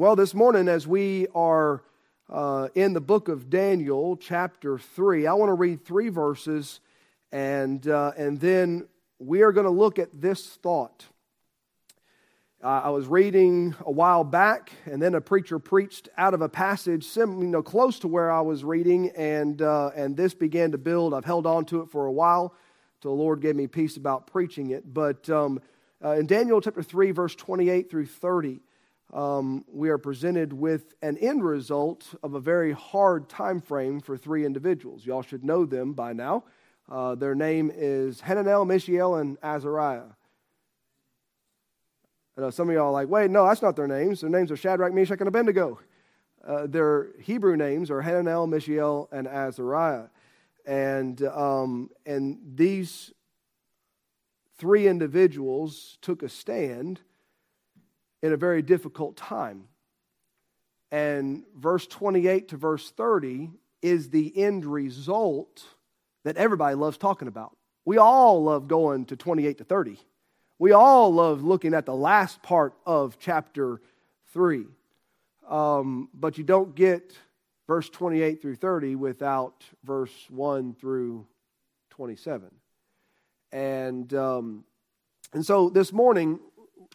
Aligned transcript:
Well, 0.00 0.16
this 0.16 0.32
morning, 0.32 0.66
as 0.66 0.86
we 0.86 1.26
are 1.34 1.82
uh, 2.30 2.68
in 2.74 2.94
the 2.94 3.02
book 3.02 3.28
of 3.28 3.50
Daniel, 3.50 4.16
chapter 4.16 4.78
3, 4.78 5.26
I 5.26 5.34
want 5.34 5.50
to 5.50 5.54
read 5.54 5.84
three 5.84 6.08
verses, 6.08 6.80
and, 7.30 7.86
uh, 7.86 8.12
and 8.16 8.40
then 8.40 8.88
we 9.18 9.42
are 9.42 9.52
going 9.52 9.66
to 9.66 9.70
look 9.70 9.98
at 9.98 10.08
this 10.18 10.46
thought. 10.46 11.04
Uh, 12.64 12.80
I 12.84 12.88
was 12.88 13.08
reading 13.08 13.74
a 13.84 13.90
while 13.90 14.24
back, 14.24 14.72
and 14.86 15.02
then 15.02 15.14
a 15.14 15.20
preacher 15.20 15.58
preached 15.58 16.08
out 16.16 16.32
of 16.32 16.40
a 16.40 16.48
passage 16.48 17.04
sim, 17.04 17.42
you 17.42 17.48
know, 17.48 17.62
close 17.62 17.98
to 17.98 18.08
where 18.08 18.30
I 18.30 18.40
was 18.40 18.64
reading, 18.64 19.10
and, 19.10 19.60
uh, 19.60 19.90
and 19.94 20.16
this 20.16 20.32
began 20.32 20.72
to 20.72 20.78
build. 20.78 21.12
I've 21.12 21.26
held 21.26 21.46
on 21.46 21.66
to 21.66 21.82
it 21.82 21.90
for 21.90 22.06
a 22.06 22.12
while 22.12 22.54
till 23.02 23.14
the 23.14 23.22
Lord 23.22 23.42
gave 23.42 23.54
me 23.54 23.66
peace 23.66 23.98
about 23.98 24.26
preaching 24.28 24.70
it. 24.70 24.94
But 24.94 25.28
um, 25.28 25.60
uh, 26.02 26.12
in 26.12 26.24
Daniel 26.24 26.62
chapter 26.62 26.82
3, 26.82 27.10
verse 27.10 27.34
28 27.34 27.90
through 27.90 28.06
30, 28.06 28.60
um, 29.12 29.64
we 29.72 29.88
are 29.88 29.98
presented 29.98 30.52
with 30.52 30.94
an 31.02 31.18
end 31.18 31.44
result 31.44 32.14
of 32.22 32.34
a 32.34 32.40
very 32.40 32.72
hard 32.72 33.28
time 33.28 33.60
frame 33.60 34.00
for 34.00 34.16
three 34.16 34.44
individuals. 34.46 35.04
Y'all 35.04 35.22
should 35.22 35.44
know 35.44 35.64
them 35.64 35.92
by 35.92 36.12
now. 36.12 36.44
Uh, 36.88 37.14
their 37.14 37.34
name 37.34 37.72
is 37.74 38.20
Hananiah, 38.20 38.64
Mishael, 38.64 39.16
and 39.16 39.36
Azariah. 39.42 40.10
I 42.36 42.40
know 42.40 42.50
some 42.50 42.68
of 42.68 42.74
y'all 42.74 42.86
are 42.86 42.92
like, 42.92 43.08
wait, 43.08 43.30
no, 43.30 43.46
that's 43.46 43.62
not 43.62 43.76
their 43.76 43.88
names. 43.88 44.20
Their 44.20 44.30
names 44.30 44.50
are 44.50 44.56
Shadrach, 44.56 44.92
Meshach, 44.92 45.18
and 45.18 45.28
Abednego. 45.28 45.80
Uh, 46.46 46.66
their 46.66 47.08
Hebrew 47.20 47.56
names 47.56 47.90
are 47.90 48.00
Hananiah, 48.00 48.46
Mishael, 48.46 49.08
and 49.12 49.26
Azariah. 49.26 50.06
And, 50.64 51.22
um, 51.24 51.90
and 52.06 52.38
these 52.54 53.12
three 54.56 54.86
individuals 54.86 55.98
took 56.00 56.22
a 56.22 56.28
stand 56.28 57.00
in 58.22 58.32
a 58.32 58.36
very 58.36 58.62
difficult 58.62 59.16
time. 59.16 59.64
And 60.92 61.44
verse 61.56 61.86
28 61.86 62.48
to 62.48 62.56
verse 62.56 62.90
30 62.90 63.50
is 63.82 64.10
the 64.10 64.36
end 64.36 64.64
result 64.64 65.64
that 66.24 66.36
everybody 66.36 66.74
loves 66.74 66.98
talking 66.98 67.28
about. 67.28 67.56
We 67.84 67.98
all 67.98 68.42
love 68.44 68.68
going 68.68 69.06
to 69.06 69.16
28 69.16 69.58
to 69.58 69.64
30. 69.64 69.98
We 70.58 70.72
all 70.72 71.12
love 71.14 71.42
looking 71.42 71.72
at 71.72 71.86
the 71.86 71.94
last 71.94 72.42
part 72.42 72.74
of 72.84 73.18
chapter 73.18 73.80
3. 74.32 74.66
Um, 75.48 76.08
but 76.12 76.36
you 76.36 76.44
don't 76.44 76.74
get 76.74 77.16
verse 77.66 77.88
28 77.88 78.42
through 78.42 78.56
30 78.56 78.96
without 78.96 79.64
verse 79.84 80.12
1 80.28 80.74
through 80.74 81.26
27. 81.90 82.50
And, 83.52 84.12
um, 84.14 84.64
and 85.32 85.44
so 85.44 85.70
this 85.70 85.92
morning, 85.92 86.38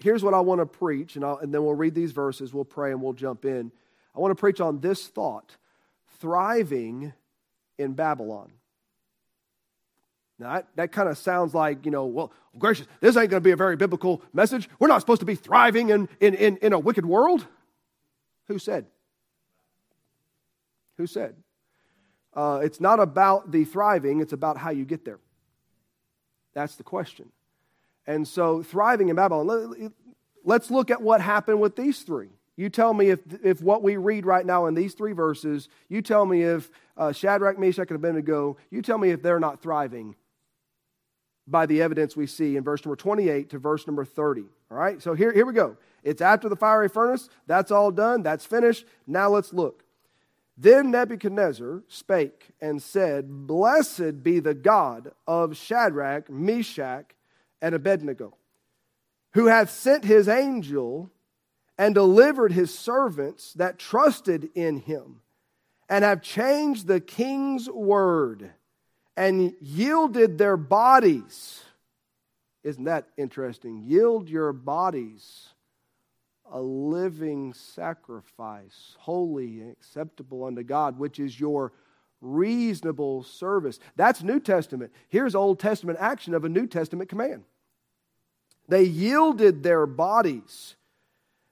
here's 0.01 0.23
what 0.23 0.33
I 0.33 0.39
want 0.39 0.61
to 0.61 0.65
preach, 0.65 1.15
and, 1.15 1.23
and 1.23 1.53
then 1.53 1.63
we'll 1.63 1.73
read 1.73 1.95
these 1.95 2.11
verses, 2.11 2.53
we'll 2.53 2.65
pray, 2.65 2.91
and 2.91 3.01
we'll 3.01 3.13
jump 3.13 3.45
in. 3.45 3.71
I 4.15 4.19
want 4.19 4.31
to 4.31 4.39
preach 4.39 4.61
on 4.61 4.79
this 4.79 5.07
thought 5.07 5.57
thriving 6.19 7.13
in 7.77 7.93
Babylon. 7.93 8.51
Now, 10.37 10.53
that, 10.53 10.67
that 10.75 10.91
kind 10.91 11.07
of 11.07 11.17
sounds 11.17 11.53
like, 11.53 11.85
you 11.85 11.91
know, 11.91 12.05
well, 12.05 12.33
gracious, 12.57 12.87
this 12.99 13.15
ain't 13.15 13.29
going 13.29 13.41
to 13.41 13.47
be 13.47 13.51
a 13.51 13.57
very 13.57 13.75
biblical 13.75 14.21
message. 14.33 14.69
We're 14.79 14.87
not 14.87 14.99
supposed 14.99 15.21
to 15.21 15.25
be 15.25 15.35
thriving 15.35 15.89
in, 15.89 16.09
in, 16.19 16.33
in, 16.33 16.57
in 16.57 16.73
a 16.73 16.79
wicked 16.79 17.05
world. 17.05 17.47
Who 18.47 18.59
said? 18.59 18.85
Who 20.97 21.07
said? 21.07 21.35
Uh, 22.33 22.59
it's 22.63 22.81
not 22.81 22.99
about 22.99 23.51
the 23.51 23.63
thriving, 23.63 24.19
it's 24.19 24.33
about 24.33 24.57
how 24.57 24.71
you 24.71 24.83
get 24.83 25.05
there. 25.05 25.19
That's 26.53 26.75
the 26.75 26.83
question. 26.83 27.31
And 28.07 28.27
so, 28.27 28.61
thriving 28.61 29.09
in 29.09 29.15
Babylon, 29.15 29.91
let's 30.43 30.69
look 30.69 30.91
at 30.91 31.01
what 31.01 31.21
happened 31.21 31.59
with 31.59 31.75
these 31.75 32.01
three. 32.01 32.29
You 32.57 32.69
tell 32.69 32.93
me 32.93 33.09
if, 33.09 33.19
if 33.43 33.61
what 33.61 33.83
we 33.83 33.97
read 33.97 34.25
right 34.25 34.45
now 34.45 34.67
in 34.67 34.75
these 34.75 34.93
three 34.93 35.11
verses, 35.11 35.67
you 35.89 36.01
tell 36.01 36.25
me 36.25 36.43
if 36.43 36.71
uh, 36.95 37.11
Shadrach, 37.11 37.59
Meshach, 37.59 37.89
and 37.89 37.97
Abednego, 37.97 38.57
you 38.69 38.81
tell 38.81 38.97
me 38.97 39.09
if 39.09 39.21
they're 39.21 39.39
not 39.39 39.61
thriving 39.61 40.15
by 41.47 41.65
the 41.65 41.81
evidence 41.81 42.15
we 42.15 42.27
see 42.27 42.55
in 42.55 42.63
verse 42.63 42.83
number 42.85 42.95
28 42.95 43.49
to 43.49 43.59
verse 43.59 43.85
number 43.85 44.05
30. 44.05 44.45
All 44.71 44.77
right, 44.77 45.01
so 45.01 45.13
here, 45.13 45.31
here 45.31 45.45
we 45.45 45.53
go. 45.53 45.77
It's 46.03 46.21
after 46.21 46.47
the 46.49 46.55
fiery 46.55 46.89
furnace. 46.89 47.29
That's 47.45 47.71
all 47.71 47.91
done. 47.91 48.23
That's 48.23 48.45
finished. 48.45 48.85
Now 49.05 49.29
let's 49.29 49.53
look. 49.53 49.83
Then 50.57 50.91
Nebuchadnezzar 50.91 51.83
spake 51.87 52.51
and 52.61 52.81
said, 52.81 53.45
Blessed 53.45 54.23
be 54.23 54.39
the 54.39 54.53
God 54.53 55.11
of 55.27 55.57
Shadrach, 55.57 56.29
Meshach, 56.29 57.14
and 57.65 57.73
Abednego, 57.73 58.35
who 59.33 59.47
hath 59.47 59.71
sent 59.71 60.03
his 60.03 60.27
angel 60.27 61.09
and 61.79 61.95
delivered 61.95 62.51
his 62.51 62.77
servants 62.77 63.53
that 63.53 63.79
trusted 63.79 64.49
in 64.53 64.77
him, 64.77 65.21
and 65.89 66.03
have 66.03 66.21
changed 66.21 66.85
the 66.85 66.99
king's 66.99 67.67
word 67.67 68.51
and 69.17 69.55
yielded 69.59 70.37
their 70.37 70.57
bodies. 70.57 71.63
Isn't 72.63 72.83
that 72.83 73.07
interesting? 73.17 73.81
Yield 73.83 74.29
your 74.29 74.53
bodies 74.53 75.49
a 76.51 76.61
living 76.61 77.51
sacrifice, 77.53 78.95
holy 78.99 79.61
and 79.61 79.71
acceptable 79.71 80.43
unto 80.43 80.61
God, 80.61 80.99
which 80.99 81.19
is 81.19 81.39
your 81.39 81.73
reasonable 82.21 83.23
service. 83.23 83.79
That's 83.95 84.21
New 84.21 84.39
Testament. 84.39 84.91
Here's 85.09 85.33
Old 85.33 85.59
Testament 85.59 85.97
action 85.99 86.35
of 86.35 86.45
a 86.45 86.49
New 86.49 86.67
Testament 86.67 87.09
command. 87.09 87.43
They 88.67 88.83
yielded 88.83 89.63
their 89.63 89.85
bodies 89.85 90.75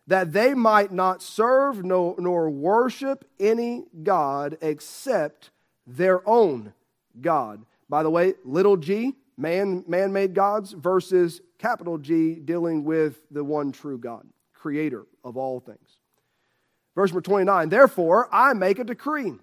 that 0.07 0.33
they 0.33 0.53
might 0.53 0.91
not 0.91 1.21
serve 1.21 1.83
nor, 1.83 2.49
worship 2.49 3.25
any 3.39 3.85
God 4.01 4.57
except 4.61 5.51
their 5.87 6.27
own 6.27 6.73
God. 7.21 7.65
By 7.89 8.03
the 8.03 8.09
way, 8.09 8.33
little 8.43 8.77
g, 8.77 9.13
man, 9.37 9.83
man-made 9.87 10.33
gods, 10.33 10.71
versus 10.71 11.41
capital 11.57 11.97
G, 11.97 12.35
dealing 12.35 12.83
with 12.83 13.21
the 13.31 13.43
one 13.43 13.71
true 13.71 13.97
God, 13.97 14.27
creator 14.53 15.05
of 15.23 15.37
all 15.37 15.59
things. 15.59 15.97
Verse 16.95 17.11
number 17.11 17.21
29, 17.21 17.69
therefore 17.69 18.27
I 18.31 18.53
make 18.53 18.79
a 18.79 18.83
decree 18.83 19.33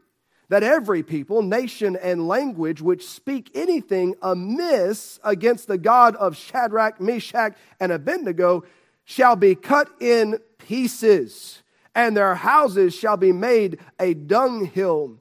that 0.50 0.65
every 0.65 1.03
people, 1.03 1.43
nation, 1.43 1.97
and 1.97 2.27
language 2.27 2.83
which 2.83 3.06
speak 3.06 3.53
anything 3.55 4.16
amiss 4.21 5.21
against 5.22 5.69
the 5.69 5.78
God 5.78 6.16
of 6.16 6.37
Shadrach, 6.37 7.00
Meshach, 7.00 7.56
and 7.78 7.93
Abednego 7.93 8.65
shall 9.05 9.37
be 9.37 9.55
cut 9.55 9.89
in 10.00 10.41
pieces, 10.59 11.62
and 11.94 12.16
their 12.16 12.34
houses 12.34 12.94
shall 12.94 13.16
be 13.16 13.31
made 13.33 13.78
a 14.00 14.12
dunghill, 14.12 15.19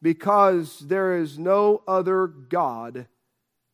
because 0.00 0.78
there 0.78 1.18
is 1.18 1.38
no 1.40 1.82
other 1.88 2.28
God 2.28 3.08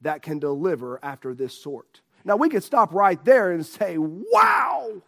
that 0.01 0.23
can 0.23 0.39
deliver 0.39 0.99
after 1.03 1.35
this 1.35 1.53
sort. 1.53 2.01
Now, 2.25 2.37
we 2.37 2.49
could 2.49 2.63
stop 2.63 2.95
right 2.95 3.23
there 3.27 3.53
and 3.53 3.65
say, 3.65 3.97
wow! 3.99 5.03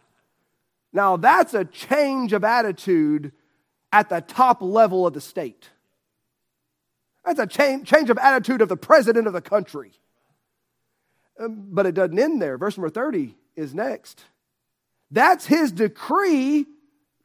Now, 0.93 1.17
that's 1.17 1.55
a 1.55 1.65
change 1.65 2.33
of 2.33 2.43
attitude 2.43 3.31
at 3.91 4.09
the 4.09 4.21
top 4.21 4.61
level 4.61 5.05
of 5.05 5.13
the 5.13 5.21
state. 5.21 5.69
That's 7.25 7.39
a 7.39 7.47
change, 7.47 7.87
change 7.87 8.09
of 8.09 8.17
attitude 8.17 8.61
of 8.61 8.69
the 8.69 8.77
president 8.77 9.27
of 9.27 9.33
the 9.33 9.41
country. 9.41 9.91
Um, 11.39 11.67
but 11.71 11.85
it 11.85 11.93
doesn't 11.93 12.17
end 12.17 12.41
there. 12.41 12.57
Verse 12.57 12.77
number 12.77 12.89
30 12.89 13.35
is 13.55 13.73
next. 13.73 14.25
That's 15.11 15.45
his 15.45 15.71
decree 15.71 16.65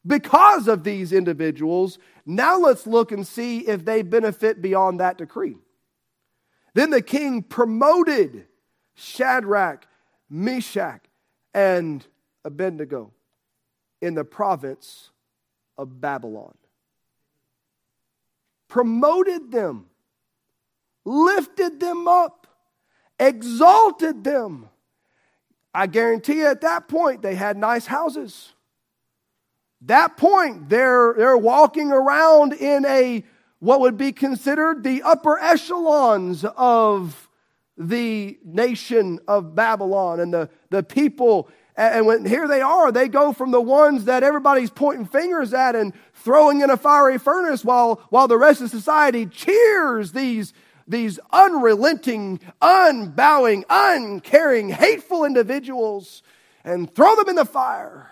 because 0.05 0.67
of 0.67 0.83
these 0.83 1.13
individuals. 1.13 1.99
Now 2.25 2.59
let's 2.59 2.85
look 2.85 3.11
and 3.11 3.25
see 3.25 3.59
if 3.59 3.85
they 3.85 4.01
benefit 4.01 4.61
beyond 4.61 4.99
that 4.99 5.17
decree. 5.17 5.57
Then 6.73 6.89
the 6.91 7.01
king 7.01 7.43
promoted 7.43 8.45
Shadrach, 8.93 9.87
Meshach, 10.29 11.01
and 11.53 12.05
Abednego 12.45 13.13
in 14.01 14.13
the 14.13 14.23
province 14.23 15.09
of 15.77 16.01
Babylon. 16.01 16.53
Promoted 18.67 19.51
them, 19.51 19.85
lifted 21.05 21.79
them 21.79 22.07
up, 22.07 22.47
exalted 23.19 24.23
them. 24.23 24.69
I 25.73 25.87
guarantee 25.87 26.39
you 26.39 26.47
at 26.47 26.61
that 26.61 26.87
point 26.87 27.21
they 27.21 27.35
had 27.35 27.57
nice 27.57 27.85
houses. 27.85 28.53
That 29.81 30.17
point, 30.17 30.69
they're, 30.69 31.13
they're 31.15 31.37
walking 31.37 31.91
around 31.91 32.53
in 32.53 32.85
a 32.85 33.23
what 33.59 33.79
would 33.81 33.97
be 33.97 34.11
considered 34.11 34.83
the 34.83 35.03
upper 35.03 35.39
echelons 35.39 36.45
of 36.55 37.29
the 37.77 38.39
nation 38.43 39.19
of 39.27 39.55
Babylon 39.55 40.19
and 40.19 40.33
the, 40.33 40.49
the 40.69 40.83
people 40.83 41.49
and 41.77 42.07
when 42.07 42.25
here 42.25 42.47
they 42.47 42.61
are, 42.61 42.91
they 42.91 43.07
go 43.07 43.31
from 43.31 43.51
the 43.51 43.61
ones 43.61 44.05
that 44.05 44.23
everybody's 44.23 44.71
pointing 44.71 45.05
fingers 45.05 45.53
at 45.53 45.75
and 45.75 45.93
throwing 46.15 46.61
in 46.61 46.71
a 46.71 46.77
fiery 46.77 47.19
furnace 47.19 47.63
while, 47.63 48.01
while 48.09 48.27
the 48.27 48.37
rest 48.37 48.61
of 48.61 48.71
society 48.71 49.27
cheers 49.27 50.11
these, 50.11 50.53
these 50.87 51.19
unrelenting, 51.31 52.39
unbowing, 52.61 53.63
uncaring, 53.69 54.69
hateful 54.69 55.23
individuals 55.23 56.23
and 56.63 56.93
throw 56.93 57.15
them 57.15 57.29
in 57.29 57.35
the 57.35 57.45
fire. 57.45 58.09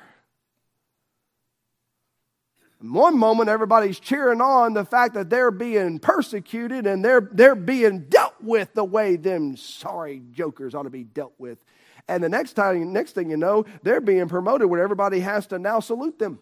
one 2.79 3.17
moment, 3.17 3.49
everybody's 3.49 3.99
cheering 3.99 4.41
on 4.41 4.75
the 4.75 4.85
fact 4.85 5.15
that 5.15 5.31
they're 5.31 5.49
being 5.49 5.97
persecuted 5.97 6.85
and 6.85 7.03
they're, 7.03 7.29
they're 7.31 7.55
being 7.55 8.01
dealt 8.01 8.35
with 8.41 8.71
the 8.75 8.83
way 8.83 9.15
them 9.15 9.57
sorry 9.57 10.21
jokers 10.31 10.75
ought 10.75 10.83
to 10.83 10.91
be 10.91 11.03
dealt 11.03 11.33
with. 11.39 11.57
And 12.07 12.23
the 12.23 12.29
next 12.29 12.53
time, 12.53 12.93
next 12.93 13.13
thing 13.13 13.29
you 13.29 13.37
know, 13.37 13.65
they're 13.83 14.01
being 14.01 14.27
promoted 14.27 14.69
where 14.69 14.83
everybody 14.83 15.21
has 15.21 15.47
to 15.47 15.59
now 15.59 15.79
salute 15.79 16.19
them. 16.19 16.39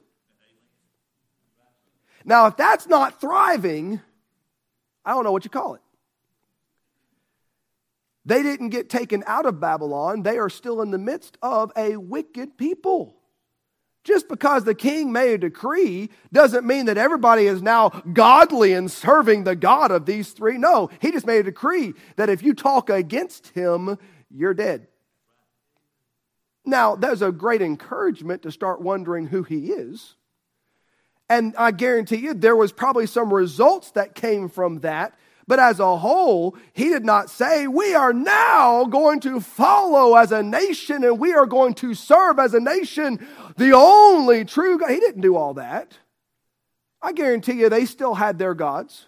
Now, 2.26 2.48
if 2.48 2.58
that's 2.58 2.88
not 2.88 3.20
thriving, 3.20 4.02
I 5.06 5.14
don't 5.14 5.24
know 5.24 5.32
what 5.32 5.44
you 5.44 5.50
call 5.50 5.76
it. 5.76 5.82
They 8.26 8.42
didn't 8.42 8.70
get 8.70 8.90
taken 8.90 9.24
out 9.28 9.46
of 9.46 9.60
Babylon. 9.60 10.24
They 10.24 10.38
are 10.38 10.50
still 10.50 10.82
in 10.82 10.92
the 10.92 10.98
midst 10.98 11.38
of 11.42 11.72
a 11.76 11.98
wicked 11.98 12.58
people. 12.58 13.18
Just 14.06 14.28
because 14.28 14.66
the 14.66 14.76
king 14.76 15.14
made 15.14 15.34
a 15.34 15.38
decree 15.38 16.10
doesn't 16.32 16.68
mean 16.68 16.88
that 16.88 16.98
everybody 16.98 17.46
is 17.46 17.62
now 17.62 17.90
godly 17.90 18.74
and 18.74 18.92
serving 18.92 19.44
the 19.46 19.56
God 19.56 19.92
of 19.92 20.06
these 20.06 20.32
three. 20.32 20.58
No, 20.58 20.90
he 21.00 21.12
just 21.12 21.26
made 21.26 21.40
a 21.40 21.44
decree 21.44 21.94
that 22.18 22.30
if 22.30 22.44
you 22.44 22.54
talk 22.54 22.90
against 22.90 23.50
him, 23.50 23.98
you're 24.30 24.54
dead. 24.54 24.88
Now, 26.66 26.96
there's 26.96 27.22
a 27.22 27.32
great 27.32 27.62
encouragement 27.62 28.44
to 28.44 28.52
start 28.52 28.82
wondering 28.82 29.28
who 29.28 29.44
he 29.44 29.72
is. 29.72 30.16
And 31.30 31.56
I 31.58 31.72
guarantee 31.72 32.18
you, 32.18 32.34
there 32.34 32.56
was 32.56 32.72
probably 32.72 33.08
some 33.08 33.34
results 33.34 33.92
that 33.92 34.16
came 34.16 34.50
from 34.50 34.80
that 34.80 35.16
but 35.48 35.60
as 35.60 35.80
a 35.80 35.98
whole, 35.98 36.56
he 36.74 36.90
did 36.90 37.04
not 37.04 37.30
say, 37.30 37.68
We 37.68 37.94
are 37.94 38.14
now 38.14 38.86
going 38.86 39.20
to 39.22 39.40
follow 39.40 40.16
as 40.16 40.32
a 40.32 40.44
nation 40.44 41.04
and 41.04 41.20
we 41.20 41.34
are 41.34 41.46
going 41.46 41.74
to 41.76 41.94
serve 41.94 42.40
as 42.40 42.54
a 42.54 42.60
nation 42.60 43.26
the 43.58 43.74
only 43.74 44.46
true 44.46 44.78
God. 44.78 44.90
He 44.90 45.00
didn't 45.00 45.22
do 45.22 45.36
all 45.36 45.56
that. 45.56 45.98
I 47.02 47.12
guarantee 47.12 47.54
you, 47.54 47.70
they 47.70 47.86
still 47.86 48.16
had 48.16 48.40
their 48.40 48.54
gods. 48.54 49.08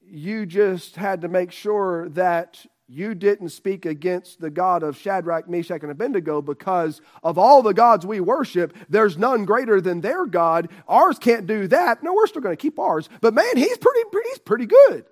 You 0.00 0.46
just 0.46 0.96
had 0.96 1.22
to 1.22 1.28
make 1.28 1.52
sure 1.52 2.08
that 2.10 2.64
you 2.92 3.14
didn't 3.14 3.48
speak 3.48 3.86
against 3.86 4.40
the 4.40 4.50
God 4.50 4.82
of 4.82 4.98
Shadrach, 4.98 5.48
Meshach, 5.48 5.82
and 5.82 5.90
Abednego 5.90 6.42
because 6.42 7.00
of 7.22 7.38
all 7.38 7.62
the 7.62 7.72
gods 7.72 8.04
we 8.04 8.20
worship, 8.20 8.76
there's 8.88 9.16
none 9.16 9.46
greater 9.46 9.80
than 9.80 10.02
their 10.02 10.26
God. 10.26 10.68
Ours 10.86 11.18
can't 11.18 11.46
do 11.46 11.66
that. 11.68 12.02
No, 12.02 12.12
we're 12.12 12.26
still 12.26 12.42
going 12.42 12.56
to 12.56 12.60
keep 12.60 12.78
ours. 12.78 13.08
But 13.22 13.32
man, 13.32 13.56
he's 13.56 13.78
pretty, 13.78 14.00
he's 14.28 14.38
pretty 14.40 14.66
good. 14.66 15.06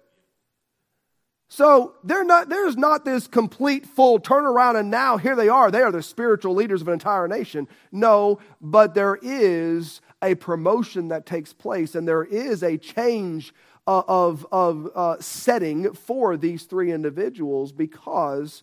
So 1.48 1.94
not, 2.04 2.48
there's 2.48 2.76
not 2.76 3.04
this 3.04 3.26
complete 3.26 3.86
full 3.86 4.20
turnaround, 4.20 4.78
and 4.78 4.90
now 4.90 5.16
here 5.16 5.34
they 5.34 5.48
are. 5.48 5.70
They 5.70 5.82
are 5.82 5.90
the 5.90 6.02
spiritual 6.02 6.54
leaders 6.54 6.82
of 6.82 6.88
an 6.88 6.94
entire 6.94 7.26
nation. 7.26 7.66
No, 7.90 8.38
but 8.60 8.94
there 8.94 9.18
is 9.20 10.00
a 10.22 10.34
promotion 10.34 11.08
that 11.08 11.26
takes 11.26 11.52
place, 11.52 11.94
and 11.94 12.06
there 12.06 12.24
is 12.24 12.62
a 12.62 12.76
change 12.76 13.52
uh, 13.90 14.04
of, 14.06 14.46
of 14.52 14.88
uh, 14.94 15.16
setting 15.18 15.92
for 15.94 16.36
these 16.36 16.62
three 16.62 16.92
individuals 16.92 17.72
because 17.72 18.62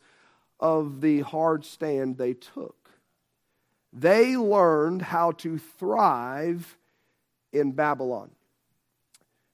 of 0.58 1.02
the 1.02 1.20
hard 1.20 1.66
stand 1.66 2.18
they 2.18 2.34
took. 2.34 2.90
They 3.92 4.38
learned 4.38 5.02
how 5.02 5.32
to 5.32 5.58
thrive 5.58 6.78
in 7.52 7.74
Babylon. 7.74 8.32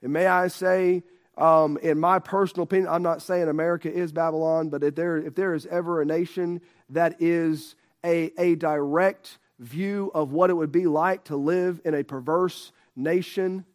And 0.03 0.13
may 0.13 0.27
I 0.27 0.47
say, 0.47 1.01
um, 1.39 1.79
in 1.81 1.99
my 1.99 2.19
personal 2.19 2.65
opinion, 2.65 2.89
I'm 2.91 3.01
not 3.01 3.23
saying 3.23 3.49
America 3.49 3.91
is 3.91 4.11
Babylon, 4.11 4.69
but 4.69 4.83
if 4.83 4.93
there, 4.93 5.17
if 5.17 5.33
there 5.33 5.55
is 5.55 5.65
ever 5.65 6.03
a 6.03 6.05
nation 6.05 6.61
that 6.89 7.19
is 7.19 7.73
a, 8.05 8.31
a 8.39 8.53
direct 8.53 9.39
view 9.57 10.11
of 10.13 10.31
what 10.33 10.51
it 10.51 10.53
would 10.53 10.71
be 10.71 10.85
like 10.85 11.23
to 11.23 11.35
live 11.35 11.81
in 11.83 11.95
a 11.95 12.03
perverse 12.03 12.71
nation, 12.95 13.65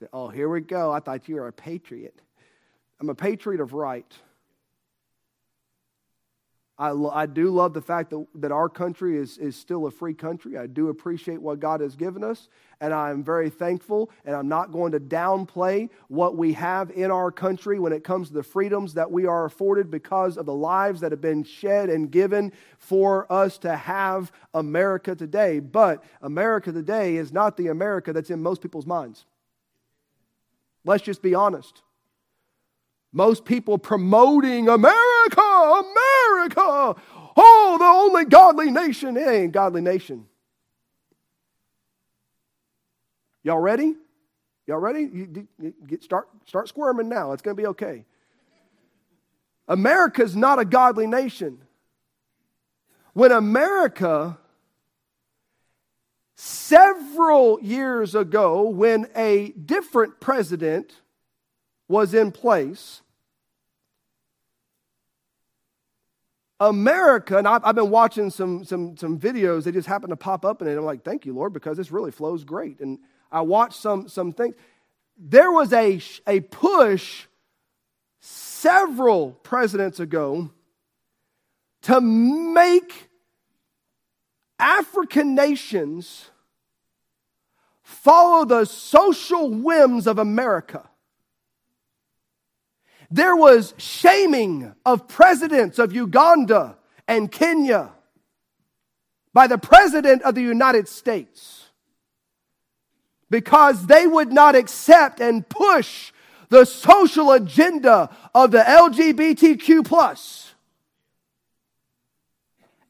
Say, 0.00 0.06
oh, 0.12 0.28
here 0.28 0.48
we 0.48 0.60
go. 0.60 0.92
I 0.92 1.00
thought 1.00 1.28
you 1.28 1.36
were 1.36 1.48
a 1.48 1.52
patriot. 1.52 2.20
I'm 3.00 3.08
a 3.08 3.14
patriot 3.14 3.60
of 3.60 3.72
right. 3.72 4.10
I, 6.78 6.90
lo- 6.90 7.12
I 7.12 7.24
do 7.24 7.48
love 7.48 7.72
the 7.72 7.80
fact 7.80 8.10
that, 8.10 8.26
that 8.34 8.52
our 8.52 8.68
country 8.68 9.16
is, 9.16 9.38
is 9.38 9.56
still 9.56 9.86
a 9.86 9.90
free 9.90 10.12
country. 10.12 10.58
I 10.58 10.66
do 10.66 10.90
appreciate 10.90 11.40
what 11.40 11.58
God 11.58 11.80
has 11.80 11.96
given 11.96 12.22
us, 12.22 12.48
and 12.82 12.92
I'm 12.92 13.24
very 13.24 13.48
thankful. 13.48 14.10
And 14.26 14.36
I'm 14.36 14.48
not 14.48 14.72
going 14.72 14.92
to 14.92 15.00
downplay 15.00 15.88
what 16.08 16.36
we 16.36 16.52
have 16.52 16.90
in 16.90 17.10
our 17.10 17.32
country 17.32 17.78
when 17.78 17.94
it 17.94 18.04
comes 18.04 18.28
to 18.28 18.34
the 18.34 18.42
freedoms 18.42 18.92
that 18.92 19.10
we 19.10 19.24
are 19.24 19.46
afforded 19.46 19.90
because 19.90 20.36
of 20.36 20.44
the 20.44 20.54
lives 20.54 21.00
that 21.00 21.12
have 21.12 21.22
been 21.22 21.44
shed 21.44 21.88
and 21.88 22.10
given 22.10 22.52
for 22.78 23.30
us 23.32 23.56
to 23.58 23.74
have 23.74 24.30
America 24.52 25.14
today. 25.14 25.60
But 25.60 26.04
America 26.20 26.72
today 26.72 27.16
is 27.16 27.32
not 27.32 27.56
the 27.56 27.68
America 27.68 28.12
that's 28.12 28.30
in 28.30 28.42
most 28.42 28.60
people's 28.60 28.86
minds. 28.86 29.24
Let's 30.86 31.02
just 31.02 31.20
be 31.20 31.34
honest. 31.34 31.82
Most 33.12 33.44
people 33.44 33.76
promoting 33.76 34.68
America, 34.68 35.40
America, 35.40 36.96
oh, 37.36 37.76
the 37.78 37.84
only 37.84 38.24
godly 38.24 38.70
nation. 38.70 39.16
It 39.16 39.28
ain't 39.28 39.52
godly 39.52 39.80
nation. 39.80 40.26
Y'all 43.42 43.58
ready? 43.58 43.94
Y'all 44.66 44.78
ready? 44.78 45.08
You, 45.12 45.48
you 45.60 45.74
get, 45.86 46.04
start, 46.04 46.28
start 46.46 46.68
squirming 46.68 47.08
now. 47.08 47.32
It's 47.32 47.42
going 47.42 47.56
to 47.56 47.62
be 47.62 47.66
okay. 47.68 48.04
America's 49.68 50.36
not 50.36 50.58
a 50.60 50.64
godly 50.64 51.06
nation. 51.06 51.58
When 53.12 53.32
America 53.32 54.38
several 56.36 57.58
years 57.60 58.14
ago 58.14 58.68
when 58.68 59.08
a 59.16 59.52
different 59.52 60.20
president 60.20 60.92
was 61.88 62.14
in 62.14 62.30
place. 62.30 63.00
America, 66.60 67.36
and 67.36 67.46
I've, 67.46 67.74
been 67.74 67.90
watching 67.90 68.30
some, 68.30 68.64
some, 68.64 68.96
some 68.96 69.18
videos, 69.18 69.64
they 69.64 69.72
just 69.72 69.88
happen 69.88 70.10
to 70.10 70.16
pop 70.16 70.44
up 70.44 70.62
in 70.62 70.68
it. 70.68 70.76
I'm 70.76 70.84
like, 70.84 71.04
thank 71.04 71.26
you, 71.26 71.34
Lord, 71.34 71.52
because 71.52 71.76
this 71.76 71.90
really 71.90 72.10
flows 72.10 72.44
great. 72.44 72.80
And 72.80 72.98
I 73.30 73.42
watched 73.42 73.80
some, 73.80 74.08
some 74.08 74.32
things. 74.32 74.54
There 75.18 75.52
was 75.52 75.72
a, 75.72 76.00
a 76.26 76.40
push 76.40 77.26
several 78.20 79.32
presidents 79.32 80.00
ago 80.00 80.50
to 81.82 82.00
make 82.00 83.05
African 84.58 85.34
nations 85.34 86.30
follow 87.82 88.44
the 88.44 88.64
social 88.64 89.50
whims 89.50 90.06
of 90.06 90.18
America. 90.18 90.88
There 93.10 93.36
was 93.36 93.74
shaming 93.78 94.74
of 94.84 95.06
presidents 95.06 95.78
of 95.78 95.92
Uganda 95.92 96.76
and 97.06 97.30
Kenya 97.30 97.92
by 99.32 99.46
the 99.46 99.58
President 99.58 100.22
of 100.22 100.34
the 100.34 100.42
United 100.42 100.88
States 100.88 101.66
because 103.30 103.86
they 103.86 104.06
would 104.06 104.32
not 104.32 104.54
accept 104.54 105.20
and 105.20 105.48
push 105.48 106.12
the 106.48 106.64
social 106.64 107.32
agenda 107.32 108.14
of 108.34 108.50
the 108.50 108.58
LGBTQ 108.58 109.84
plus 109.84 110.45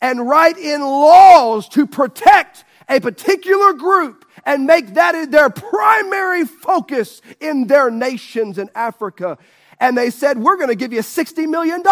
and 0.00 0.28
write 0.28 0.58
in 0.58 0.80
laws 0.80 1.68
to 1.70 1.86
protect 1.86 2.64
a 2.88 3.00
particular 3.00 3.72
group 3.72 4.24
and 4.44 4.64
make 4.64 4.94
that 4.94 5.30
their 5.30 5.50
primary 5.50 6.44
focus 6.44 7.20
in 7.40 7.66
their 7.66 7.90
nations 7.90 8.58
in 8.58 8.70
Africa. 8.74 9.38
And 9.80 9.96
they 9.96 10.10
said, 10.10 10.38
We're 10.38 10.56
going 10.56 10.68
to 10.68 10.76
give 10.76 10.92
you 10.92 11.00
$60 11.00 11.48
million. 11.48 11.82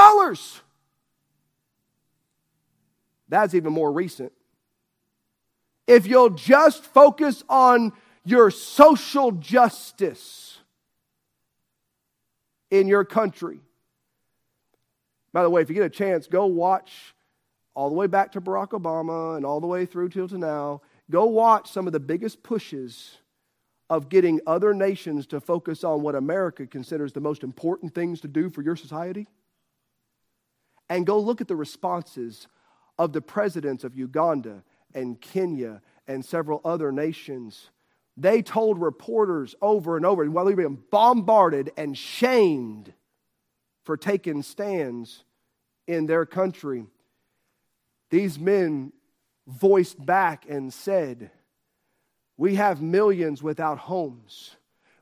That's 3.29 3.55
even 3.55 3.73
more 3.73 3.93
recent. 3.93 4.33
If 5.87 6.07
you'll 6.07 6.31
just 6.31 6.85
focus 6.85 7.43
on 7.49 7.93
your 8.25 8.51
social 8.51 9.33
justice 9.33 10.59
in 12.71 12.89
your 12.89 13.05
country. 13.05 13.61
By 15.33 15.43
the 15.43 15.51
way, 15.51 15.63
if 15.63 15.69
you 15.69 15.75
get 15.75 15.85
a 15.85 15.91
chance, 15.91 16.27
go 16.27 16.47
watch 16.47 17.13
all 17.75 17.88
the 17.88 17.95
way 17.95 18.07
back 18.07 18.33
to 18.33 18.40
Barack 18.40 18.71
Obama 18.71 19.37
and 19.37 19.45
all 19.45 19.61
the 19.61 19.66
way 19.66 19.85
through 19.85 20.09
till 20.09 20.28
to 20.28 20.38
now, 20.38 20.81
go 21.11 21.26
watch 21.26 21.71
some 21.71 21.87
of 21.87 21.93
the 21.93 22.00
biggest 22.00 22.43
pushes 22.43 23.19
of 23.90 24.09
getting 24.09 24.40
other 24.47 24.73
nations 24.73 25.26
to 25.26 25.40
focus 25.40 25.85
on 25.85 26.00
what 26.00 26.14
America 26.14 26.66
considers 26.66 27.12
the 27.12 27.21
most 27.21 27.43
important 27.43 27.95
things 27.95 28.21
to 28.21 28.28
do 28.28 28.49
for 28.49 28.62
your 28.62 28.76
society. 28.76 29.26
And 30.88 31.07
go 31.07 31.19
look 31.19 31.40
at 31.40 31.49
the 31.49 31.57
responses 31.57 32.47
of 32.99 33.12
the 33.12 33.21
presidents 33.21 33.85
of 33.85 33.97
Uganda 33.97 34.62
and 34.95 35.21
Kenya 35.21 35.83
and 36.07 36.25
several 36.25 36.61
other 36.64 36.93
nations. 36.93 37.71
They 38.16 38.43
told 38.43 38.81
reporters 38.81 39.54
over 39.61 39.97
and 39.97 40.07
over 40.07 40.25
while 40.31 40.45
they 40.45 40.52
were 40.52 40.69
being 40.69 40.83
bombarded 40.90 41.73
and 41.76 41.99
shamed 41.99 42.93
for 43.85 43.97
taking 43.97 44.43
stands 44.43 45.25
in 45.87 46.07
their 46.07 46.25
country 46.25 46.87
these 48.14 48.38
men 48.38 48.92
voiced 49.49 50.06
back 50.06 50.47
and 50.49 50.73
said, 50.73 51.33
We 52.37 52.54
have 52.54 52.80
millions 52.80 53.42
without 53.42 53.76
homes. 53.76 54.54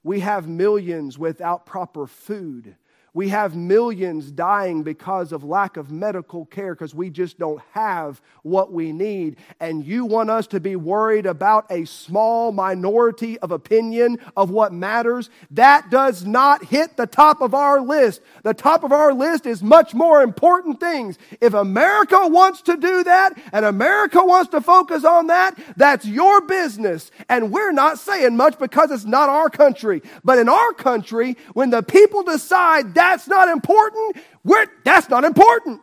We 0.03 0.21
have 0.21 0.49
millions 0.49 1.19
without 1.19 1.67
proper 1.67 2.07
food. 2.07 2.75
We 3.15 3.29
have 3.29 3.55
millions 3.55 4.31
dying 4.31 4.85
because 4.85 5.33
of 5.33 5.45
lack 5.45 5.77
of 5.77 5.91
medical 5.91 6.47
care 6.47 6.75
because 6.75 6.95
we 6.95 7.11
just 7.11 7.39
don't 7.39 7.61
have 7.73 8.23
what 8.43 8.73
we 8.73 8.91
need. 8.91 9.37
And 9.61 9.85
you 9.85 10.07
want 10.07 10.31
us 10.31 10.47
to 10.49 10.61
be 10.61 10.77
worried 10.77 11.27
about 11.27 11.71
a 11.71 11.85
small 11.85 12.53
minority 12.53 13.39
of 13.41 13.51
opinion 13.51 14.19
of 14.35 14.49
what 14.49 14.73
matters? 14.73 15.29
That 15.51 15.91
does 15.91 16.25
not 16.25 16.65
hit 16.65 16.97
the 16.97 17.07
top 17.07 17.43
of 17.43 17.53
our 17.53 17.83
list. 17.83 18.23
The 18.45 18.55
top 18.55 18.83
of 18.83 18.93
our 18.93 19.13
list 19.13 19.45
is 19.45 19.63
much 19.63 19.93
more 19.93 20.23
important 20.23 20.81
things. 20.81 21.19
If 21.39 21.53
America 21.53 22.27
wants 22.29 22.63
to 22.63 22.79
do 22.79 23.05
that 23.05 23.39
and 23.53 23.67
America 23.67 24.25
wants 24.25 24.53
to 24.53 24.63
focus 24.63 25.05
on 25.05 25.27
that, 25.27 25.59
that's 25.77 26.07
your 26.07 26.41
business. 26.41 27.11
And 27.29 27.53
we're 27.53 27.73
not 27.73 27.99
saying 27.99 28.39
much 28.39 28.59
because 28.59 28.91
it's 28.91 29.05
not 29.05 29.29
our 29.29 29.51
country. 29.51 30.01
But 30.25 30.39
in 30.39 30.49
our 30.49 30.73
country, 30.73 31.37
when 31.53 31.69
the 31.69 31.83
people 31.83 32.23
decide 32.23 32.95
that's 33.03 33.27
not 33.27 33.49
important, 33.49 34.17
we're, 34.45 34.67
that's 34.85 35.09
not 35.09 35.25
important. 35.25 35.81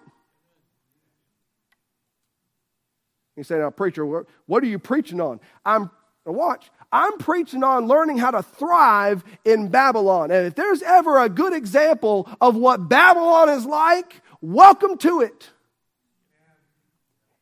You 3.36 3.44
say, 3.44 3.58
now, 3.58 3.70
preacher, 3.70 4.06
what 4.06 4.64
are 4.64 4.68
you 4.68 4.80
preaching 4.80 5.20
on? 5.22 5.40
I'm, 5.66 5.92
watch, 6.26 6.70
I'm 6.92 7.18
preaching 7.18 7.64
on 7.64 7.88
learning 7.88 8.18
how 8.18 8.32
to 8.32 8.42
thrive 8.42 9.24
in 9.46 9.68
Babylon. 9.68 10.32
And 10.32 10.48
if 10.48 10.56
there's 10.56 10.82
ever 10.82 11.20
a 11.20 11.30
good 11.30 11.54
example 11.54 12.30
of 12.42 12.56
what 12.56 12.90
Babylon 12.90 13.50
is 13.50 13.66
like, 13.66 14.22
welcome 14.42 14.98
to 15.00 15.22
it. 15.22 15.50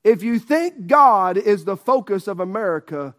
If 0.03 0.23
you 0.23 0.39
think 0.39 0.87
God 0.87 1.37
is 1.37 1.65
the 1.65 1.77
focus 1.77 2.27
of 2.27 2.39
America, 2.39 3.15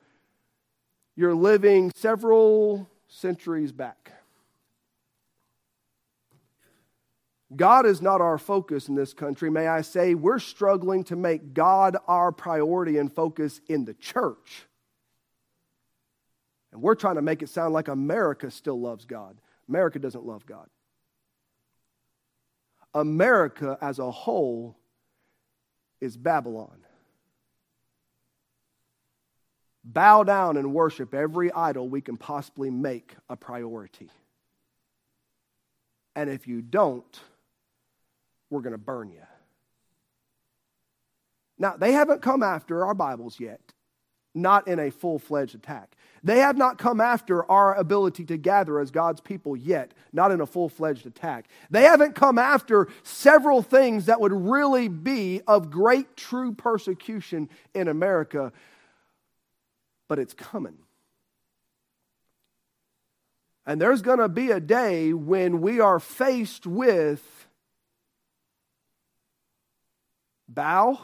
you're 1.17 1.35
living 1.35 1.93
several 1.95 2.89
centuries 3.09 3.73
back. 3.73 4.13
God 7.57 7.87
is 7.87 8.03
not 8.03 8.21
our 8.21 8.37
focus 8.37 8.89
in 8.89 8.95
this 8.95 9.15
country. 9.15 9.51
May 9.51 9.67
I 9.67 9.81
say, 9.81 10.15
we're 10.15 10.39
struggling 10.39 11.05
to 11.05 11.17
make 11.17 11.55
God 11.55 11.97
our 12.07 12.31
priority 12.31 12.99
and 12.99 13.13
focus 13.13 13.61
in 13.69 13.87
the 13.87 13.95
church. 13.95 14.67
And 16.73 16.83
we're 16.83 16.95
trying 16.95 17.15
to 17.15 17.23
make 17.23 17.43
it 17.43 17.49
sound 17.49 17.73
like 17.73 17.89
America 17.89 18.51
still 18.51 18.79
loves 18.79 19.07
God. 19.07 19.39
America 19.69 19.99
doesn't 19.99 20.27
love 20.27 20.45
God. 20.45 20.69
America 22.95 23.79
as 23.81 23.99
a 23.99 24.11
whole 24.11 24.77
is 26.01 26.17
Babylon. 26.17 26.85
Bow 29.85 30.23
down 30.23 30.59
and 30.59 30.75
worship 30.75 31.15
every 31.15 31.51
idol 31.53 31.89
we 31.89 32.03
can 32.03 32.19
possibly 32.19 32.71
make 32.71 33.15
a 33.31 33.37
priority. 33.37 34.11
And 36.15 36.29
if 36.29 36.47
you 36.47 36.61
don't, 36.61 37.21
we're 38.51 38.63
going 38.63 38.73
to 38.73 38.79
burn 38.79 39.11
you. 39.11 39.23
Now, 41.59 41.77
they 41.77 41.93
haven't 41.93 42.23
come 42.23 42.43
after 42.43 42.85
our 42.87 42.95
Bibles 42.95 43.41
yet, 43.41 43.61
not 44.35 44.69
in 44.69 44.79
a 44.79 44.91
full 44.91 45.19
fledged 45.19 45.55
attack. 45.55 45.97
They 46.23 46.39
have 46.39 46.57
not 46.57 46.79
come 46.79 47.01
after 47.01 47.49
our 47.51 47.75
ability 47.75 48.25
to 48.27 48.37
gather 48.37 48.81
as 48.81 48.91
God's 48.91 49.21
people 49.21 49.57
yet, 49.57 49.93
not 50.13 50.31
in 50.31 50.41
a 50.41 50.47
full 50.47 50.69
fledged 50.69 51.07
attack. 51.07 51.49
They 51.71 51.83
haven't 51.83 52.15
come 52.15 52.39
after 52.39 52.89
several 53.03 53.63
things 53.63 54.07
that 54.07 54.21
would 54.21 54.33
really 54.33 54.89
be 54.89 55.41
of 55.47 55.71
great 55.71 56.17
true 56.17 56.53
persecution 56.53 57.49
in 57.75 57.89
America, 57.89 58.53
but 60.09 60.19
it's 60.19 60.35
coming. 60.35 60.79
And 63.67 63.81
there's 63.81 64.03
going 64.03 64.19
to 64.19 64.29
be 64.29 64.51
a 64.51 64.61
day 64.61 65.13
when 65.13 65.61
we 65.61 65.79
are 65.79 66.01
faced 66.01 66.67
with 66.67 67.38
bow 70.49 70.99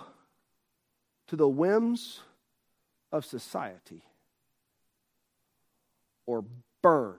to 1.28 1.36
the 1.36 1.48
whims 1.48 2.20
of 3.12 3.24
society 3.24 4.02
or 6.26 6.44
burn. 6.82 7.18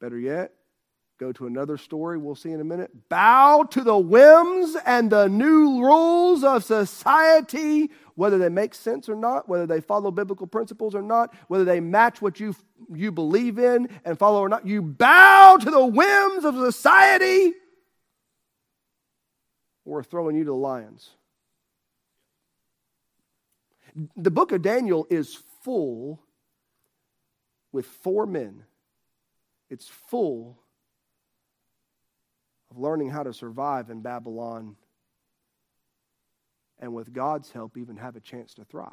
Better 0.00 0.18
yet, 0.18 0.52
go 1.18 1.32
to 1.32 1.46
another 1.46 1.78
story 1.78 2.18
we'll 2.18 2.34
see 2.34 2.50
in 2.50 2.60
a 2.60 2.64
minute. 2.64 2.90
Bow 3.08 3.62
to 3.70 3.82
the 3.82 3.96
whims 3.96 4.76
and 4.84 5.10
the 5.10 5.28
new 5.28 5.82
rules 5.82 6.44
of 6.44 6.64
society, 6.64 7.90
whether 8.14 8.36
they 8.36 8.50
make 8.50 8.74
sense 8.74 9.08
or 9.08 9.16
not, 9.16 9.48
whether 9.48 9.66
they 9.66 9.80
follow 9.80 10.10
biblical 10.10 10.46
principles 10.46 10.94
or 10.94 11.00
not, 11.00 11.34
whether 11.48 11.64
they 11.64 11.80
match 11.80 12.20
what 12.20 12.38
you, 12.38 12.54
you 12.92 13.12
believe 13.12 13.58
in 13.58 13.88
and 14.04 14.18
follow 14.18 14.40
or 14.40 14.48
not. 14.48 14.66
You 14.66 14.82
bow 14.82 15.56
to 15.58 15.70
the 15.70 15.86
whims 15.86 16.44
of 16.44 16.54
society 16.56 17.54
we're 19.84 20.02
throwing 20.02 20.36
you 20.36 20.44
to 20.44 20.50
the 20.50 20.56
lions. 20.56 21.10
The 24.16 24.30
book 24.30 24.52
of 24.52 24.62
Daniel 24.62 25.06
is 25.10 25.38
full 25.62 26.20
with 27.70 27.86
four 27.86 28.26
men. 28.26 28.64
It's 29.70 29.88
full 29.88 30.58
of 32.70 32.78
learning 32.78 33.10
how 33.10 33.22
to 33.22 33.32
survive 33.32 33.90
in 33.90 34.00
Babylon 34.00 34.76
and 36.78 36.92
with 36.92 37.12
God's 37.12 37.50
help, 37.50 37.76
even 37.76 37.96
have 37.96 38.16
a 38.16 38.20
chance 38.20 38.54
to 38.54 38.64
thrive. 38.64 38.90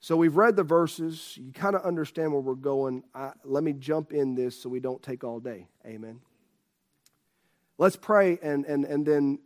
So 0.00 0.16
we've 0.16 0.36
read 0.36 0.56
the 0.56 0.64
verses. 0.64 1.36
You 1.36 1.52
kind 1.52 1.76
of 1.76 1.82
understand 1.82 2.32
where 2.32 2.40
we're 2.40 2.54
going. 2.54 3.04
I, 3.14 3.32
let 3.44 3.62
me 3.62 3.74
jump 3.74 4.12
in 4.12 4.34
this 4.34 4.60
so 4.60 4.70
we 4.70 4.80
don't 4.80 5.02
take 5.02 5.24
all 5.24 5.40
day. 5.40 5.68
Amen. 5.86 6.20
Let's 7.80 7.96
pray, 7.96 8.38
and, 8.42 8.66
and, 8.66 8.84
and 8.84 9.06
then 9.06 9.38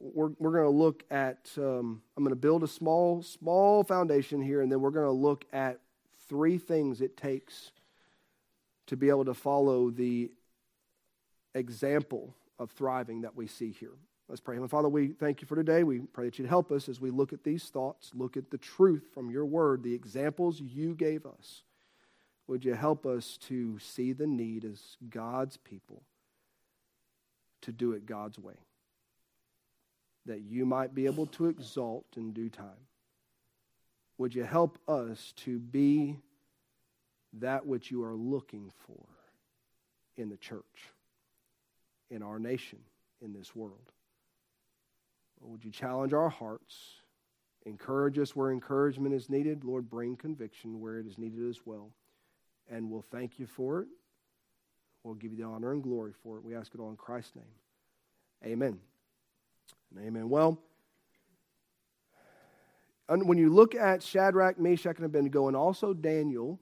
we're, 0.00 0.30
we're 0.40 0.50
going 0.50 0.64
to 0.64 0.76
look 0.76 1.04
at, 1.08 1.48
um, 1.56 2.02
I'm 2.16 2.24
going 2.24 2.34
to 2.34 2.34
build 2.34 2.64
a 2.64 2.66
small, 2.66 3.22
small 3.22 3.84
foundation 3.84 4.42
here, 4.42 4.60
and 4.60 4.72
then 4.72 4.80
we're 4.80 4.90
going 4.90 5.06
to 5.06 5.12
look 5.12 5.44
at 5.52 5.78
three 6.28 6.58
things 6.58 7.00
it 7.00 7.16
takes 7.16 7.70
to 8.88 8.96
be 8.96 9.08
able 9.08 9.26
to 9.26 9.34
follow 9.34 9.88
the 9.90 10.32
example 11.54 12.34
of 12.58 12.72
thriving 12.72 13.20
that 13.20 13.36
we 13.36 13.46
see 13.46 13.70
here. 13.70 13.94
Let's 14.28 14.40
pray. 14.40 14.56
Heavenly 14.56 14.70
Father, 14.70 14.88
we 14.88 15.12
thank 15.12 15.40
you 15.40 15.46
for 15.46 15.54
today. 15.54 15.84
We 15.84 16.00
pray 16.00 16.24
that 16.24 16.40
you'd 16.40 16.48
help 16.48 16.72
us 16.72 16.88
as 16.88 17.00
we 17.00 17.12
look 17.12 17.32
at 17.32 17.44
these 17.44 17.68
thoughts, 17.68 18.10
look 18.16 18.36
at 18.36 18.50
the 18.50 18.58
truth 18.58 19.04
from 19.14 19.30
your 19.30 19.46
word, 19.46 19.84
the 19.84 19.94
examples 19.94 20.60
you 20.60 20.96
gave 20.96 21.24
us. 21.24 21.62
Would 22.48 22.64
you 22.64 22.74
help 22.74 23.06
us 23.06 23.38
to 23.42 23.78
see 23.78 24.12
the 24.12 24.26
need 24.26 24.64
as 24.64 24.96
God's 25.08 25.56
people? 25.56 26.02
To 27.64 27.72
do 27.72 27.92
it 27.92 28.06
God's 28.06 28.38
way, 28.38 28.54
that 30.26 30.40
you 30.40 30.64
might 30.64 30.94
be 30.94 31.06
able 31.06 31.26
to 31.26 31.46
exalt 31.46 32.06
in 32.16 32.32
due 32.32 32.48
time. 32.48 32.88
Would 34.18 34.34
you 34.34 34.44
help 34.44 34.78
us 34.86 35.32
to 35.38 35.58
be 35.58 36.16
that 37.40 37.66
which 37.66 37.90
you 37.90 38.04
are 38.04 38.14
looking 38.14 38.70
for 38.86 39.04
in 40.16 40.28
the 40.28 40.36
church, 40.36 40.62
in 42.10 42.22
our 42.22 42.38
nation, 42.38 42.78
in 43.20 43.32
this 43.32 43.56
world? 43.56 43.92
Would 45.40 45.64
you 45.64 45.70
challenge 45.70 46.12
our 46.12 46.28
hearts? 46.28 46.76
Encourage 47.66 48.18
us 48.18 48.36
where 48.36 48.50
encouragement 48.50 49.14
is 49.14 49.28
needed. 49.28 49.64
Lord, 49.64 49.90
bring 49.90 50.16
conviction 50.16 50.80
where 50.80 50.98
it 50.98 51.06
is 51.06 51.18
needed 51.18 51.48
as 51.48 51.60
well. 51.64 51.90
And 52.70 52.90
we'll 52.90 53.02
thank 53.02 53.38
you 53.38 53.46
for 53.46 53.82
it. 53.82 53.88
We'll 55.04 55.14
give 55.14 55.32
you 55.32 55.36
the 55.36 55.44
honor 55.44 55.72
and 55.72 55.82
glory 55.82 56.12
for 56.22 56.38
it. 56.38 56.44
We 56.44 56.56
ask 56.56 56.74
it 56.74 56.80
all 56.80 56.88
in 56.88 56.96
Christ's 56.96 57.36
name. 57.36 58.52
Amen. 58.52 58.80
And 59.94 60.06
amen. 60.06 60.30
Well, 60.30 60.58
when 63.06 63.36
you 63.36 63.52
look 63.52 63.74
at 63.74 64.02
Shadrach, 64.02 64.58
Meshach, 64.58 64.96
and 64.96 65.04
Abednego, 65.04 65.46
and 65.48 65.56
also 65.56 65.92
Daniel, 65.92 66.58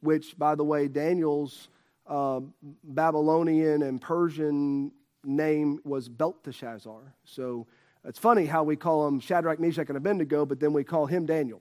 which, 0.00 0.38
by 0.38 0.54
the 0.54 0.62
way, 0.64 0.86
Daniel's 0.86 1.68
uh, 2.06 2.40
Babylonian 2.84 3.82
and 3.82 4.00
Persian 4.00 4.92
name 5.24 5.80
was 5.84 6.08
Belteshazzar. 6.08 7.14
So 7.24 7.66
it's 8.04 8.18
funny 8.18 8.46
how 8.46 8.62
we 8.62 8.76
call 8.76 9.08
him 9.08 9.18
Shadrach, 9.18 9.58
Meshach, 9.58 9.88
and 9.88 9.96
Abednego, 9.96 10.46
but 10.46 10.60
then 10.60 10.72
we 10.72 10.84
call 10.84 11.06
him 11.06 11.26
Daniel. 11.26 11.60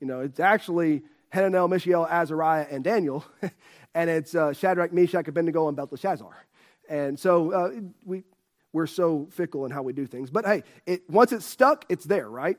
You 0.00 0.06
know, 0.06 0.20
it's 0.20 0.38
actually 0.38 1.02
Hananiah, 1.30 1.68
Mishael, 1.68 2.06
Azariah, 2.06 2.66
and 2.70 2.82
Daniel, 2.82 3.24
and 3.94 4.10
it's 4.10 4.34
uh, 4.34 4.52
Shadrach, 4.52 4.92
Meshach, 4.92 5.28
Abednego, 5.28 5.68
and 5.68 5.76
Belteshazzar. 5.76 6.46
And 6.88 7.18
so 7.18 7.52
uh, 7.52 7.70
we, 8.04 8.24
we're 8.72 8.86
so 8.86 9.28
fickle 9.30 9.64
in 9.64 9.70
how 9.70 9.82
we 9.82 9.92
do 9.92 10.06
things. 10.06 10.30
But 10.30 10.46
hey, 10.46 10.62
it, 10.86 11.08
once 11.08 11.32
it's 11.32 11.44
stuck, 11.44 11.84
it's 11.88 12.04
there, 12.04 12.28
right? 12.28 12.56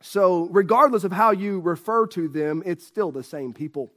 So, 0.00 0.48
regardless 0.50 1.02
of 1.04 1.12
how 1.12 1.32
you 1.32 1.60
refer 1.60 2.06
to 2.08 2.28
them, 2.28 2.62
it's 2.64 2.86
still 2.86 3.10
the 3.10 3.24
same 3.24 3.52
people. 3.52 3.92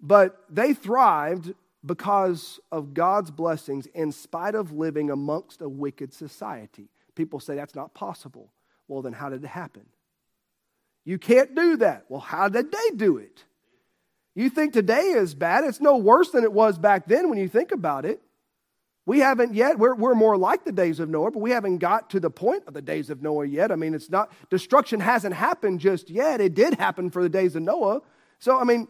But 0.00 0.36
they 0.48 0.74
thrived 0.74 1.54
because 1.84 2.60
of 2.70 2.94
God's 2.94 3.30
blessings 3.30 3.86
in 3.86 4.12
spite 4.12 4.54
of 4.54 4.72
living 4.72 5.10
amongst 5.10 5.60
a 5.60 5.68
wicked 5.68 6.12
society. 6.12 6.88
People 7.16 7.40
say 7.40 7.56
that's 7.56 7.74
not 7.74 7.94
possible. 7.94 8.52
Well, 8.86 9.02
then 9.02 9.12
how 9.12 9.28
did 9.28 9.42
it 9.42 9.48
happen? 9.48 9.86
You 11.04 11.18
can't 11.18 11.54
do 11.54 11.76
that. 11.78 12.04
Well, 12.08 12.20
how 12.20 12.48
did 12.48 12.70
they 12.70 12.96
do 12.96 13.16
it? 13.16 13.44
You 14.34 14.48
think 14.48 14.72
today 14.72 15.02
is 15.02 15.34
bad. 15.34 15.64
It's 15.64 15.80
no 15.80 15.96
worse 15.96 16.30
than 16.30 16.44
it 16.44 16.52
was 16.52 16.78
back 16.78 17.06
then 17.06 17.28
when 17.28 17.38
you 17.38 17.48
think 17.48 17.72
about 17.72 18.04
it. 18.04 18.20
We 19.04 19.18
haven't 19.18 19.54
yet, 19.54 19.78
we're, 19.78 19.96
we're 19.96 20.14
more 20.14 20.36
like 20.36 20.64
the 20.64 20.72
days 20.72 21.00
of 21.00 21.08
Noah, 21.08 21.32
but 21.32 21.40
we 21.40 21.50
haven't 21.50 21.78
got 21.78 22.08
to 22.10 22.20
the 22.20 22.30
point 22.30 22.62
of 22.68 22.74
the 22.74 22.82
days 22.82 23.10
of 23.10 23.20
Noah 23.20 23.46
yet. 23.46 23.72
I 23.72 23.76
mean, 23.76 23.94
it's 23.94 24.08
not, 24.08 24.30
destruction 24.48 25.00
hasn't 25.00 25.34
happened 25.34 25.80
just 25.80 26.08
yet. 26.08 26.40
It 26.40 26.54
did 26.54 26.74
happen 26.74 27.10
for 27.10 27.20
the 27.20 27.28
days 27.28 27.56
of 27.56 27.62
Noah. 27.62 28.00
So, 28.38 28.58
I 28.58 28.64
mean, 28.64 28.86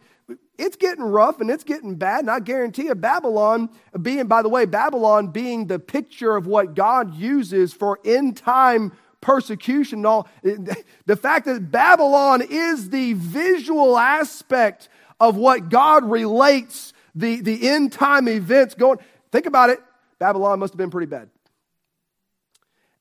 it's 0.59 0.76
getting 0.76 1.04
rough 1.04 1.40
and 1.40 1.50
it's 1.50 1.64
getting 1.64 1.95
bad. 1.95 2.21
And 2.21 2.31
I 2.31 2.40
guarantee 2.40 2.85
you, 2.85 2.95
Babylon 2.95 3.71
being, 4.00 4.26
by 4.26 4.42
the 4.42 4.49
way, 4.50 4.66
Babylon 4.66 5.28
being 5.28 5.66
the 5.66 5.78
picture 5.78 6.37
of 6.37 6.47
what 6.47 6.75
God 6.75 7.14
uses 7.14 7.73
for 7.73 7.99
end 8.04 8.37
time 8.37 8.92
persecution 9.23 10.00
and 10.00 10.07
all, 10.07 10.29
the 10.43 11.17
fact 11.17 11.47
that 11.47 11.71
Babylon 11.71 12.43
is 12.43 12.91
the 12.91 13.14
visual 13.14 13.97
aspect 13.97 14.91
of 15.19 15.37
what 15.37 15.71
God 15.71 16.05
relates 16.05 16.93
the, 17.14 17.41
the 17.41 17.69
end 17.69 17.93
time 17.93 18.29
events 18.29 18.75
going. 18.75 18.99
Think 19.31 19.47
about 19.47 19.71
it. 19.71 19.81
Babylon 20.19 20.59
must 20.59 20.75
have 20.75 20.79
been 20.79 20.91
pretty 20.91 21.07
bad. 21.07 21.31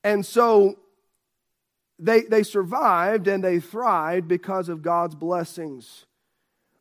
And 0.02 0.24
so 0.24 0.78
they, 1.98 2.22
they 2.22 2.42
survived 2.42 3.28
and 3.28 3.44
they 3.44 3.60
thrived 3.60 4.28
because 4.28 4.68
of 4.68 4.82
God's 4.82 5.14
blessings. 5.14 6.06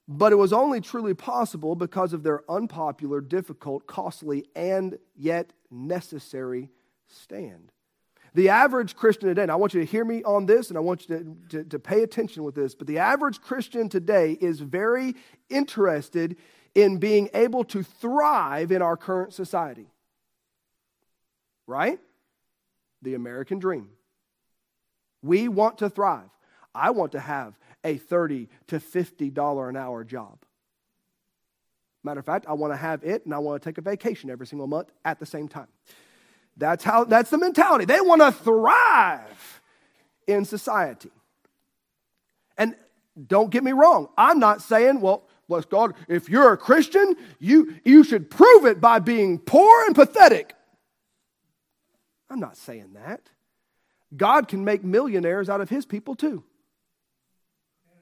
But 0.08 0.32
it 0.32 0.38
was 0.38 0.52
only 0.52 0.82
truly 0.82 1.14
possible 1.14 1.76
because 1.76 2.14
of 2.14 2.24
their 2.24 2.44
unpopular, 2.50 3.22
difficult, 3.22 3.88
costly, 3.88 4.46
and 4.56 4.98
yet 5.16 5.54
necessary 5.70 6.70
stand. 7.08 7.72
The 8.34 8.50
average 8.50 8.96
Christian 8.96 9.28
today, 9.28 9.42
and 9.42 9.52
I 9.52 9.56
want 9.56 9.74
you 9.74 9.82
to 9.82 9.86
hear 9.86 10.06
me 10.06 10.24
on 10.24 10.46
this 10.46 10.70
and 10.70 10.78
I 10.78 10.82
want 10.82 11.08
you 11.10 11.18
to, 11.18 11.58
to, 11.58 11.70
to, 11.70 11.80
pay 11.80 12.02
attention 12.02 12.44
with 12.44 12.56
this, 12.56 12.76
but 12.76 12.88
the 12.88 13.00
average 13.00 13.42
Christian 13.42 13.90
today 13.90 14.38
is 14.40 14.62
very 14.62 15.16
interested 15.50 16.38
in 16.74 16.98
being 16.98 17.30
able 17.34 17.66
to 17.66 17.84
thrive 17.84 18.72
in 18.72 18.82
our 18.82 18.96
current 18.96 19.34
society. 19.34 19.88
Right? 21.68 22.00
The 23.02 23.16
American 23.16 23.60
dream. 23.60 23.90
We 25.22 25.50
want 25.50 25.80
to 25.80 25.90
thrive. 25.90 26.30
I 26.74 26.92
want 26.92 27.12
to 27.12 27.20
have 27.20 27.58
a 27.84 27.98
30 27.98 28.48
to 28.68 28.80
$50 28.80 29.70
an 29.70 29.76
hour 29.76 30.04
job. 30.06 30.38
Matter 32.04 32.20
of 32.20 32.26
fact, 32.26 32.46
I 32.48 32.54
want 32.54 32.74
to 32.74 32.78
have 32.78 33.04
it 33.04 33.26
and 33.26 33.34
I 33.34 33.40
want 33.40 33.62
to 33.62 33.70
take 33.70 33.78
a 33.78 33.82
vacation 33.82 34.30
every 34.30 34.48
single 34.48 34.68
month 34.68 34.90
at 35.06 35.20
the 35.20 35.26
same 35.26 35.48
time. 35.48 35.68
That's 36.62 36.84
how 36.84 37.06
that's 37.06 37.32
the 37.32 37.40
mentality. 37.40 37.86
They 37.86 38.02
want 38.02 38.22
to 38.22 38.32
thrive 38.32 39.62
in 40.28 40.46
society. 40.46 41.10
And 42.56 42.76
don't 43.28 43.50
get 43.50 43.64
me 43.64 43.72
wrong, 43.72 44.10
I'm 44.16 44.38
not 44.38 44.62
saying, 44.62 45.02
well, 45.02 45.24
bless 45.50 45.66
God, 45.66 45.96
if 46.08 46.30
you're 46.30 46.54
a 46.54 46.58
Christian, 46.58 47.16
you, 47.40 47.74
you 47.84 48.04
should 48.04 48.30
prove 48.30 48.66
it 48.66 48.80
by 48.80 49.00
being 49.00 49.40
poor 49.40 49.86
and 49.88 49.96
pathetic. 49.96 50.54
I'm 52.30 52.40
not 52.40 52.58
saying 52.58 52.94
that. 52.94 53.22
God 54.16 54.48
can 54.48 54.64
make 54.64 54.84
millionaires 54.84 55.50
out 55.50 55.62
of 55.62 55.70
his 55.70 55.88
people 55.88 56.14
too. 56.14 56.44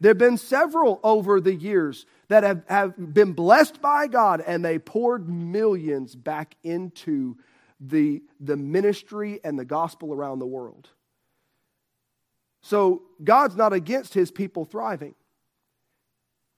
There 0.02 0.10
have 0.10 0.18
been 0.18 0.38
several 0.38 1.00
over 1.02 1.40
the 1.40 1.56
years 1.56 2.06
that 2.28 2.44
have, 2.44 2.64
have 2.68 3.14
been 3.14 3.32
blessed 3.32 3.82
by 3.82 4.08
God 4.08 4.44
and 4.46 4.66
they 4.66 4.80
poured 4.80 5.30
millions 5.30 6.14
back 6.14 6.56
into 6.62 7.38
the, 7.80 8.22
the 8.40 8.58
ministry 8.58 9.40
and 9.44 9.58
the 9.58 9.66
gospel 9.66 10.14
around 10.14 10.40
the 10.40 10.46
world. 10.46 10.90
So 12.62 13.04
God's 13.24 13.56
not 13.56 13.74
against 13.74 14.14
his 14.14 14.32
people 14.32 14.66
thriving. 14.66 15.16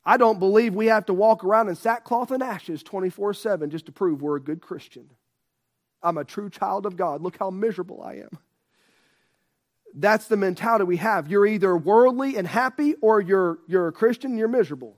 I 0.04 0.18
don't 0.18 0.40
believe 0.40 0.74
we 0.74 0.88
have 0.88 1.06
to 1.06 1.14
walk 1.14 1.44
around 1.44 1.70
in 1.70 1.76
sackcloth 1.76 2.32
and 2.32 2.42
ashes 2.42 2.82
24 2.82 3.36
7 3.36 3.70
just 3.70 3.86
to 3.86 3.92
prove 3.92 4.22
we're 4.22 4.38
a 4.38 4.42
good 4.42 4.62
Christian. 4.62 5.12
I'm 6.02 6.18
a 6.18 6.26
true 6.26 6.50
child 6.50 6.88
of 6.88 6.98
God. 6.98 7.22
Look 7.22 7.38
how 7.38 7.52
miserable 7.52 8.02
I 8.02 8.16
am. 8.16 8.40
That's 9.94 10.28
the 10.28 10.38
mentality 10.38 10.86
we 10.86 10.98
have. 10.98 11.28
You're 11.28 11.46
either 11.46 11.76
worldly 11.78 12.38
and 12.38 12.48
happy 12.48 12.96
or 13.02 13.22
you're, 13.22 13.60
you're 13.68 13.90
a 13.90 13.92
Christian 13.92 14.32
and 14.32 14.40
you're 14.40 14.48
miserable. 14.48 14.98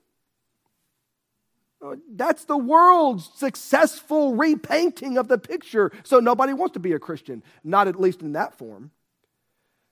That's 2.10 2.46
the 2.46 2.58
world's 2.58 3.30
successful 3.36 4.36
repainting 4.36 5.18
of 5.18 5.28
the 5.28 5.38
picture. 5.38 5.92
So 6.04 6.20
nobody 6.20 6.54
wants 6.54 6.74
to 6.74 6.80
be 6.80 6.94
a 6.94 7.00
Christian, 7.00 7.44
not 7.64 7.88
at 7.88 8.00
least 8.00 8.22
in 8.22 8.34
that 8.34 8.58
form. 8.58 8.92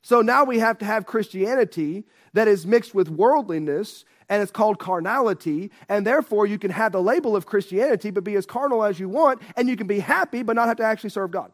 So 0.02 0.22
now 0.22 0.44
we 0.44 0.60
have 0.60 0.78
to 0.80 0.86
have 0.86 1.06
Christianity 1.06 2.06
that 2.34 2.48
is 2.48 2.66
mixed 2.66 2.96
with 2.96 3.10
worldliness 3.10 4.06
and 4.30 4.42
it's 4.42 4.52
called 4.52 4.80
carnality. 4.80 5.70
And 5.90 6.08
therefore, 6.08 6.48
you 6.48 6.58
can 6.58 6.72
have 6.72 6.94
the 6.94 7.02
label 7.02 7.36
of 7.36 7.46
Christianity 7.46 8.10
but 8.12 8.24
be 8.24 8.36
as 8.36 8.46
carnal 8.46 8.84
as 8.84 9.00
you 9.00 9.10
want, 9.10 9.42
and 9.58 9.68
you 9.68 9.76
can 9.76 9.88
be 9.88 10.00
happy 10.00 10.42
but 10.42 10.56
not 10.56 10.68
have 10.68 10.78
to 10.78 10.84
actually 10.84 11.10
serve 11.10 11.32
God. 11.32 11.52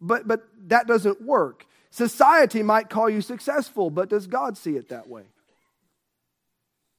But, 0.00 0.28
but 0.28 0.46
that 0.66 0.86
doesn't 0.86 1.22
work. 1.22 1.66
Society 1.90 2.62
might 2.62 2.90
call 2.90 3.08
you 3.08 3.22
successful, 3.22 3.88
but 3.88 4.10
does 4.10 4.26
God 4.26 4.58
see 4.58 4.76
it 4.76 4.90
that 4.90 5.08
way? 5.08 5.22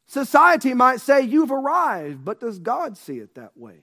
Society 0.08 0.74
might 0.74 1.02
say 1.02 1.22
you've 1.22 1.52
arrived, 1.52 2.24
but 2.24 2.39
does 2.39 2.60
God 2.60 2.98
see 2.98 3.20
it 3.20 3.36
that 3.36 3.58
way? 3.58 3.82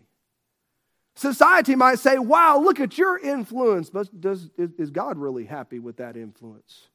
Society 1.14 1.76
might 1.76 1.98
say, 1.98 2.18
wow, 2.18 2.58
look 2.58 2.80
at 2.80 2.98
your 2.98 3.18
influence, 3.18 3.90
but 3.90 4.20
does, 4.20 4.50
is, 4.56 4.70
is 4.78 4.90
God 4.90 5.18
really 5.18 5.44
happy 5.44 5.78
with 5.78 5.98
that 5.98 6.16
influence? 6.16 6.88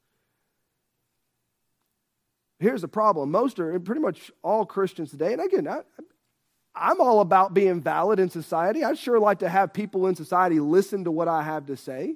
Here's 2.60 2.82
the 2.82 2.90
problem 2.90 3.32
most 3.32 3.60
are 3.60 3.80
pretty 3.80 4.02
much 4.02 4.32
all 4.44 4.66
Christians 4.66 5.12
today, 5.12 5.32
and 5.34 5.42
again, 5.42 5.68
I, 5.68 5.82
I'm 6.76 7.00
all 7.00 7.22
about 7.22 7.54
being 7.54 7.82
valid 7.82 8.20
in 8.20 8.30
society. 8.30 8.84
I'd 8.84 8.98
sure 8.98 9.20
like 9.20 9.40
to 9.40 9.50
have 9.50 9.74
people 9.74 10.08
in 10.08 10.16
society 10.16 10.60
listen 10.60 11.04
to 11.06 11.12
what 11.12 11.28
I 11.28 11.44
have 11.44 11.68
to 11.68 11.78
say. 11.78 12.16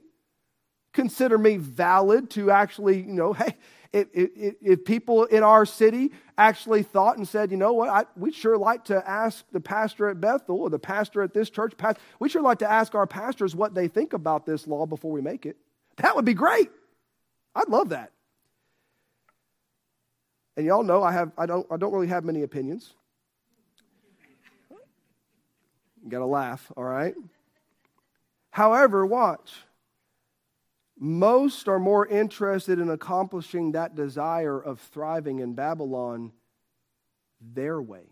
Consider 0.93 1.37
me 1.37 1.57
valid 1.57 2.29
to 2.31 2.51
actually, 2.51 3.01
you 3.01 3.13
know, 3.13 3.33
hey, 3.33 3.55
if, 3.91 4.07
if, 4.13 4.55
if 4.61 4.85
people 4.85 5.25
in 5.25 5.43
our 5.43 5.65
city 5.65 6.11
actually 6.37 6.81
thought 6.81 7.17
and 7.17 7.27
said, 7.27 7.51
you 7.51 7.57
know 7.57 7.73
what, 7.73 7.89
I, 7.89 8.05
we'd 8.15 8.33
sure 8.33 8.57
like 8.57 8.85
to 8.85 9.07
ask 9.07 9.45
the 9.51 9.59
pastor 9.59 10.09
at 10.09 10.19
Bethel 10.19 10.61
or 10.61 10.69
the 10.69 10.79
pastor 10.79 11.21
at 11.21 11.33
this 11.33 11.49
church, 11.49 11.73
we'd 12.19 12.31
sure 12.31 12.41
like 12.41 12.59
to 12.59 12.69
ask 12.69 12.95
our 12.95 13.05
pastors 13.05 13.55
what 13.55 13.75
they 13.75 13.87
think 13.87 14.13
about 14.13 14.45
this 14.45 14.65
law 14.65 14.87
before 14.87 15.11
we 15.11 15.21
make 15.21 15.45
it. 15.45 15.57
That 15.97 16.15
would 16.15 16.25
be 16.25 16.33
great. 16.33 16.71
I'd 17.55 17.69
love 17.69 17.89
that. 17.89 18.11
And 20.57 20.65
y'all 20.65 20.83
know 20.83 21.03
I, 21.03 21.11
have, 21.11 21.31
I, 21.37 21.45
don't, 21.45 21.65
I 21.71 21.77
don't 21.77 21.93
really 21.93 22.07
have 22.07 22.23
many 22.23 22.41
opinions. 22.41 22.93
You 26.03 26.09
got 26.09 26.19
to 26.19 26.25
laugh, 26.25 26.71
all 26.75 26.83
right? 26.83 27.15
However, 28.51 29.05
watch. 29.05 29.53
Most 31.05 31.67
are 31.67 31.79
more 31.79 32.07
interested 32.07 32.79
in 32.79 32.89
accomplishing 32.89 33.73
that 33.73 33.93
desire 33.93 34.57
of 34.57 34.79
thriving 34.79 35.39
in 35.39 35.53
Babylon 35.53 36.31
their 37.41 37.81
way 37.81 38.05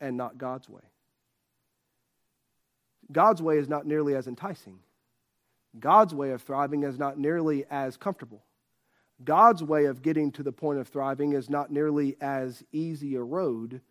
and 0.00 0.16
not 0.16 0.38
God's 0.38 0.66
way. 0.66 0.80
God's 3.12 3.42
way 3.42 3.58
is 3.58 3.68
not 3.68 3.86
nearly 3.86 4.14
as 4.14 4.28
enticing. 4.28 4.78
God's 5.78 6.14
way 6.14 6.30
of 6.30 6.40
thriving 6.40 6.84
is 6.84 6.98
not 6.98 7.18
nearly 7.18 7.66
as 7.70 7.98
comfortable. 7.98 8.42
God's 9.22 9.62
way 9.62 9.84
of 9.84 10.00
getting 10.00 10.32
to 10.32 10.42
the 10.42 10.52
point 10.52 10.78
of 10.78 10.88
thriving 10.88 11.34
is 11.34 11.50
not 11.50 11.70
nearly 11.70 12.16
as 12.22 12.64
easy 12.72 13.14
a 13.16 13.22
road 13.22 13.82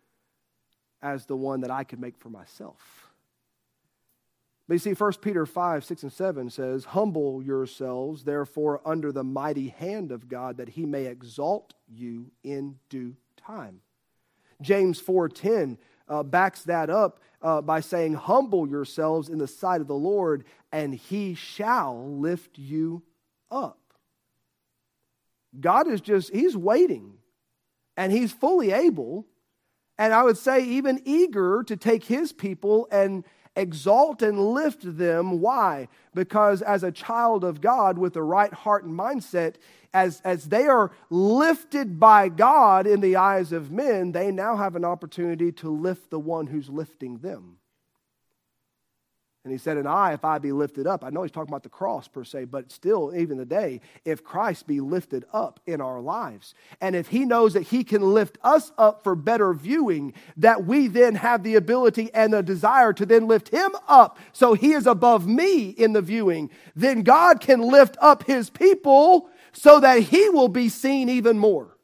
as 1.00 1.26
the 1.26 1.36
one 1.36 1.60
that 1.60 1.70
I 1.70 1.84
could 1.84 2.00
make 2.00 2.18
for 2.18 2.28
myself. 2.28 3.09
But 4.70 4.74
you 4.74 4.78
see, 4.78 4.92
1 4.92 5.12
Peter 5.14 5.46
5, 5.46 5.84
6, 5.84 6.02
and 6.04 6.12
7 6.12 6.48
says, 6.48 6.84
Humble 6.84 7.42
yourselves, 7.42 8.22
therefore, 8.22 8.80
under 8.84 9.10
the 9.10 9.24
mighty 9.24 9.70
hand 9.70 10.12
of 10.12 10.28
God, 10.28 10.58
that 10.58 10.68
he 10.68 10.86
may 10.86 11.06
exalt 11.06 11.74
you 11.88 12.30
in 12.44 12.76
due 12.88 13.16
time. 13.36 13.80
James 14.62 15.02
4.10 15.02 15.76
uh, 16.06 16.22
backs 16.22 16.62
that 16.62 16.88
up 16.88 17.18
uh, 17.42 17.60
by 17.60 17.80
saying, 17.80 18.14
Humble 18.14 18.68
yourselves 18.68 19.28
in 19.28 19.38
the 19.38 19.48
sight 19.48 19.80
of 19.80 19.88
the 19.88 19.94
Lord, 19.94 20.44
and 20.70 20.94
he 20.94 21.34
shall 21.34 22.08
lift 22.08 22.56
you 22.56 23.02
up. 23.50 23.80
God 25.58 25.88
is 25.88 26.00
just, 26.00 26.32
he's 26.32 26.56
waiting, 26.56 27.14
and 27.96 28.12
he's 28.12 28.30
fully 28.30 28.70
able 28.70 29.26
and 30.00 30.14
I 30.14 30.22
would 30.22 30.38
say 30.38 30.64
even 30.64 31.02
eager 31.04 31.62
to 31.64 31.76
take 31.76 32.04
his 32.04 32.32
people 32.32 32.88
and, 32.90 33.22
exalt 33.60 34.22
and 34.22 34.38
lift 34.38 34.96
them. 34.98 35.40
Why? 35.40 35.88
Because 36.14 36.62
as 36.62 36.82
a 36.82 36.90
child 36.90 37.44
of 37.44 37.60
God 37.60 37.98
with 37.98 38.14
the 38.14 38.22
right 38.22 38.52
heart 38.52 38.84
and 38.84 38.98
mindset, 38.98 39.56
as, 39.92 40.20
as 40.24 40.48
they 40.48 40.66
are 40.66 40.90
lifted 41.10 42.00
by 42.00 42.28
God 42.28 42.86
in 42.86 43.00
the 43.00 43.16
eyes 43.16 43.52
of 43.52 43.70
men, 43.70 44.12
they 44.12 44.30
now 44.30 44.56
have 44.56 44.76
an 44.76 44.84
opportunity 44.84 45.52
to 45.52 45.70
lift 45.70 46.10
the 46.10 46.18
one 46.18 46.48
who's 46.48 46.68
lifting 46.68 47.18
them. 47.18 47.59
And 49.42 49.52
he 49.52 49.58
said, 49.58 49.78
And 49.78 49.88
I, 49.88 50.12
if 50.12 50.22
I 50.22 50.38
be 50.38 50.52
lifted 50.52 50.86
up, 50.86 51.02
I 51.02 51.08
know 51.08 51.22
he's 51.22 51.30
talking 51.30 51.50
about 51.50 51.62
the 51.62 51.70
cross 51.70 52.06
per 52.06 52.24
se, 52.24 52.44
but 52.44 52.70
still, 52.70 53.14
even 53.16 53.38
today, 53.38 53.80
if 54.04 54.22
Christ 54.22 54.66
be 54.66 54.80
lifted 54.80 55.24
up 55.32 55.60
in 55.66 55.80
our 55.80 56.00
lives, 56.00 56.54
and 56.78 56.94
if 56.94 57.08
he 57.08 57.24
knows 57.24 57.54
that 57.54 57.62
he 57.62 57.82
can 57.82 58.02
lift 58.02 58.36
us 58.42 58.70
up 58.76 59.02
for 59.02 59.14
better 59.14 59.54
viewing, 59.54 60.12
that 60.36 60.66
we 60.66 60.88
then 60.88 61.14
have 61.14 61.42
the 61.42 61.54
ability 61.54 62.10
and 62.12 62.34
the 62.34 62.42
desire 62.42 62.92
to 62.92 63.06
then 63.06 63.28
lift 63.28 63.48
him 63.48 63.70
up 63.88 64.18
so 64.32 64.52
he 64.52 64.72
is 64.72 64.86
above 64.86 65.26
me 65.26 65.70
in 65.70 65.94
the 65.94 66.02
viewing, 66.02 66.50
then 66.76 67.02
God 67.02 67.40
can 67.40 67.62
lift 67.62 67.96
up 68.00 68.24
his 68.24 68.50
people 68.50 69.30
so 69.52 69.80
that 69.80 70.00
he 70.02 70.28
will 70.28 70.48
be 70.48 70.68
seen 70.68 71.08
even 71.08 71.38
more. 71.38 71.76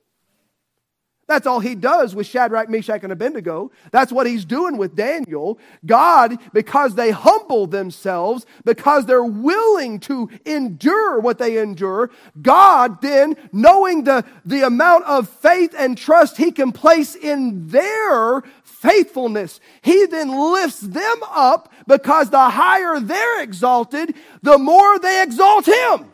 That's 1.27 1.47
all 1.47 1.59
he 1.59 1.75
does 1.75 2.15
with 2.15 2.29
Shadrach, 2.29 2.69
Meshach, 2.69 3.03
and 3.03 3.13
Abednego. 3.13 3.73
That's 3.91 4.13
what 4.13 4.29
he's 4.29 4.45
doing 4.45 4.77
with 4.77 4.95
Daniel. 4.95 5.59
God, 5.85 6.39
because 6.53 6.95
they 6.95 7.11
humble 7.11 7.67
themselves, 7.67 8.47
because 8.65 9.07
they're 9.07 9.25
willing 9.25 9.99
to 10.01 10.31
endure 10.45 11.19
what 11.19 11.39
they 11.39 11.59
endure, 11.59 12.11
God 12.41 13.01
then, 13.03 13.37
knowing 13.53 14.05
the, 14.05 14.25
the 14.45 14.65
amount 14.65 15.05
of 15.05 15.29
faith 15.29 15.75
and 15.77 15.99
trust 15.99 16.37
he 16.37 16.53
can 16.53 16.71
place 16.71 17.17
in 17.17 17.67
their 17.67 18.43
faithfulness, 18.63 19.59
he 19.83 20.07
then 20.07 20.31
lifts 20.31 20.81
them 20.81 21.19
up 21.29 21.73
because 21.89 22.31
the 22.31 22.51
higher 22.51 23.01
they're 23.01 23.43
exalted, 23.43 24.15
the 24.43 24.59
more 24.59 25.01
they 25.01 25.23
exalt 25.23 25.67
him. 25.67 26.13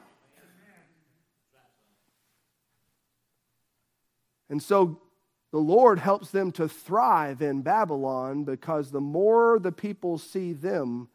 And 4.53 4.63
so 4.63 5.01
the 5.51 5.59
Lord 5.59 5.99
helps 5.99 6.31
them 6.31 6.53
to 6.53 6.69
thrive 6.69 7.41
in 7.41 7.63
Babylon 7.63 8.45
because 8.45 8.91
the 8.91 9.01
more 9.01 9.59
the 9.59 9.73
people 9.73 10.19
see 10.19 10.53
them, 10.53 11.09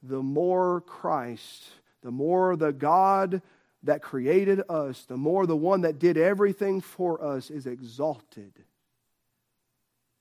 the 0.00 0.22
more 0.22 0.80
Christ, 0.82 1.64
the 2.04 2.12
more 2.12 2.54
the 2.54 2.72
God 2.72 3.42
that 3.82 4.00
created 4.00 4.62
us, 4.68 5.02
the 5.02 5.16
more 5.16 5.44
the 5.44 5.56
one 5.56 5.80
that 5.80 5.98
did 5.98 6.16
everything 6.16 6.80
for 6.80 7.20
us 7.20 7.50
is 7.50 7.66
exalted. 7.66 8.52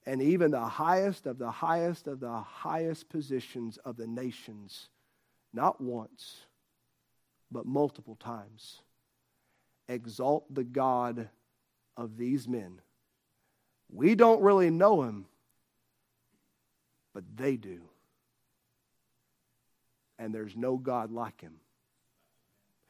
And 0.08 0.20
even 0.20 0.50
the 0.50 0.66
highest 0.66 1.28
of 1.28 1.38
the 1.38 1.52
highest 1.52 2.08
of 2.08 2.22
the 2.22 2.40
highest 2.40 3.08
positions 3.08 3.78
of 3.86 3.98
the 3.98 4.08
nations, 4.08 4.90
not 5.54 5.80
once, 5.80 6.38
but 7.52 7.68
multiple 7.68 8.16
times, 8.16 8.82
exalt 9.88 10.52
the 10.52 10.64
God 10.64 11.30
of 11.98 12.18
these 12.18 12.48
men. 12.48 12.82
We 13.92 14.16
don't 14.16 14.42
really 14.42 14.70
know 14.70 15.04
him, 15.04 15.26
but 17.14 17.24
they 17.36 17.58
do. 17.58 17.82
And 20.18 20.34
there's 20.34 20.56
no 20.56 20.78
God 20.78 21.12
like 21.12 21.42
him. 21.42 21.56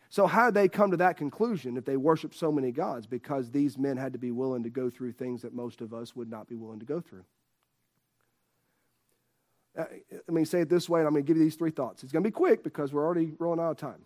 So, 0.10 0.28
how 0.28 0.48
did 0.48 0.56
they 0.56 0.68
come 0.68 0.92
to 0.92 0.98
that 0.98 1.16
conclusion 1.16 1.78
if 1.78 1.86
they 1.86 1.96
worship 1.96 2.34
so 2.34 2.52
many 2.52 2.72
gods? 2.72 3.08
Because 3.08 3.50
these 3.50 3.78
men 3.78 3.96
had 3.96 4.12
to 4.12 4.20
be 4.20 4.32
willing 4.32 4.64
to 4.64 4.70
go 4.70 4.90
through 4.90 5.14
things 5.14 5.42
that 5.44 5.54
most 5.54 5.80
of 5.80 5.94
us 5.94 6.14
would 6.16 6.30
not 6.30 6.50
be 6.50 6.56
willing 6.56 6.80
to 6.80 6.86
go 6.86 7.00
through. 7.00 7.24
Uh, 9.78 9.86
let 10.12 10.30
me 10.30 10.44
say 10.44 10.60
it 10.60 10.70
this 10.70 10.90
way, 10.90 11.00
and 11.00 11.08
I'm 11.08 11.14
going 11.14 11.24
to 11.24 11.28
give 11.28 11.38
you 11.38 11.44
these 11.44 11.56
three 11.56 11.72
thoughts. 11.72 12.04
It's 12.04 12.12
going 12.12 12.24
to 12.24 12.28
be 12.28 12.34
quick 12.34 12.62
because 12.62 12.92
we're 12.92 13.06
already 13.06 13.32
running 13.40 13.64
out 13.64 13.72
of 13.72 13.78
time. 13.78 14.02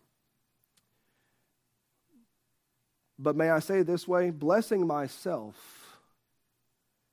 But 3.17 3.35
may 3.35 3.49
I 3.49 3.59
say 3.59 3.81
this 3.81 4.07
way 4.07 4.29
blessing 4.29 4.85
myself 4.85 5.99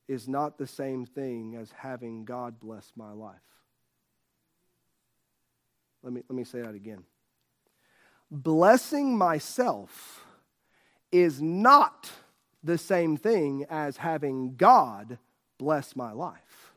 is 0.08 0.28
not 0.28 0.58
the 0.58 0.66
same 0.66 1.06
thing 1.06 1.56
as 1.56 1.70
having 1.72 2.24
God 2.24 2.58
bless 2.60 2.92
my 2.96 3.12
life. 3.12 3.36
Let 6.02 6.12
me, 6.12 6.22
let 6.28 6.36
me 6.36 6.44
say 6.44 6.60
that 6.62 6.74
again. 6.74 7.04
Blessing 8.30 9.16
myself 9.16 10.26
is 11.12 11.40
not 11.40 12.10
the 12.64 12.78
same 12.78 13.16
thing 13.16 13.66
as 13.70 13.96
having 13.98 14.56
God 14.56 15.18
bless 15.58 15.94
my 15.94 16.12
life. 16.12 16.72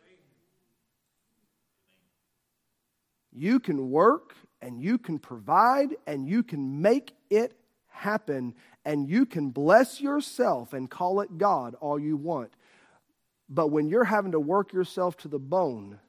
You 3.32 3.60
can 3.60 3.90
work 3.90 4.34
and 4.62 4.82
you 4.82 4.98
can 4.98 5.20
provide 5.20 5.96
and 6.08 6.28
you 6.28 6.44
can 6.44 6.82
make 6.82 7.12
it 7.30 7.54
happen 7.96 8.54
and 8.84 9.10
you 9.10 9.26
can 9.26 9.50
bless 9.50 10.00
yourself 10.00 10.74
and 10.74 10.90
call 10.90 11.22
it 11.22 11.38
God 11.38 11.76
all 11.82 11.98
you 11.98 12.16
want. 12.16 12.52
But 13.50 13.68
when 13.68 13.88
you're 13.88 14.04
having 14.04 14.32
to 14.34 14.40
work 14.40 14.74
yourself 14.74 15.18
to 15.18 15.28
the 15.28 15.40
bone 15.40 16.00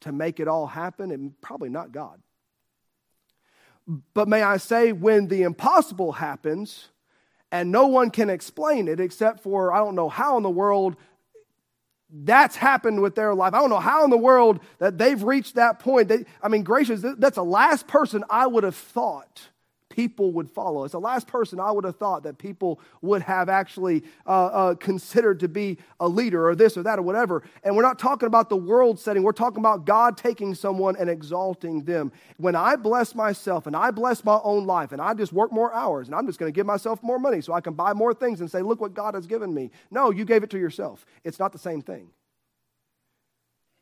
to 0.00 0.12
make 0.12 0.40
it 0.40 0.48
all 0.48 0.66
happen, 0.66 1.10
it's 1.10 1.34
probably 1.40 1.68
not 1.68 1.92
God. 1.92 2.20
But 4.14 4.28
may 4.28 4.42
I 4.42 4.58
say, 4.58 4.92
when 4.92 5.28
the 5.28 5.42
impossible 5.42 6.12
happens 6.12 6.88
and 7.50 7.72
no 7.72 7.86
one 7.86 8.10
can 8.10 8.28
explain 8.28 8.88
it 8.88 9.00
except 9.00 9.40
for, 9.40 9.72
I 9.72 9.78
don't 9.78 9.94
know 9.94 10.10
how 10.10 10.36
in 10.36 10.42
the 10.42 10.50
world 10.50 10.96
that's 12.10 12.56
happened 12.56 13.02
with 13.02 13.14
their 13.14 13.34
life. 13.34 13.52
I 13.54 13.58
don't 13.58 13.70
know 13.70 13.78
how 13.78 14.04
in 14.04 14.10
the 14.10 14.16
world 14.16 14.60
that 14.78 14.96
they've 14.96 15.22
reached 15.22 15.56
that 15.56 15.78
point. 15.78 16.08
They, 16.08 16.24
I 16.42 16.48
mean, 16.48 16.62
gracious, 16.62 17.02
that's 17.02 17.36
the 17.36 17.44
last 17.44 17.86
person 17.86 18.24
I 18.30 18.46
would 18.46 18.64
have 18.64 18.76
thought 18.76 19.48
people 19.98 20.30
would 20.30 20.48
follow. 20.48 20.84
It's 20.84 20.92
the 20.92 21.00
last 21.00 21.26
person 21.26 21.58
I 21.58 21.72
would 21.72 21.82
have 21.82 21.96
thought 21.96 22.22
that 22.22 22.38
people 22.38 22.78
would 23.02 23.20
have 23.22 23.48
actually 23.48 24.04
uh, 24.28 24.46
uh, 24.46 24.74
considered 24.76 25.40
to 25.40 25.48
be 25.48 25.76
a 25.98 26.06
leader 26.06 26.48
or 26.48 26.54
this 26.54 26.76
or 26.76 26.84
that 26.84 27.00
or 27.00 27.02
whatever. 27.02 27.42
And 27.64 27.74
we're 27.74 27.82
not 27.82 27.98
talking 27.98 28.28
about 28.28 28.48
the 28.48 28.56
world 28.56 29.00
setting, 29.00 29.24
we're 29.24 29.32
talking 29.32 29.58
about 29.58 29.86
God 29.86 30.16
taking 30.16 30.54
someone 30.54 30.94
and 30.94 31.10
exalting 31.10 31.82
them. 31.82 32.12
When 32.36 32.54
I 32.54 32.76
bless 32.76 33.16
myself 33.16 33.66
and 33.66 33.74
I 33.74 33.90
bless 33.90 34.24
my 34.24 34.38
own 34.44 34.66
life 34.66 34.92
and 34.92 35.02
I 35.02 35.14
just 35.14 35.32
work 35.32 35.50
more 35.50 35.74
hours 35.74 36.06
and 36.06 36.14
I'm 36.14 36.28
just 36.28 36.38
going 36.38 36.52
to 36.52 36.54
give 36.54 36.64
myself 36.64 37.02
more 37.02 37.18
money 37.18 37.40
so 37.40 37.52
I 37.52 37.60
can 37.60 37.74
buy 37.74 37.92
more 37.92 38.14
things 38.14 38.40
and 38.40 38.48
say, 38.48 38.62
look 38.62 38.80
what 38.80 38.94
God 38.94 39.16
has 39.16 39.26
given 39.26 39.52
me. 39.52 39.72
No, 39.90 40.12
you 40.12 40.24
gave 40.24 40.44
it 40.44 40.50
to 40.50 40.60
yourself. 40.60 41.04
It's 41.24 41.40
not 41.40 41.50
the 41.50 41.58
same 41.58 41.82
thing. 41.82 42.10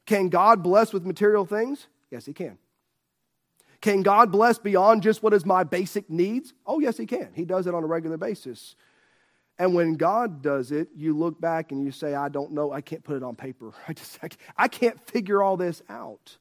Can 0.07 0.31
God 0.31 0.62
bless 0.62 0.94
with 0.94 1.05
material 1.05 1.44
things? 1.44 1.88
Yes, 2.11 2.24
He 2.24 2.33
can. 2.33 2.57
Can 3.80 4.02
God 4.02 4.32
bless 4.32 4.58
beyond 4.58 5.02
just 5.02 5.22
what 5.22 5.32
is 5.34 5.44
my 5.44 5.64
basic 5.64 6.08
needs? 6.10 6.54
Oh, 6.66 6.80
yes, 6.80 6.96
He 6.96 7.06
can. 7.06 7.30
He 7.34 7.44
does 7.44 7.66
it 7.66 7.74
on 7.74 7.82
a 7.82 7.86
regular 7.86 8.16
basis. 8.16 8.74
And 9.58 9.74
when 9.74 9.94
God 9.94 10.42
does 10.42 10.70
it, 10.70 10.88
you 10.94 11.16
look 11.16 11.40
back 11.40 11.72
and 11.72 11.82
you 11.82 11.90
say, 11.90 12.14
I 12.14 12.28
don't 12.28 12.52
know. 12.52 12.72
I 12.72 12.82
can't 12.82 13.02
put 13.02 13.16
it 13.16 13.22
on 13.22 13.36
paper. 13.36 13.72
I 13.88 13.92
just, 13.92 14.18
I 14.56 14.68
can't 14.68 15.00
figure 15.08 15.42
all 15.42 15.56
this 15.56 15.82
out. 15.88 16.36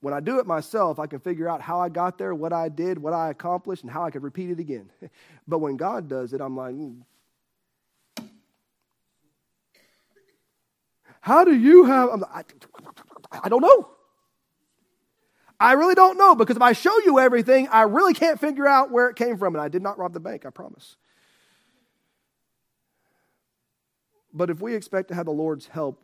When 0.00 0.14
I 0.14 0.20
do 0.20 0.38
it 0.38 0.46
myself, 0.46 1.00
I 1.00 1.08
can 1.08 1.18
figure 1.18 1.48
out 1.48 1.60
how 1.60 1.80
I 1.80 1.88
got 1.88 2.18
there, 2.18 2.32
what 2.32 2.52
I 2.52 2.68
did, 2.68 2.98
what 2.98 3.12
I 3.12 3.30
accomplished, 3.30 3.82
and 3.82 3.90
how 3.90 4.04
I 4.04 4.10
could 4.10 4.22
repeat 4.22 4.50
it 4.50 4.60
again. 4.60 4.90
But 5.48 5.60
when 5.60 5.78
God 5.78 6.08
does 6.08 6.34
it, 6.34 6.42
I'm 6.42 6.54
like, 6.54 6.74
mm. 6.74 7.00
how 11.22 11.42
do 11.42 11.54
you 11.54 11.86
have? 11.86 12.10
I'm 12.10 12.20
like, 12.20 12.54
I 13.32 13.48
don't 13.48 13.62
know. 13.62 13.88
I 15.60 15.72
really 15.72 15.94
don't 15.94 16.16
know 16.16 16.34
because 16.34 16.56
if 16.56 16.62
I 16.62 16.72
show 16.72 16.96
you 17.00 17.18
everything, 17.18 17.68
I 17.68 17.82
really 17.82 18.14
can't 18.14 18.38
figure 18.38 18.66
out 18.66 18.90
where 18.90 19.08
it 19.08 19.16
came 19.16 19.36
from. 19.36 19.54
And 19.54 19.62
I 19.62 19.68
did 19.68 19.82
not 19.82 19.98
rob 19.98 20.12
the 20.12 20.20
bank, 20.20 20.46
I 20.46 20.50
promise. 20.50 20.96
But 24.32 24.50
if 24.50 24.60
we 24.60 24.74
expect 24.74 25.08
to 25.08 25.14
have 25.14 25.26
the 25.26 25.32
Lord's 25.32 25.66
help 25.66 26.00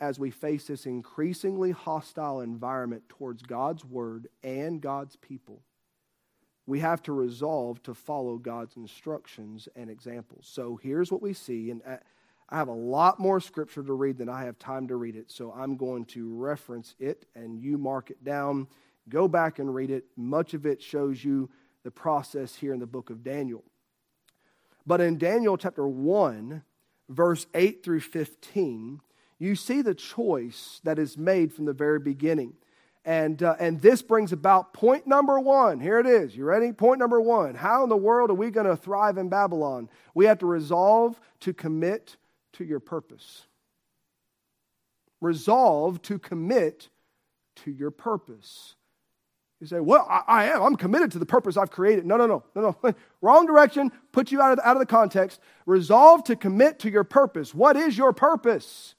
as 0.00 0.18
we 0.18 0.30
face 0.30 0.66
this 0.66 0.86
increasingly 0.86 1.70
hostile 1.70 2.40
environment 2.40 3.08
towards 3.08 3.42
God's 3.42 3.84
word 3.84 4.28
and 4.42 4.80
God's 4.80 5.16
people, 5.16 5.62
we 6.66 6.80
have 6.80 7.02
to 7.04 7.12
resolve 7.12 7.82
to 7.84 7.94
follow 7.94 8.36
God's 8.36 8.76
instructions 8.76 9.68
and 9.76 9.88
examples. 9.88 10.46
So 10.50 10.78
here's 10.82 11.12
what 11.12 11.22
we 11.22 11.32
see. 11.32 11.70
And 11.70 11.80
uh, 11.86 11.96
I 12.48 12.56
have 12.56 12.68
a 12.68 12.72
lot 12.72 13.18
more 13.18 13.40
scripture 13.40 13.82
to 13.82 13.92
read 13.92 14.18
than 14.18 14.28
I 14.28 14.44
have 14.44 14.58
time 14.58 14.88
to 14.88 14.96
read 14.96 15.16
it, 15.16 15.30
so 15.30 15.52
I'm 15.52 15.76
going 15.76 16.04
to 16.06 16.34
reference 16.34 16.94
it 16.98 17.26
and 17.34 17.58
you 17.58 17.78
mark 17.78 18.10
it 18.10 18.22
down. 18.22 18.68
Go 19.08 19.28
back 19.28 19.58
and 19.58 19.74
read 19.74 19.90
it. 19.90 20.04
Much 20.16 20.54
of 20.54 20.66
it 20.66 20.82
shows 20.82 21.24
you 21.24 21.50
the 21.84 21.90
process 21.90 22.54
here 22.54 22.72
in 22.72 22.80
the 22.80 22.86
book 22.86 23.10
of 23.10 23.24
Daniel. 23.24 23.64
But 24.86 25.00
in 25.00 25.16
Daniel 25.18 25.56
chapter 25.56 25.86
1, 25.86 26.62
verse 27.08 27.46
8 27.54 27.82
through 27.82 28.00
15, 28.00 29.00
you 29.38 29.56
see 29.56 29.82
the 29.82 29.94
choice 29.94 30.80
that 30.84 30.98
is 30.98 31.16
made 31.16 31.52
from 31.52 31.64
the 31.64 31.72
very 31.72 31.98
beginning. 31.98 32.54
And, 33.06 33.42
uh, 33.42 33.56
and 33.58 33.80
this 33.80 34.00
brings 34.00 34.32
about 34.32 34.72
point 34.72 35.06
number 35.06 35.38
one. 35.38 35.80
Here 35.80 35.98
it 35.98 36.06
is. 36.06 36.34
You 36.34 36.44
ready? 36.44 36.72
Point 36.72 36.98
number 36.98 37.20
one. 37.20 37.54
How 37.54 37.82
in 37.82 37.90
the 37.90 37.96
world 37.96 38.30
are 38.30 38.34
we 38.34 38.50
going 38.50 38.66
to 38.66 38.76
thrive 38.76 39.18
in 39.18 39.28
Babylon? 39.28 39.90
We 40.14 40.24
have 40.24 40.38
to 40.38 40.46
resolve 40.46 41.20
to 41.40 41.52
commit 41.52 42.16
to 42.54 42.64
your 42.64 42.80
purpose. 42.80 43.46
resolve 45.20 46.02
to 46.02 46.18
commit 46.18 46.90
to 47.56 47.70
your 47.70 47.90
purpose. 47.90 48.74
You 49.60 49.66
say, 49.66 49.80
Well, 49.80 50.06
I, 50.10 50.22
I, 50.26 50.44
am. 50.46 50.62
I'm 50.62 50.76
committed 50.76 51.12
to 51.12 51.18
the 51.18 51.26
purpose 51.26 51.56
I've 51.56 51.70
created. 51.70 52.04
No, 52.04 52.16
no, 52.16 52.26
no, 52.26 52.44
no, 52.54 52.76
no. 52.82 52.94
Wrong 53.22 53.46
direction. 53.46 53.90
Put 54.12 54.30
you 54.32 54.42
out 54.42 54.52
of, 54.52 54.58
the, 54.58 54.68
out 54.68 54.76
of 54.76 54.80
the 54.80 54.86
context. 54.86 55.40
Resolve 55.64 56.24
to 56.24 56.36
commit 56.36 56.80
to 56.80 56.90
your 56.90 57.04
purpose. 57.04 57.54
What 57.54 57.76
is 57.76 57.96
your 57.96 58.12
purpose? 58.12 58.94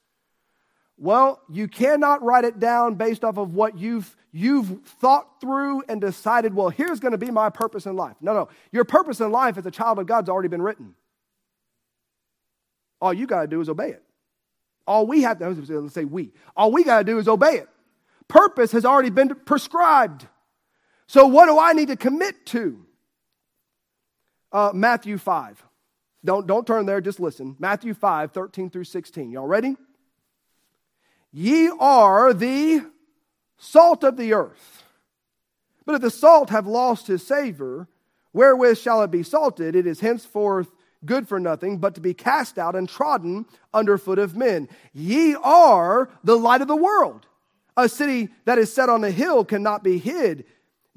Well, 0.97 1.41
you 1.51 1.67
cannot 1.67 2.23
write 2.23 2.45
it 2.45 2.59
down 2.59 2.95
based 2.95 3.23
off 3.23 3.37
of 3.37 3.53
what 3.53 3.77
you've, 3.77 4.15
you've 4.31 4.81
thought 4.85 5.41
through 5.41 5.83
and 5.89 5.99
decided, 5.99 6.53
well, 6.53 6.69
here's 6.69 7.01
going 7.01 7.11
to 7.11 7.17
be 7.17 7.31
my 7.31 7.49
purpose 7.49 7.85
in 7.85 7.95
life. 7.95 8.15
No, 8.21 8.33
no. 8.33 8.47
Your 8.71 8.85
purpose 8.85 9.19
in 9.19 9.31
life 9.31 9.57
as 9.57 9.65
a 9.65 9.71
child 9.71 9.99
of 9.99 10.05
God's 10.07 10.29
already 10.29 10.47
been 10.47 10.61
written. 10.61 10.95
All 13.05 13.13
you 13.13 13.27
got 13.27 13.41
to 13.41 13.47
do 13.47 13.61
is 13.61 13.69
obey 13.69 13.89
it. 13.89 14.01
All 14.87 15.05
we 15.05 15.21
have 15.21 15.37
to, 15.37 15.47
let's 15.47 15.93
say 15.93 16.05
we, 16.05 16.31
all 16.57 16.71
we 16.71 16.83
got 16.83 16.97
to 16.97 17.03
do 17.03 17.19
is 17.19 17.27
obey 17.27 17.57
it. 17.57 17.69
Purpose 18.27 18.71
has 18.71 18.83
already 18.83 19.11
been 19.11 19.35
prescribed. 19.45 20.25
So, 21.05 21.27
what 21.27 21.45
do 21.45 21.59
I 21.59 21.73
need 21.73 21.89
to 21.89 21.95
commit 21.95 22.47
to? 22.47 22.83
Uh, 24.51 24.71
Matthew 24.73 25.19
5. 25.19 25.63
Don't, 26.23 26.47
don't 26.47 26.65
turn 26.65 26.87
there, 26.87 26.99
just 26.99 27.19
listen. 27.19 27.55
Matthew 27.59 27.93
5, 27.93 28.31
13 28.31 28.71
through 28.71 28.85
16. 28.85 29.31
Y'all 29.31 29.45
ready? 29.45 29.75
Ye 31.31 31.69
are 31.79 32.33
the 32.33 32.81
salt 33.59 34.03
of 34.03 34.17
the 34.17 34.33
earth. 34.33 34.83
But 35.85 35.93
if 35.93 36.01
the 36.01 36.09
salt 36.09 36.49
have 36.49 36.65
lost 36.65 37.05
his 37.05 37.21
savor, 37.21 37.87
wherewith 38.33 38.79
shall 38.79 39.03
it 39.03 39.11
be 39.11 39.21
salted? 39.21 39.75
It 39.75 39.85
is 39.85 39.99
henceforth 39.99 40.71
good 41.05 41.27
for 41.27 41.39
nothing, 41.39 41.77
but 41.77 41.95
to 41.95 42.01
be 42.01 42.13
cast 42.13 42.57
out 42.57 42.75
and 42.75 42.87
trodden 42.87 43.45
under 43.73 43.97
foot 43.97 44.19
of 44.19 44.35
men. 44.35 44.67
Ye 44.93 45.35
are 45.35 46.09
the 46.23 46.37
light 46.37 46.61
of 46.61 46.67
the 46.67 46.75
world. 46.75 47.25
A 47.77 47.89
city 47.89 48.29
that 48.45 48.57
is 48.57 48.73
set 48.73 48.89
on 48.89 49.03
a 49.03 49.11
hill 49.11 49.43
cannot 49.43 49.83
be 49.83 49.97
hid. 49.97 50.45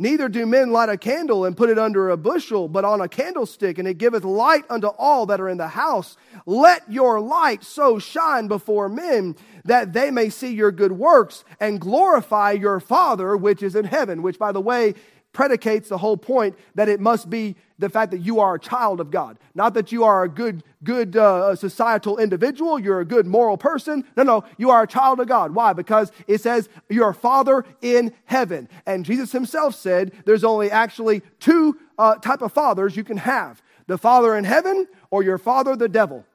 Neither 0.00 0.28
do 0.28 0.46
men 0.46 0.70
light 0.70 0.88
a 0.88 0.96
candle 0.96 1.44
and 1.44 1.56
put 1.56 1.70
it 1.70 1.78
under 1.78 2.08
a 2.08 2.16
bushel, 2.16 2.68
but 2.68 2.84
on 2.84 3.00
a 3.00 3.08
candlestick, 3.08 3.78
and 3.78 3.88
it 3.88 3.98
giveth 3.98 4.22
light 4.22 4.64
unto 4.70 4.86
all 4.86 5.26
that 5.26 5.40
are 5.40 5.48
in 5.48 5.58
the 5.58 5.66
house. 5.66 6.16
Let 6.46 6.88
your 6.90 7.20
light 7.20 7.64
so 7.64 7.98
shine 7.98 8.46
before 8.46 8.88
men 8.88 9.34
that 9.64 9.92
they 9.92 10.12
may 10.12 10.30
see 10.30 10.54
your 10.54 10.70
good 10.70 10.92
works 10.92 11.44
and 11.58 11.80
glorify 11.80 12.52
your 12.52 12.78
Father 12.78 13.36
which 13.36 13.60
is 13.60 13.74
in 13.74 13.86
heaven. 13.86 14.22
Which, 14.22 14.38
by 14.38 14.52
the 14.52 14.60
way, 14.60 14.94
predicates 15.38 15.88
the 15.88 15.98
whole 15.98 16.16
point 16.16 16.58
that 16.74 16.88
it 16.88 16.98
must 16.98 17.30
be 17.30 17.54
the 17.78 17.88
fact 17.88 18.10
that 18.10 18.18
you 18.18 18.40
are 18.40 18.56
a 18.56 18.58
child 18.58 18.98
of 18.98 19.12
God. 19.12 19.38
Not 19.54 19.72
that 19.74 19.92
you 19.92 20.02
are 20.02 20.24
a 20.24 20.28
good, 20.28 20.64
good 20.82 21.16
uh, 21.16 21.54
societal 21.54 22.18
individual, 22.18 22.76
you're 22.76 22.98
a 22.98 23.04
good 23.04 23.24
moral 23.24 23.56
person. 23.56 24.02
No, 24.16 24.24
no, 24.24 24.44
you 24.56 24.70
are 24.70 24.82
a 24.82 24.86
child 24.88 25.20
of 25.20 25.28
God. 25.28 25.54
Why? 25.54 25.74
Because 25.74 26.10
it 26.26 26.40
says 26.40 26.68
you're 26.88 27.10
a 27.10 27.14
father 27.14 27.64
in 27.80 28.12
heaven. 28.24 28.68
And 28.84 29.04
Jesus 29.04 29.30
himself 29.30 29.76
said 29.76 30.10
there's 30.24 30.42
only 30.42 30.72
actually 30.72 31.22
two 31.38 31.78
uh, 31.96 32.16
type 32.16 32.42
of 32.42 32.52
fathers 32.52 32.96
you 32.96 33.04
can 33.04 33.18
have. 33.18 33.62
The 33.86 33.96
father 33.96 34.36
in 34.36 34.42
heaven 34.42 34.88
or 35.12 35.22
your 35.22 35.38
father 35.38 35.76
the 35.76 35.88
devil. 35.88 36.26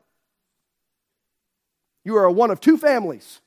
You 2.06 2.16
are 2.16 2.32
one 2.32 2.52
of 2.52 2.62
two 2.62 2.78
families. 2.78 3.42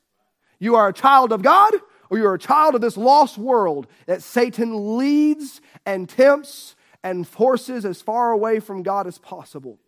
You 0.59 0.75
are 0.75 0.89
a 0.89 0.93
child 0.93 1.31
of 1.31 1.41
God 1.41 1.73
or 2.09 2.17
you're 2.17 2.33
a 2.33 2.39
child 2.39 2.75
of 2.75 2.81
this 2.81 2.97
lost 2.97 3.37
world 3.37 3.87
that 4.05 4.23
Satan 4.23 4.97
leads 4.97 5.61
and 5.85 6.07
tempts 6.07 6.75
and 7.03 7.27
forces 7.27 7.85
as 7.85 8.01
far 8.01 8.31
away 8.31 8.59
from 8.59 8.83
God 8.83 9.07
as 9.07 9.17
possible. 9.17 9.79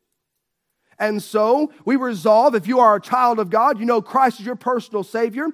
And 0.99 1.23
so 1.23 1.71
we 1.85 1.95
resolve 1.95 2.55
if 2.55 2.67
you 2.67 2.79
are 2.79 2.95
a 2.95 3.01
child 3.01 3.39
of 3.39 3.49
God, 3.49 3.79
you 3.79 3.85
know 3.85 4.01
Christ 4.01 4.39
is 4.39 4.45
your 4.45 4.55
personal 4.55 5.03
Savior. 5.03 5.47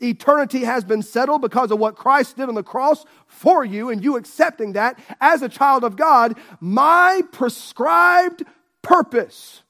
Eternity 0.00 0.64
has 0.64 0.84
been 0.84 1.02
settled 1.02 1.42
because 1.42 1.70
of 1.70 1.78
what 1.78 1.96
Christ 1.96 2.36
did 2.36 2.48
on 2.48 2.54
the 2.54 2.62
cross 2.62 3.04
for 3.26 3.64
you, 3.64 3.90
and 3.90 4.04
you 4.04 4.16
accepting 4.16 4.74
that 4.74 4.98
as 5.20 5.42
a 5.42 5.48
child 5.48 5.84
of 5.84 5.96
God, 5.96 6.38
my 6.60 7.22
prescribed 7.32 8.44
purpose 8.82 9.63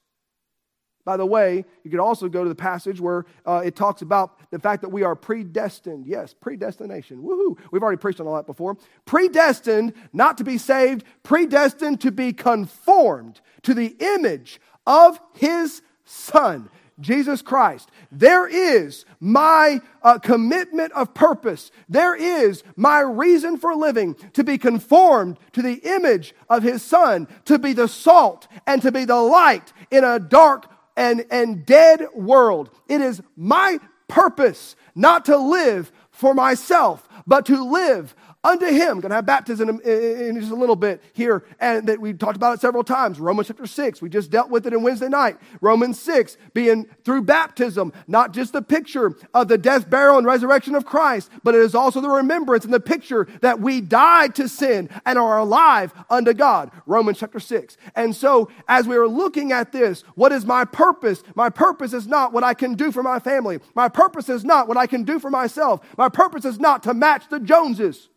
by 1.04 1.16
the 1.16 1.26
way, 1.26 1.64
you 1.82 1.90
could 1.90 2.00
also 2.00 2.28
go 2.28 2.42
to 2.42 2.48
the 2.48 2.54
passage 2.54 3.00
where 3.00 3.26
uh, 3.44 3.62
it 3.64 3.76
talks 3.76 4.02
about 4.02 4.38
the 4.50 4.58
fact 4.58 4.82
that 4.82 4.88
we 4.88 5.02
are 5.02 5.14
predestined. 5.14 6.06
Yes, 6.06 6.34
predestination. 6.34 7.22
Woohoo. 7.22 7.58
We've 7.70 7.82
already 7.82 8.00
preached 8.00 8.20
on 8.20 8.26
all 8.26 8.36
that 8.36 8.46
before. 8.46 8.76
Predestined 9.04 9.92
not 10.12 10.38
to 10.38 10.44
be 10.44 10.58
saved, 10.58 11.04
predestined 11.22 12.00
to 12.00 12.10
be 12.10 12.32
conformed 12.32 13.40
to 13.62 13.74
the 13.74 13.96
image 13.98 14.60
of 14.86 15.20
his 15.34 15.82
Son. 16.04 16.70
Jesus 17.00 17.42
Christ. 17.42 17.90
There 18.12 18.46
is 18.46 19.04
my 19.18 19.80
uh, 20.02 20.18
commitment 20.18 20.92
of 20.92 21.14
purpose. 21.14 21.70
There 21.88 22.14
is 22.14 22.62
my 22.76 23.00
reason 23.00 23.56
for 23.56 23.74
living 23.74 24.14
to 24.34 24.44
be 24.44 24.58
conformed 24.58 25.38
to 25.52 25.62
the 25.62 25.80
image 25.82 26.34
of 26.48 26.62
His 26.62 26.82
Son, 26.82 27.26
to 27.46 27.58
be 27.58 27.72
the 27.72 27.88
salt 27.88 28.46
and 28.66 28.80
to 28.82 28.92
be 28.92 29.04
the 29.04 29.16
light 29.16 29.72
in 29.90 30.04
a 30.04 30.20
dark, 30.20 30.70
and, 30.96 31.24
and 31.30 31.64
dead 31.66 32.06
world. 32.14 32.70
It 32.88 33.00
is 33.00 33.22
my 33.36 33.78
purpose 34.08 34.76
not 34.94 35.24
to 35.26 35.36
live 35.36 35.90
for 36.10 36.34
myself, 36.34 37.08
but 37.26 37.46
to 37.46 37.64
live 37.64 38.14
unto 38.44 38.66
him. 38.66 39.00
Going 39.00 39.10
to 39.10 39.16
have 39.16 39.26
baptism 39.26 39.68
in, 39.68 40.38
just 40.38 40.52
a 40.52 40.54
little 40.54 40.76
bit 40.76 41.02
here, 41.14 41.44
and 41.58 41.88
that 41.88 42.00
we 42.00 42.12
talked 42.12 42.36
about 42.36 42.54
it 42.54 42.60
several 42.60 42.84
times. 42.84 43.18
Romans 43.18 43.48
chapter 43.48 43.66
6, 43.66 44.02
we 44.02 44.08
just 44.08 44.30
dealt 44.30 44.50
with 44.50 44.66
it 44.66 44.72
in 44.72 44.82
Wednesday 44.82 45.08
night. 45.08 45.38
Romans 45.60 45.98
6, 46.00 46.36
being 46.52 46.86
through 47.04 47.22
baptism, 47.22 47.92
not 48.06 48.32
just 48.32 48.52
the 48.52 48.62
picture 48.62 49.16
of 49.32 49.48
the 49.48 49.58
death, 49.58 49.88
burial, 49.88 50.18
and 50.18 50.26
resurrection 50.26 50.74
of 50.74 50.84
Christ, 50.84 51.30
but 51.42 51.54
it 51.54 51.62
is 51.62 51.74
also 51.74 52.00
the 52.00 52.08
remembrance 52.08 52.64
and 52.64 52.74
the 52.74 52.80
picture 52.80 53.26
that 53.40 53.60
we 53.60 53.80
died 53.80 54.34
to 54.36 54.48
sin 54.48 54.90
and 55.06 55.18
are 55.18 55.38
alive 55.38 55.92
unto 56.10 56.34
God. 56.34 56.70
Romans 56.86 57.18
chapter 57.18 57.40
6. 57.40 57.76
And 57.96 58.14
so, 58.14 58.50
as 58.68 58.86
we 58.86 58.96
are 58.96 59.08
looking 59.08 59.52
at 59.52 59.72
this, 59.72 60.02
what 60.14 60.32
is 60.32 60.44
my 60.44 60.64
purpose? 60.64 61.22
My 61.34 61.48
purpose 61.48 61.92
is 61.92 62.06
not 62.06 62.32
what 62.32 62.44
I 62.44 62.52
can 62.52 62.74
do 62.74 62.92
for 62.92 63.02
my 63.02 63.18
family. 63.18 63.60
My 63.74 63.88
purpose 63.88 64.28
is 64.28 64.44
not 64.44 64.68
what 64.68 64.76
I 64.76 64.86
can 64.86 65.04
do 65.04 65.18
for 65.18 65.30
myself. 65.30 65.80
My 65.96 66.08
purpose 66.08 66.44
is 66.44 66.58
not 66.58 66.82
to 66.82 66.92
match 66.92 67.28
the 67.30 67.40
Joneses. 67.40 68.10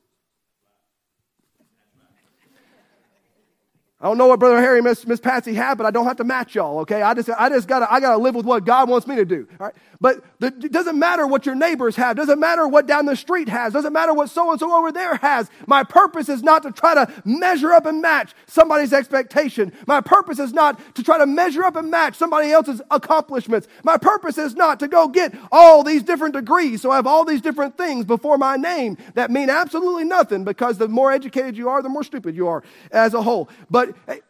I 3.99 4.05
don't 4.05 4.19
know 4.19 4.27
what 4.27 4.39
Brother 4.39 4.61
Harry 4.61 4.77
and 4.77 4.85
Miss, 4.85 5.07
Miss 5.07 5.19
Patsy 5.19 5.55
have, 5.55 5.75
but 5.79 5.87
I 5.87 5.91
don't 5.91 6.05
have 6.05 6.17
to 6.17 6.23
match 6.23 6.53
y'all, 6.53 6.79
okay? 6.81 7.01
I 7.01 7.15
just, 7.15 7.31
I 7.31 7.49
just 7.49 7.67
gotta, 7.67 7.91
I 7.91 7.99
gotta 7.99 8.21
live 8.21 8.35
with 8.35 8.45
what 8.45 8.63
God 8.63 8.87
wants 8.87 9.07
me 9.07 9.15
to 9.15 9.25
do, 9.25 9.47
all 9.59 9.67
right? 9.67 9.75
But 9.99 10.23
the, 10.39 10.47
it 10.47 10.71
doesn't 10.71 10.99
matter 10.99 11.25
what 11.25 11.47
your 11.47 11.55
neighbors 11.55 11.95
have, 11.95 12.15
doesn't 12.15 12.39
matter 12.39 12.67
what 12.67 12.85
down 12.85 13.07
the 13.07 13.15
street 13.15 13.49
has, 13.49 13.73
doesn't 13.73 13.93
matter 13.93 14.13
what 14.13 14.29
so 14.29 14.51
and 14.51 14.59
so 14.59 14.71
over 14.71 14.91
there 14.91 15.15
has. 15.15 15.49
My 15.65 15.83
purpose 15.83 16.29
is 16.29 16.43
not 16.43 16.61
to 16.61 16.71
try 16.71 16.93
to 16.93 17.11
measure 17.25 17.73
up 17.73 17.87
and 17.87 17.99
match 17.99 18.35
somebody's 18.45 18.93
expectation. 18.93 19.73
My 19.87 19.99
purpose 19.99 20.37
is 20.37 20.53
not 20.53 20.79
to 20.93 21.01
try 21.01 21.17
to 21.17 21.25
measure 21.25 21.63
up 21.63 21.75
and 21.75 21.89
match 21.89 22.17
somebody 22.17 22.51
else's 22.51 22.83
accomplishments. 22.91 23.67
My 23.83 23.97
purpose 23.97 24.37
is 24.37 24.53
not 24.53 24.79
to 24.81 24.87
go 24.87 25.07
get 25.07 25.33
all 25.51 25.83
these 25.83 26.03
different 26.03 26.35
degrees, 26.35 26.83
so 26.83 26.91
I 26.91 26.97
have 26.97 27.07
all 27.07 27.25
these 27.25 27.41
different 27.41 27.75
things 27.75 28.05
before 28.05 28.37
my 28.37 28.57
name 28.57 28.95
that 29.15 29.31
mean 29.31 29.49
absolutely 29.49 30.03
nothing 30.03 30.43
because 30.43 30.77
the 30.77 30.87
more 30.87 31.11
educated 31.11 31.57
you 31.57 31.67
are, 31.69 31.81
the 31.81 31.89
more 31.89 32.03
stupid 32.03 32.35
you 32.35 32.47
are 32.47 32.61
as 32.91 33.15
a 33.15 33.23
whole. 33.23 33.49
But 33.71 33.86
but 34.05 34.21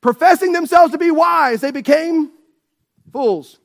professing 0.00 0.52
themselves 0.52 0.92
to 0.92 0.98
be 0.98 1.10
wise, 1.10 1.60
they 1.60 1.70
became 1.70 2.30
fools. 3.12 3.58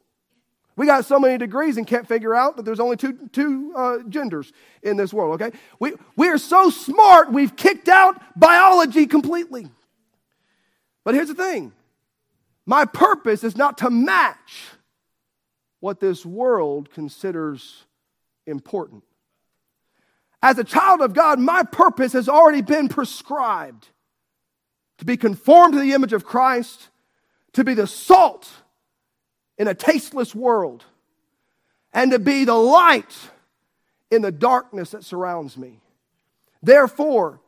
We 0.75 0.87
got 0.87 1.05
so 1.05 1.19
many 1.19 1.37
degrees 1.37 1.77
and 1.77 1.85
can't 1.85 2.07
figure 2.07 2.33
out 2.33 2.57
that 2.57 2.63
there's 2.63 2.79
only 2.79 2.97
two, 2.97 3.29
two 3.31 3.73
uh, 3.75 3.97
genders 4.09 4.51
in 4.81 4.97
this 4.97 5.13
world, 5.13 5.39
okay? 5.39 5.55
We, 5.79 5.93
we 6.15 6.29
are 6.29 6.39
so 6.39 6.69
smart, 6.69 7.31
we've 7.31 7.55
kicked 7.55 7.87
out 7.87 8.19
biology 8.35 9.05
completely. 9.05 9.67
But 11.03 11.13
here's 11.15 11.27
the 11.27 11.35
thing 11.35 11.73
my 12.65 12.85
purpose 12.85 13.43
is 13.43 13.55
not 13.55 13.79
to 13.79 13.89
match 13.89 14.69
what 15.79 15.99
this 15.99 16.25
world 16.25 16.89
considers 16.91 17.83
important. 18.47 19.03
As 20.41 20.57
a 20.57 20.63
child 20.63 21.01
of 21.01 21.13
God, 21.13 21.39
my 21.39 21.63
purpose 21.63 22.13
has 22.13 22.27
already 22.27 22.61
been 22.61 22.89
prescribed 22.89 23.89
to 25.03 25.05
be 25.05 25.17
conformed 25.17 25.73
to 25.73 25.81
the 25.81 25.91
image 25.91 26.13
of 26.13 26.23
Christ, 26.23 26.87
to 27.51 27.65
be 27.65 27.73
the 27.73 27.87
salt 27.87 28.49
in 29.57 29.67
a 29.67 29.75
tasteless 29.75 30.33
world, 30.33 30.85
and 31.91 32.11
to 32.11 32.19
be 32.19 32.45
the 32.45 32.55
light 32.55 33.13
in 34.09 34.21
the 34.21 34.31
darkness 34.31 34.91
that 34.91 35.03
surrounds 35.03 35.57
me. 35.57 35.81
Therefore, 36.61 37.41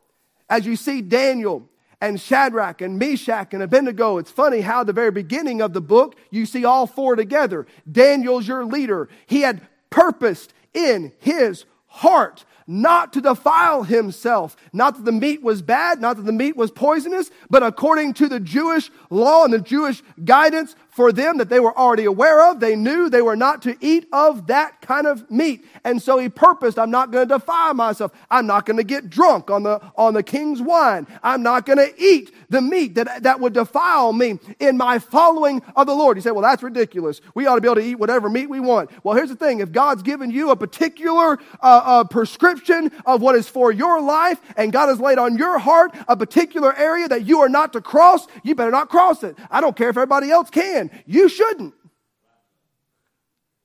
as 0.50 0.66
you 0.66 0.76
see 0.76 1.00
Daniel 1.00 1.66
and 1.98 2.20
Shadrach 2.20 2.82
and 2.82 2.98
Meshach 2.98 3.54
and 3.54 3.62
Abednego, 3.62 4.18
it's 4.18 4.30
funny 4.30 4.60
how 4.60 4.84
the 4.84 4.92
very 4.92 5.10
beginning 5.10 5.62
of 5.62 5.72
the 5.72 5.80
book 5.80 6.14
you 6.30 6.44
see 6.44 6.66
all 6.66 6.86
four 6.86 7.16
together. 7.16 7.66
Daniel's 7.90 8.46
your 8.46 8.66
leader. 8.66 9.08
He 9.24 9.40
had 9.40 9.66
purposed 9.88 10.52
in 10.74 11.10
his 11.20 11.64
heart 11.86 12.44
not 12.66 13.12
to 13.12 13.20
defile 13.20 13.82
himself. 13.84 14.56
Not 14.72 14.96
that 14.96 15.04
the 15.04 15.12
meat 15.12 15.42
was 15.42 15.62
bad, 15.62 16.00
not 16.00 16.16
that 16.16 16.24
the 16.24 16.32
meat 16.32 16.56
was 16.56 16.70
poisonous, 16.70 17.30
but 17.48 17.62
according 17.62 18.14
to 18.14 18.28
the 18.28 18.40
Jewish 18.40 18.90
law 19.10 19.44
and 19.44 19.52
the 19.52 19.60
Jewish 19.60 20.02
guidance, 20.24 20.74
for 20.96 21.12
them 21.12 21.36
that 21.36 21.50
they 21.50 21.60
were 21.60 21.76
already 21.76 22.06
aware 22.06 22.50
of. 22.50 22.58
They 22.58 22.74
knew 22.74 23.10
they 23.10 23.20
were 23.20 23.36
not 23.36 23.60
to 23.62 23.76
eat 23.82 24.08
of 24.14 24.46
that 24.46 24.80
kind 24.80 25.06
of 25.06 25.30
meat. 25.30 25.66
And 25.84 26.00
so 26.00 26.16
he 26.16 26.30
purposed, 26.30 26.78
I'm 26.78 26.90
not 26.90 27.10
going 27.10 27.28
to 27.28 27.34
defile 27.34 27.74
myself. 27.74 28.12
I'm 28.30 28.46
not 28.46 28.64
going 28.64 28.78
to 28.78 28.82
get 28.82 29.10
drunk 29.10 29.50
on 29.50 29.62
the, 29.62 29.78
on 29.96 30.14
the 30.14 30.22
king's 30.22 30.62
wine. 30.62 31.06
I'm 31.22 31.42
not 31.42 31.66
going 31.66 31.76
to 31.76 31.92
eat 32.02 32.32
the 32.48 32.62
meat 32.62 32.94
that, 32.94 33.24
that 33.24 33.40
would 33.40 33.52
defile 33.52 34.14
me 34.14 34.38
in 34.58 34.78
my 34.78 34.98
following 34.98 35.60
of 35.76 35.86
the 35.86 35.94
Lord. 35.94 36.16
He 36.16 36.22
said, 36.22 36.30
well, 36.30 36.40
that's 36.40 36.62
ridiculous. 36.62 37.20
We 37.34 37.44
ought 37.44 37.56
to 37.56 37.60
be 37.60 37.68
able 37.68 37.82
to 37.82 37.86
eat 37.86 37.96
whatever 37.96 38.30
meat 38.30 38.48
we 38.48 38.60
want. 38.60 38.88
Well, 39.04 39.14
here's 39.14 39.28
the 39.28 39.36
thing. 39.36 39.60
If 39.60 39.72
God's 39.72 40.02
given 40.02 40.30
you 40.30 40.48
a 40.48 40.56
particular 40.56 41.38
uh, 41.60 41.82
uh, 41.84 42.04
prescription 42.04 42.55
of 43.04 43.20
what 43.20 43.34
is 43.36 43.48
for 43.48 43.72
your 43.72 44.00
life 44.00 44.40
and 44.56 44.72
God 44.72 44.88
has 44.88 45.00
laid 45.00 45.18
on 45.18 45.36
your 45.36 45.58
heart 45.58 45.94
a 46.08 46.16
particular 46.16 46.76
area 46.76 47.08
that 47.08 47.26
you 47.26 47.40
are 47.40 47.48
not 47.48 47.72
to 47.72 47.80
cross, 47.80 48.26
you 48.42 48.54
better 48.54 48.70
not 48.70 48.88
cross 48.88 49.22
it. 49.22 49.36
I 49.50 49.60
don't 49.60 49.76
care 49.76 49.90
if 49.90 49.96
everybody 49.96 50.30
else 50.30 50.50
can. 50.50 50.90
You 51.06 51.28
shouldn't. 51.28 51.74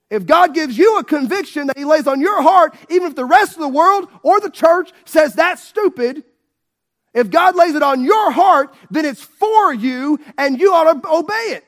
If 0.09 0.25
God 0.25 0.53
gives 0.53 0.77
you 0.77 0.97
a 0.97 1.03
conviction 1.05 1.67
that 1.67 1.77
He 1.77 1.85
lays 1.85 2.05
on 2.05 2.19
your 2.19 2.41
heart, 2.41 2.75
even 2.89 3.07
if 3.07 3.15
the 3.15 3.25
rest 3.25 3.53
of 3.53 3.61
the 3.61 3.69
world 3.69 4.09
or 4.23 4.41
the 4.41 4.49
church 4.49 4.91
says 5.05 5.33
that's 5.33 5.63
stupid, 5.63 6.23
if 7.13 7.29
God 7.29 7.55
lays 7.55 7.75
it 7.75 7.83
on 7.83 8.03
your 8.03 8.31
heart, 8.31 8.73
then 8.89 9.05
it's 9.05 9.21
for 9.21 9.73
you 9.73 10.19
and 10.37 10.59
you 10.59 10.73
ought 10.73 11.01
to 11.01 11.09
obey 11.09 11.55
it. 11.55 11.65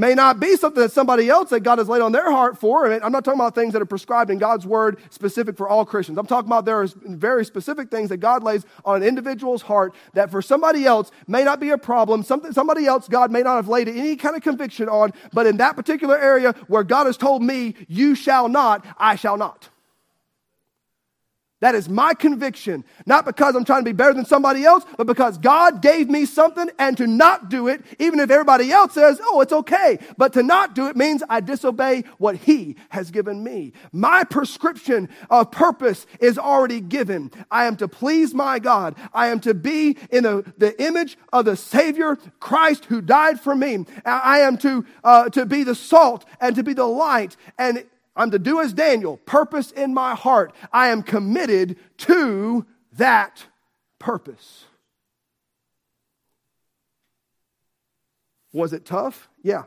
May 0.00 0.14
not 0.14 0.40
be 0.40 0.56
something 0.56 0.80
that 0.82 0.92
somebody 0.92 1.28
else 1.28 1.50
that 1.50 1.60
God 1.60 1.76
has 1.76 1.86
laid 1.86 2.00
on 2.00 2.10
their 2.10 2.30
heart 2.30 2.58
for. 2.58 2.90
I'm 2.90 3.12
not 3.12 3.22
talking 3.22 3.38
about 3.38 3.54
things 3.54 3.74
that 3.74 3.82
are 3.82 3.86
prescribed 3.86 4.30
in 4.30 4.38
God's 4.38 4.64
word 4.64 4.98
specific 5.10 5.58
for 5.58 5.68
all 5.68 5.84
Christians. 5.84 6.16
I'm 6.16 6.26
talking 6.26 6.48
about 6.48 6.64
there 6.64 6.80
are 6.80 6.88
very 7.04 7.44
specific 7.44 7.90
things 7.90 8.08
that 8.08 8.16
God 8.16 8.42
lays 8.42 8.64
on 8.86 9.02
an 9.02 9.06
individual's 9.06 9.60
heart 9.60 9.94
that 10.14 10.30
for 10.30 10.40
somebody 10.40 10.86
else 10.86 11.10
may 11.26 11.44
not 11.44 11.60
be 11.60 11.68
a 11.68 11.76
problem. 11.76 12.22
Something, 12.22 12.52
somebody 12.52 12.86
else 12.86 13.08
God 13.08 13.30
may 13.30 13.42
not 13.42 13.56
have 13.56 13.68
laid 13.68 13.88
any 13.88 14.16
kind 14.16 14.34
of 14.34 14.40
conviction 14.40 14.88
on, 14.88 15.12
but 15.34 15.46
in 15.46 15.58
that 15.58 15.76
particular 15.76 16.16
area 16.16 16.54
where 16.66 16.82
God 16.82 17.04
has 17.04 17.18
told 17.18 17.42
me, 17.42 17.74
you 17.86 18.14
shall 18.14 18.48
not, 18.48 18.82
I 18.96 19.16
shall 19.16 19.36
not. 19.36 19.68
That 21.60 21.74
is 21.74 21.90
my 21.90 22.14
conviction, 22.14 22.84
not 23.04 23.26
because 23.26 23.54
I'm 23.54 23.66
trying 23.66 23.84
to 23.84 23.90
be 23.90 23.92
better 23.92 24.14
than 24.14 24.24
somebody 24.24 24.64
else, 24.64 24.84
but 24.96 25.06
because 25.06 25.36
God 25.36 25.82
gave 25.82 26.08
me 26.08 26.24
something 26.24 26.70
and 26.78 26.96
to 26.96 27.06
not 27.06 27.50
do 27.50 27.68
it, 27.68 27.84
even 27.98 28.18
if 28.18 28.30
everybody 28.30 28.72
else 28.72 28.94
says, 28.94 29.20
oh, 29.22 29.42
it's 29.42 29.52
okay. 29.52 29.98
But 30.16 30.32
to 30.32 30.42
not 30.42 30.74
do 30.74 30.86
it 30.86 30.96
means 30.96 31.22
I 31.28 31.40
disobey 31.40 32.04
what 32.16 32.36
He 32.36 32.76
has 32.88 33.10
given 33.10 33.44
me. 33.44 33.74
My 33.92 34.24
prescription 34.24 35.10
of 35.28 35.50
purpose 35.50 36.06
is 36.18 36.38
already 36.38 36.80
given. 36.80 37.30
I 37.50 37.66
am 37.66 37.76
to 37.76 37.88
please 37.88 38.32
my 38.32 38.58
God. 38.58 38.96
I 39.12 39.26
am 39.28 39.38
to 39.40 39.52
be 39.52 39.98
in 40.10 40.22
the, 40.22 40.50
the 40.56 40.82
image 40.82 41.18
of 41.30 41.44
the 41.44 41.56
Savior, 41.56 42.16
Christ, 42.40 42.86
who 42.86 43.02
died 43.02 43.38
for 43.38 43.54
me. 43.54 43.84
I 44.06 44.40
am 44.40 44.56
to, 44.58 44.86
uh, 45.04 45.28
to 45.30 45.44
be 45.44 45.64
the 45.64 45.74
salt 45.74 46.24
and 46.40 46.56
to 46.56 46.62
be 46.62 46.72
the 46.72 46.86
light. 46.86 47.36
And 47.58 47.84
I'm 48.20 48.32
to 48.32 48.38
do 48.38 48.60
as 48.60 48.74
Daniel, 48.74 49.16
purpose 49.16 49.70
in 49.70 49.94
my 49.94 50.14
heart. 50.14 50.52
I 50.74 50.88
am 50.88 51.02
committed 51.02 51.78
to 51.98 52.66
that 52.92 53.46
purpose. 53.98 54.66
Was 58.52 58.74
it 58.74 58.84
tough? 58.84 59.30
Yeah. 59.42 59.62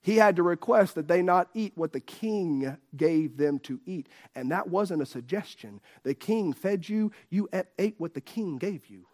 He 0.00 0.16
had 0.16 0.34
to 0.34 0.42
request 0.42 0.96
that 0.96 1.06
they 1.06 1.22
not 1.22 1.48
eat 1.54 1.74
what 1.76 1.92
the 1.92 2.00
king 2.00 2.76
gave 2.96 3.36
them 3.36 3.60
to 3.60 3.78
eat. 3.86 4.08
And 4.34 4.50
that 4.50 4.68
wasn't 4.68 5.02
a 5.02 5.06
suggestion. 5.06 5.80
The 6.02 6.14
king 6.14 6.52
fed 6.52 6.88
you, 6.88 7.12
you 7.30 7.48
ate 7.78 7.94
what 7.98 8.14
the 8.14 8.20
king 8.20 8.58
gave 8.58 8.86
you 8.88 9.06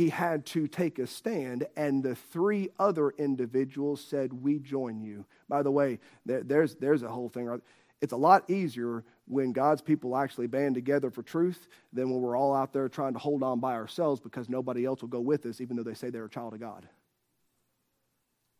he 0.00 0.08
had 0.08 0.46
to 0.46 0.66
take 0.66 0.98
a 0.98 1.06
stand, 1.06 1.66
and 1.76 2.02
the 2.02 2.14
three 2.14 2.70
other 2.78 3.10
individuals 3.10 4.02
said, 4.02 4.32
We 4.32 4.58
join 4.58 5.02
you. 5.02 5.26
By 5.46 5.62
the 5.62 5.70
way, 5.70 5.98
there, 6.24 6.42
there's, 6.42 6.74
there's 6.76 7.02
a 7.02 7.08
whole 7.08 7.28
thing. 7.28 7.60
It's 8.00 8.14
a 8.14 8.16
lot 8.16 8.48
easier 8.48 9.04
when 9.26 9.52
God's 9.52 9.82
people 9.82 10.16
actually 10.16 10.46
band 10.46 10.74
together 10.74 11.10
for 11.10 11.22
truth 11.22 11.68
than 11.92 12.08
when 12.08 12.22
we're 12.22 12.34
all 12.34 12.54
out 12.54 12.72
there 12.72 12.88
trying 12.88 13.12
to 13.12 13.18
hold 13.18 13.42
on 13.42 13.60
by 13.60 13.74
ourselves 13.74 14.22
because 14.22 14.48
nobody 14.48 14.86
else 14.86 15.02
will 15.02 15.10
go 15.10 15.20
with 15.20 15.44
us, 15.44 15.60
even 15.60 15.76
though 15.76 15.82
they 15.82 15.92
say 15.92 16.08
they're 16.08 16.24
a 16.24 16.30
child 16.30 16.54
of 16.54 16.60
God. 16.60 16.88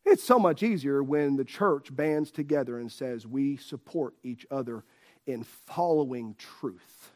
It's 0.05 0.23
so 0.23 0.39
much 0.39 0.63
easier 0.63 1.03
when 1.03 1.37
the 1.37 1.45
church 1.47 1.97
bands 1.97 2.31
together 2.31 2.79
and 2.79 2.93
says, 2.93 3.27
We 3.27 3.57
support 3.57 4.13
each 4.23 4.45
other 4.51 4.85
in 5.27 5.45
following 5.45 6.35
truth. 6.37 7.13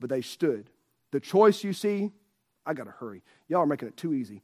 But 0.00 0.10
they 0.10 0.22
stood. 0.22 0.70
The 1.12 1.20
choice 1.20 1.64
you 1.64 1.72
see, 1.72 2.10
I 2.64 2.74
got 2.74 2.84
to 2.84 2.90
hurry. 2.90 3.22
Y'all 3.48 3.60
are 3.60 3.66
making 3.66 3.88
it 3.88 3.96
too 3.96 4.14
easy 4.14 4.42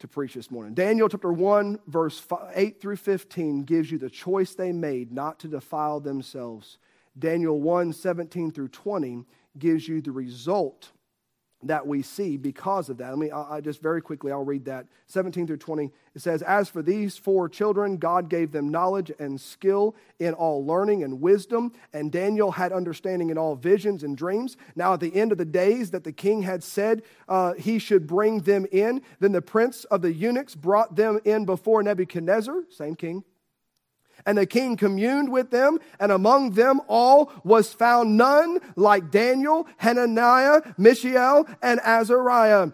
to 0.00 0.08
preach 0.08 0.34
this 0.34 0.50
morning. 0.50 0.74
Daniel 0.74 1.08
chapter 1.08 1.32
1, 1.32 1.78
verse 1.86 2.26
8 2.54 2.80
through 2.80 2.96
15 2.96 3.64
gives 3.64 3.90
you 3.90 3.98
the 3.98 4.10
choice 4.10 4.54
they 4.54 4.72
made 4.72 5.12
not 5.12 5.38
to 5.40 5.48
defile 5.48 6.00
themselves. 6.00 6.78
Daniel 7.18 7.60
1, 7.60 7.92
17 7.92 8.50
through 8.50 8.68
20 8.68 9.26
gives 9.58 9.86
you 9.86 10.00
the 10.00 10.12
result 10.12 10.90
that 11.62 11.86
we 11.86 12.02
see 12.02 12.36
because 12.36 12.88
of 12.88 12.98
that. 12.98 13.10
Let 13.10 13.18
me, 13.18 13.30
I, 13.30 13.56
I 13.56 13.60
just 13.60 13.82
very 13.82 14.00
quickly, 14.00 14.32
I'll 14.32 14.44
read 14.44 14.64
that. 14.64 14.86
17 15.06 15.46
through 15.46 15.58
20. 15.58 15.90
It 16.14 16.22
says, 16.22 16.42
As 16.42 16.68
for 16.68 16.82
these 16.82 17.16
four 17.16 17.48
children, 17.48 17.98
God 17.98 18.28
gave 18.28 18.52
them 18.52 18.70
knowledge 18.70 19.12
and 19.18 19.40
skill 19.40 19.94
in 20.18 20.34
all 20.34 20.64
learning 20.64 21.02
and 21.02 21.20
wisdom, 21.20 21.72
and 21.92 22.10
Daniel 22.10 22.52
had 22.52 22.72
understanding 22.72 23.30
in 23.30 23.38
all 23.38 23.56
visions 23.56 24.02
and 24.04 24.16
dreams. 24.16 24.56
Now, 24.74 24.94
at 24.94 25.00
the 25.00 25.14
end 25.14 25.32
of 25.32 25.38
the 25.38 25.44
days 25.44 25.90
that 25.90 26.04
the 26.04 26.12
king 26.12 26.42
had 26.42 26.62
said 26.62 27.02
uh, 27.28 27.54
he 27.54 27.78
should 27.78 28.06
bring 28.06 28.40
them 28.40 28.66
in, 28.72 29.02
then 29.18 29.32
the 29.32 29.42
prince 29.42 29.84
of 29.84 30.02
the 30.02 30.12
eunuchs 30.12 30.54
brought 30.54 30.96
them 30.96 31.20
in 31.24 31.44
before 31.44 31.82
Nebuchadnezzar, 31.82 32.64
same 32.70 32.94
king, 32.94 33.24
and 34.26 34.38
the 34.38 34.46
king 34.46 34.76
communed 34.76 35.30
with 35.30 35.50
them, 35.50 35.78
and 35.98 36.12
among 36.12 36.52
them 36.52 36.80
all 36.88 37.32
was 37.44 37.72
found 37.72 38.16
none 38.16 38.58
like 38.76 39.10
Daniel, 39.10 39.66
Hananiah, 39.78 40.62
Mishael, 40.76 41.46
and 41.62 41.80
Azariah. 41.80 42.72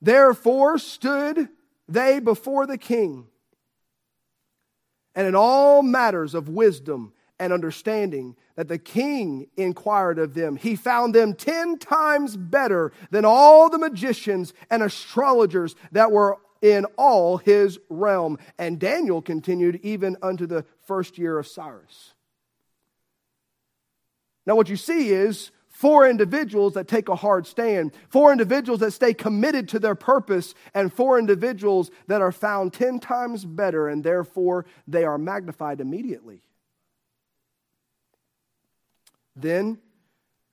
Therefore 0.00 0.78
stood 0.78 1.48
they 1.88 2.20
before 2.20 2.66
the 2.66 2.78
king. 2.78 3.26
And 5.14 5.26
in 5.26 5.34
all 5.34 5.82
matters 5.82 6.34
of 6.34 6.48
wisdom 6.48 7.12
and 7.38 7.52
understanding 7.52 8.36
that 8.56 8.68
the 8.68 8.78
king 8.78 9.48
inquired 9.56 10.18
of 10.18 10.34
them, 10.34 10.56
he 10.56 10.76
found 10.76 11.14
them 11.14 11.34
ten 11.34 11.78
times 11.78 12.36
better 12.36 12.92
than 13.10 13.24
all 13.24 13.68
the 13.68 13.78
magicians 13.78 14.54
and 14.70 14.82
astrologers 14.82 15.74
that 15.92 16.12
were 16.12 16.38
in 16.62 16.86
all 16.96 17.36
his 17.36 17.78
realm. 17.90 18.38
And 18.58 18.78
Daniel 18.78 19.20
continued 19.20 19.80
even 19.82 20.16
unto 20.22 20.46
the 20.46 20.64
first 20.86 21.18
year 21.18 21.38
of 21.38 21.46
Cyrus. 21.46 22.14
Now, 24.46 24.56
what 24.56 24.68
you 24.68 24.76
see 24.76 25.10
is 25.10 25.50
four 25.68 26.08
individuals 26.08 26.74
that 26.74 26.88
take 26.88 27.08
a 27.08 27.16
hard 27.16 27.46
stand, 27.46 27.92
four 28.08 28.32
individuals 28.32 28.80
that 28.80 28.92
stay 28.92 29.12
committed 29.12 29.68
to 29.68 29.78
their 29.78 29.94
purpose, 29.94 30.54
and 30.74 30.92
four 30.92 31.18
individuals 31.18 31.90
that 32.06 32.22
are 32.22 32.32
found 32.32 32.72
10 32.72 33.00
times 33.00 33.44
better, 33.44 33.88
and 33.88 34.02
therefore 34.02 34.64
they 34.86 35.04
are 35.04 35.18
magnified 35.18 35.80
immediately. 35.80 36.40
Then, 39.34 39.78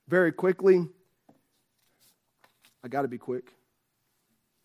very 0.08 0.32
quickly, 0.32 0.86
I 2.82 2.88
got 2.88 3.02
to 3.02 3.08
be 3.08 3.18
quick. 3.18 3.52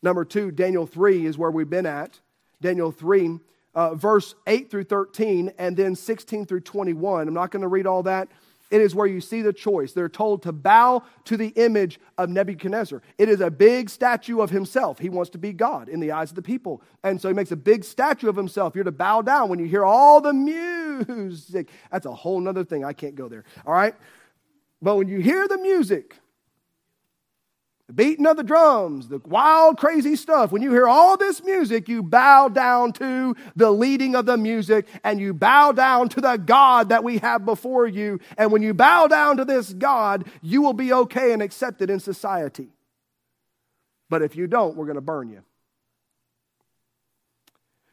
Number 0.06 0.24
two, 0.24 0.52
Daniel 0.52 0.86
3 0.86 1.26
is 1.26 1.36
where 1.36 1.50
we've 1.50 1.68
been 1.68 1.88
at. 1.88 2.20
Daniel 2.62 2.92
3, 2.92 3.40
uh, 3.74 3.96
verse 3.96 4.36
8 4.46 4.70
through 4.70 4.84
13, 4.84 5.52
and 5.58 5.76
then 5.76 5.96
16 5.96 6.46
through 6.46 6.60
21. 6.60 7.28
I'm 7.28 7.34
not 7.34 7.50
going 7.50 7.64
to 7.64 7.68
read 7.68 7.88
all 7.88 8.04
that. 8.04 8.28
It 8.70 8.82
is 8.82 8.94
where 8.94 9.08
you 9.08 9.20
see 9.20 9.42
the 9.42 9.52
choice. 9.52 9.94
They're 9.94 10.08
told 10.08 10.44
to 10.44 10.52
bow 10.52 11.02
to 11.24 11.38
the 11.38 11.48
image 11.48 12.00
of 12.20 12.30
Nebuchadnezzar. 12.30 13.02
It 13.18 13.30
is 13.30 13.42
a 13.42 13.50
big 13.50 13.90
statue 13.90 14.42
of 14.42 14.52
himself. 14.52 15.00
He 15.00 15.10
wants 15.10 15.32
to 15.32 15.40
be 15.40 15.54
God 15.54 15.90
in 15.90 16.00
the 16.00 16.12
eyes 16.12 16.30
of 16.30 16.36
the 16.36 16.44
people. 16.44 16.84
And 17.04 17.20
so 17.20 17.28
he 17.28 17.34
makes 17.34 17.52
a 17.52 17.56
big 17.56 17.84
statue 17.84 18.30
of 18.30 18.36
himself. 18.36 18.76
You're 18.76 18.84
to 18.84 18.92
bow 18.92 19.24
down 19.24 19.50
when 19.50 19.58
you 19.58 19.66
hear 19.66 19.86
all 19.86 20.22
the 20.22 20.34
music. 20.34 21.70
That's 21.92 22.06
a 22.06 22.14
whole 22.14 22.48
other 22.48 22.64
thing. 22.64 22.86
I 22.86 22.94
can't 22.94 23.16
go 23.16 23.28
there. 23.28 23.44
All 23.66 23.74
right? 23.74 23.96
But 24.84 24.98
when 24.98 25.08
you 25.08 25.18
hear 25.18 25.48
the 25.48 25.58
music, 25.58 26.20
the 27.88 27.94
beating 27.94 28.26
of 28.26 28.36
the 28.36 28.44
drums, 28.44 29.10
the 29.10 29.20
wild, 29.26 29.78
crazy 29.78 30.16
stuff. 30.16 30.52
When 30.52 30.64
you 30.64 30.72
hear 30.72 30.88
all 30.88 31.18
this 31.18 31.44
music, 31.44 31.88
you 31.88 32.02
bow 32.02 32.48
down 32.48 32.94
to 32.94 33.36
the 33.56 33.70
leading 33.70 34.16
of 34.16 34.26
the 34.26 34.38
music 34.38 34.88
and 35.04 35.20
you 35.20 35.34
bow 35.34 35.72
down 35.72 36.10
to 36.10 36.22
the 36.22 36.38
God 36.38 36.90
that 36.90 37.04
we 37.04 37.20
have 37.20 37.46
before 37.46 37.86
you. 37.88 38.20
And 38.38 38.52
when 38.52 38.64
you 38.64 38.74
bow 38.74 39.08
down 39.08 39.38
to 39.38 39.46
this 39.46 39.72
God, 39.72 40.26
you 40.42 40.64
will 40.64 40.74
be 40.74 40.92
okay 40.92 41.32
and 41.32 41.44
accepted 41.44 41.92
in 41.92 42.00
society. 42.00 42.70
But 44.10 44.24
if 44.24 44.36
you 44.36 44.48
don't, 44.48 44.76
we're 44.76 44.86
going 44.86 44.96
to 44.96 45.02
burn 45.02 45.30
you. 45.30 45.44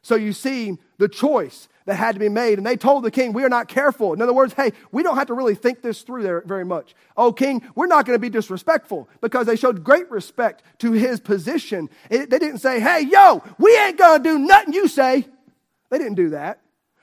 So 0.00 0.14
you 0.14 0.32
see 0.32 0.78
the 0.98 1.08
choice. 1.08 1.68
That 1.86 1.96
had 1.96 2.14
to 2.14 2.18
be 2.18 2.28
made. 2.28 2.58
And 2.58 2.66
they 2.66 2.76
told 2.76 3.04
the 3.04 3.10
king, 3.10 3.32
We 3.32 3.44
are 3.44 3.48
not 3.48 3.68
careful. 3.68 4.12
In 4.12 4.22
other 4.22 4.32
words, 4.32 4.54
hey, 4.54 4.72
we 4.90 5.02
don't 5.02 5.16
have 5.16 5.26
to 5.26 5.34
really 5.34 5.54
think 5.54 5.82
this 5.82 6.02
through 6.02 6.22
there 6.22 6.42
very 6.46 6.64
much. 6.64 6.94
Oh, 7.16 7.32
king, 7.32 7.62
we're 7.74 7.86
not 7.86 8.06
going 8.06 8.14
to 8.14 8.20
be 8.20 8.30
disrespectful 8.30 9.08
because 9.20 9.46
they 9.46 9.56
showed 9.56 9.84
great 9.84 10.10
respect 10.10 10.62
to 10.78 10.92
his 10.92 11.20
position. 11.20 11.90
It, 12.10 12.30
they 12.30 12.38
didn't 12.38 12.58
say, 12.58 12.80
Hey, 12.80 13.02
yo, 13.02 13.42
we 13.58 13.76
ain't 13.76 13.98
going 13.98 14.22
to 14.22 14.28
do 14.28 14.38
nothing 14.38 14.72
you 14.72 14.88
say. 14.88 15.26
They 15.90 15.98
didn't 15.98 16.14
do 16.14 16.30
that. 16.30 16.61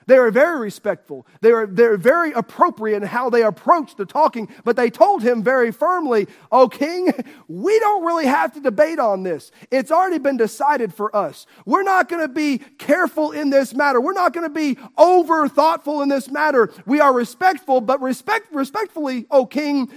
They 0.09 0.17
are 0.17 0.31
very 0.31 0.59
respectful. 0.59 1.27
They 1.41 1.51
are 1.51 1.67
they 1.67 1.87
were 1.87 1.95
very 1.95 2.31
appropriate 2.31 2.97
in 2.97 3.03
how 3.03 3.29
they 3.29 3.43
approach 3.43 3.95
the 3.95 4.07
talking, 4.07 4.49
but 4.63 4.75
they 4.75 4.89
told 4.89 5.21
him 5.21 5.43
very 5.43 5.71
firmly, 5.71 6.27
Oh, 6.51 6.67
king, 6.67 7.13
we 7.47 7.77
don't 7.77 8.03
really 8.03 8.25
have 8.25 8.51
to 8.55 8.59
debate 8.59 8.97
on 8.97 9.21
this. 9.21 9.51
It's 9.69 9.91
already 9.91 10.17
been 10.17 10.35
decided 10.35 10.95
for 10.95 11.15
us. 11.15 11.45
We're 11.63 11.83
not 11.83 12.09
going 12.09 12.23
to 12.23 12.33
be 12.33 12.57
careful 12.79 13.33
in 13.33 13.51
this 13.51 13.75
matter. 13.75 14.01
We're 14.01 14.13
not 14.13 14.33
going 14.33 14.47
to 14.47 14.53
be 14.53 14.79
over 14.97 15.47
thoughtful 15.47 16.01
in 16.01 16.09
this 16.09 16.27
matter. 16.27 16.71
We 16.87 16.99
are 16.99 17.13
respectful, 17.13 17.79
but 17.79 18.01
respect, 18.01 18.51
respectfully, 18.51 19.27
oh, 19.29 19.45
king, 19.45 19.91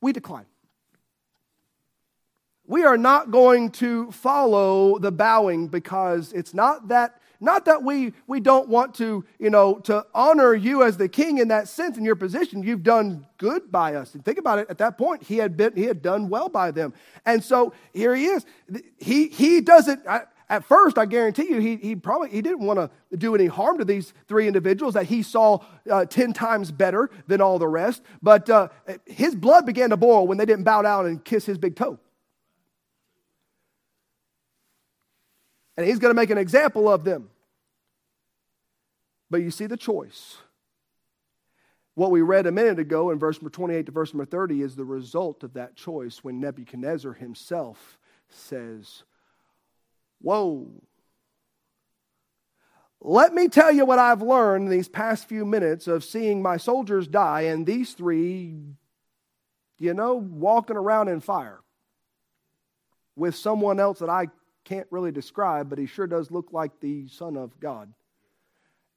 we 0.00 0.12
decline. 0.12 0.46
We 2.68 2.84
are 2.84 2.96
not 2.96 3.32
going 3.32 3.70
to 3.72 4.12
follow 4.12 5.00
the 5.00 5.10
bowing 5.10 5.66
because 5.66 6.32
it's 6.32 6.54
not 6.54 6.86
that 6.86 7.20
not 7.40 7.64
that 7.64 7.82
we, 7.82 8.12
we 8.26 8.40
don't 8.40 8.68
want 8.68 8.94
to, 8.96 9.24
you 9.38 9.50
know, 9.50 9.78
to 9.80 10.04
honor 10.14 10.54
you 10.54 10.82
as 10.82 10.96
the 10.96 11.08
king 11.08 11.38
in 11.38 11.48
that 11.48 11.68
sense 11.68 11.96
in 11.96 12.04
your 12.04 12.16
position. 12.16 12.62
You've 12.62 12.82
done 12.82 13.26
good 13.38 13.72
by 13.72 13.94
us. 13.94 14.14
And 14.14 14.24
think 14.24 14.38
about 14.38 14.58
it, 14.58 14.66
at 14.68 14.78
that 14.78 14.98
point, 14.98 15.22
he 15.22 15.38
had 15.38 15.56
been, 15.56 15.74
he 15.74 15.84
had 15.84 16.02
done 16.02 16.28
well 16.28 16.48
by 16.48 16.70
them. 16.70 16.92
And 17.24 17.42
so 17.42 17.72
here 17.94 18.14
he 18.14 18.26
is. 18.26 18.44
He, 18.98 19.28
he 19.28 19.60
doesn't, 19.60 20.06
I, 20.06 20.22
at 20.50 20.64
first, 20.64 20.98
I 20.98 21.06
guarantee 21.06 21.48
you, 21.48 21.60
he, 21.60 21.76
he 21.76 21.94
probably 21.94 22.28
he 22.28 22.42
didn't 22.42 22.66
want 22.66 22.78
to 22.78 23.16
do 23.16 23.36
any 23.36 23.46
harm 23.46 23.78
to 23.78 23.84
these 23.84 24.12
three 24.26 24.48
individuals 24.48 24.94
that 24.94 25.04
he 25.04 25.22
saw 25.22 25.60
uh, 25.88 26.04
10 26.04 26.32
times 26.32 26.72
better 26.72 27.08
than 27.28 27.40
all 27.40 27.60
the 27.60 27.68
rest. 27.68 28.02
But 28.20 28.50
uh, 28.50 28.68
his 29.06 29.36
blood 29.36 29.64
began 29.64 29.90
to 29.90 29.96
boil 29.96 30.26
when 30.26 30.38
they 30.38 30.44
didn't 30.44 30.64
bow 30.64 30.82
down 30.82 31.06
and 31.06 31.24
kiss 31.24 31.46
his 31.46 31.56
big 31.56 31.76
toe. 31.76 32.00
And 35.76 35.86
he's 35.86 35.98
going 35.98 36.10
to 36.10 36.20
make 36.20 36.30
an 36.30 36.38
example 36.38 36.88
of 36.88 37.04
them. 37.04 37.30
But 39.30 39.42
you 39.42 39.50
see 39.50 39.66
the 39.66 39.76
choice. 39.76 40.38
What 41.94 42.10
we 42.10 42.22
read 42.22 42.46
a 42.46 42.52
minute 42.52 42.78
ago 42.78 43.10
in 43.10 43.18
verse 43.18 43.36
number 43.36 43.50
28 43.50 43.86
to 43.86 43.92
verse 43.92 44.12
number 44.12 44.24
30 44.24 44.62
is 44.62 44.76
the 44.76 44.84
result 44.84 45.44
of 45.44 45.54
that 45.54 45.76
choice 45.76 46.24
when 46.24 46.40
Nebuchadnezzar 46.40 47.12
himself 47.12 47.98
says, 48.28 49.04
Whoa. 50.20 50.82
Let 53.02 53.32
me 53.32 53.48
tell 53.48 53.72
you 53.72 53.86
what 53.86 53.98
I've 53.98 54.20
learned 54.20 54.70
these 54.70 54.88
past 54.88 55.26
few 55.26 55.46
minutes 55.46 55.88
of 55.88 56.04
seeing 56.04 56.42
my 56.42 56.58
soldiers 56.58 57.08
die 57.08 57.42
and 57.42 57.64
these 57.64 57.94
three, 57.94 58.56
you 59.78 59.94
know, 59.94 60.14
walking 60.14 60.76
around 60.76 61.08
in 61.08 61.20
fire 61.20 61.60
with 63.16 63.34
someone 63.34 63.80
else 63.80 64.00
that 64.00 64.10
I 64.10 64.28
can't 64.64 64.86
really 64.90 65.12
describe, 65.12 65.68
but 65.68 65.78
he 65.78 65.86
sure 65.86 66.06
does 66.06 66.30
look 66.30 66.52
like 66.52 66.80
the 66.80 67.08
Son 67.08 67.36
of 67.36 67.58
God. 67.60 67.92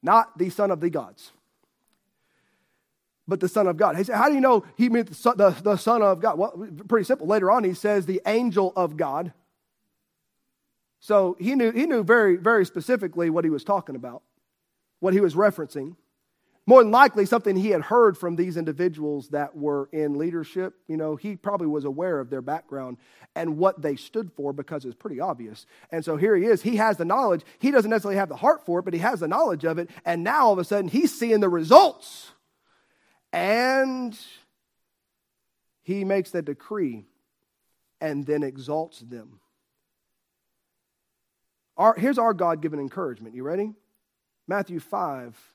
Not 0.01 0.37
the 0.37 0.49
Son 0.49 0.71
of 0.71 0.81
the 0.81 0.89
gods, 0.89 1.31
but 3.27 3.39
the 3.39 3.47
Son 3.47 3.67
of 3.67 3.77
God. 3.77 3.95
He 3.95 4.03
said, 4.03 4.17
How 4.17 4.27
do 4.27 4.35
you 4.35 4.41
know 4.41 4.65
he 4.75 4.89
meant 4.89 5.09
the 5.09 5.15
son, 5.15 5.37
the, 5.37 5.51
the 5.51 5.77
son 5.77 6.01
of 6.01 6.19
God? 6.19 6.37
Well, 6.37 6.67
pretty 6.87 7.05
simple. 7.05 7.27
Later 7.27 7.49
on, 7.49 7.63
he 7.63 7.73
says 7.73 8.05
the 8.05 8.21
angel 8.25 8.73
of 8.75 8.97
God. 8.97 9.33
So 10.99 11.35
he 11.39 11.55
knew, 11.55 11.71
he 11.71 11.85
knew 11.85 12.03
very, 12.03 12.37
very 12.37 12.65
specifically 12.65 13.29
what 13.29 13.43
he 13.43 13.49
was 13.49 13.63
talking 13.63 13.95
about, 13.95 14.23
what 14.99 15.13
he 15.13 15.19
was 15.19 15.35
referencing 15.35 15.95
more 16.65 16.81
than 16.81 16.91
likely 16.91 17.25
something 17.25 17.55
he 17.55 17.69
had 17.69 17.81
heard 17.81 18.17
from 18.17 18.35
these 18.35 18.55
individuals 18.55 19.29
that 19.29 19.55
were 19.55 19.89
in 19.91 20.17
leadership. 20.17 20.75
You 20.87 20.95
know, 20.95 21.15
he 21.15 21.35
probably 21.35 21.67
was 21.67 21.83
aware 21.83 22.19
of 22.19 22.29
their 22.29 22.41
background 22.41 22.97
and 23.35 23.57
what 23.57 23.81
they 23.81 23.97
stood 23.97 24.31
for 24.31 24.53
because 24.53 24.85
it's 24.85 24.95
pretty 24.95 25.19
obvious. 25.19 25.65
And 25.91 26.05
so 26.05 26.15
here 26.15 26.35
he 26.35 26.45
is. 26.45 26.61
He 26.61 26.77
has 26.77 26.97
the 26.97 27.05
knowledge. 27.05 27.41
He 27.59 27.71
doesn't 27.71 27.89
necessarily 27.89 28.17
have 28.17 28.29
the 28.29 28.37
heart 28.37 28.65
for 28.65 28.79
it, 28.79 28.83
but 28.83 28.93
he 28.93 28.99
has 29.01 29.19
the 29.19 29.27
knowledge 29.27 29.65
of 29.65 29.77
it. 29.77 29.89
And 30.05 30.23
now 30.23 30.45
all 30.45 30.53
of 30.53 30.59
a 30.59 30.63
sudden 30.63 30.87
he's 30.87 31.17
seeing 31.17 31.41
the 31.41 31.49
results. 31.49 32.31
And 33.33 34.17
he 35.81 36.05
makes 36.05 36.31
the 36.31 36.41
decree 36.41 37.05
and 37.99 38.25
then 38.25 38.41
exalts 38.41 38.99
them. 38.99 39.39
Our, 41.75 41.95
here's 41.95 42.19
our 42.19 42.33
God 42.33 42.61
given 42.61 42.79
encouragement. 42.79 43.35
You 43.35 43.43
ready? 43.43 43.73
Matthew 44.47 44.79
5 44.79 45.52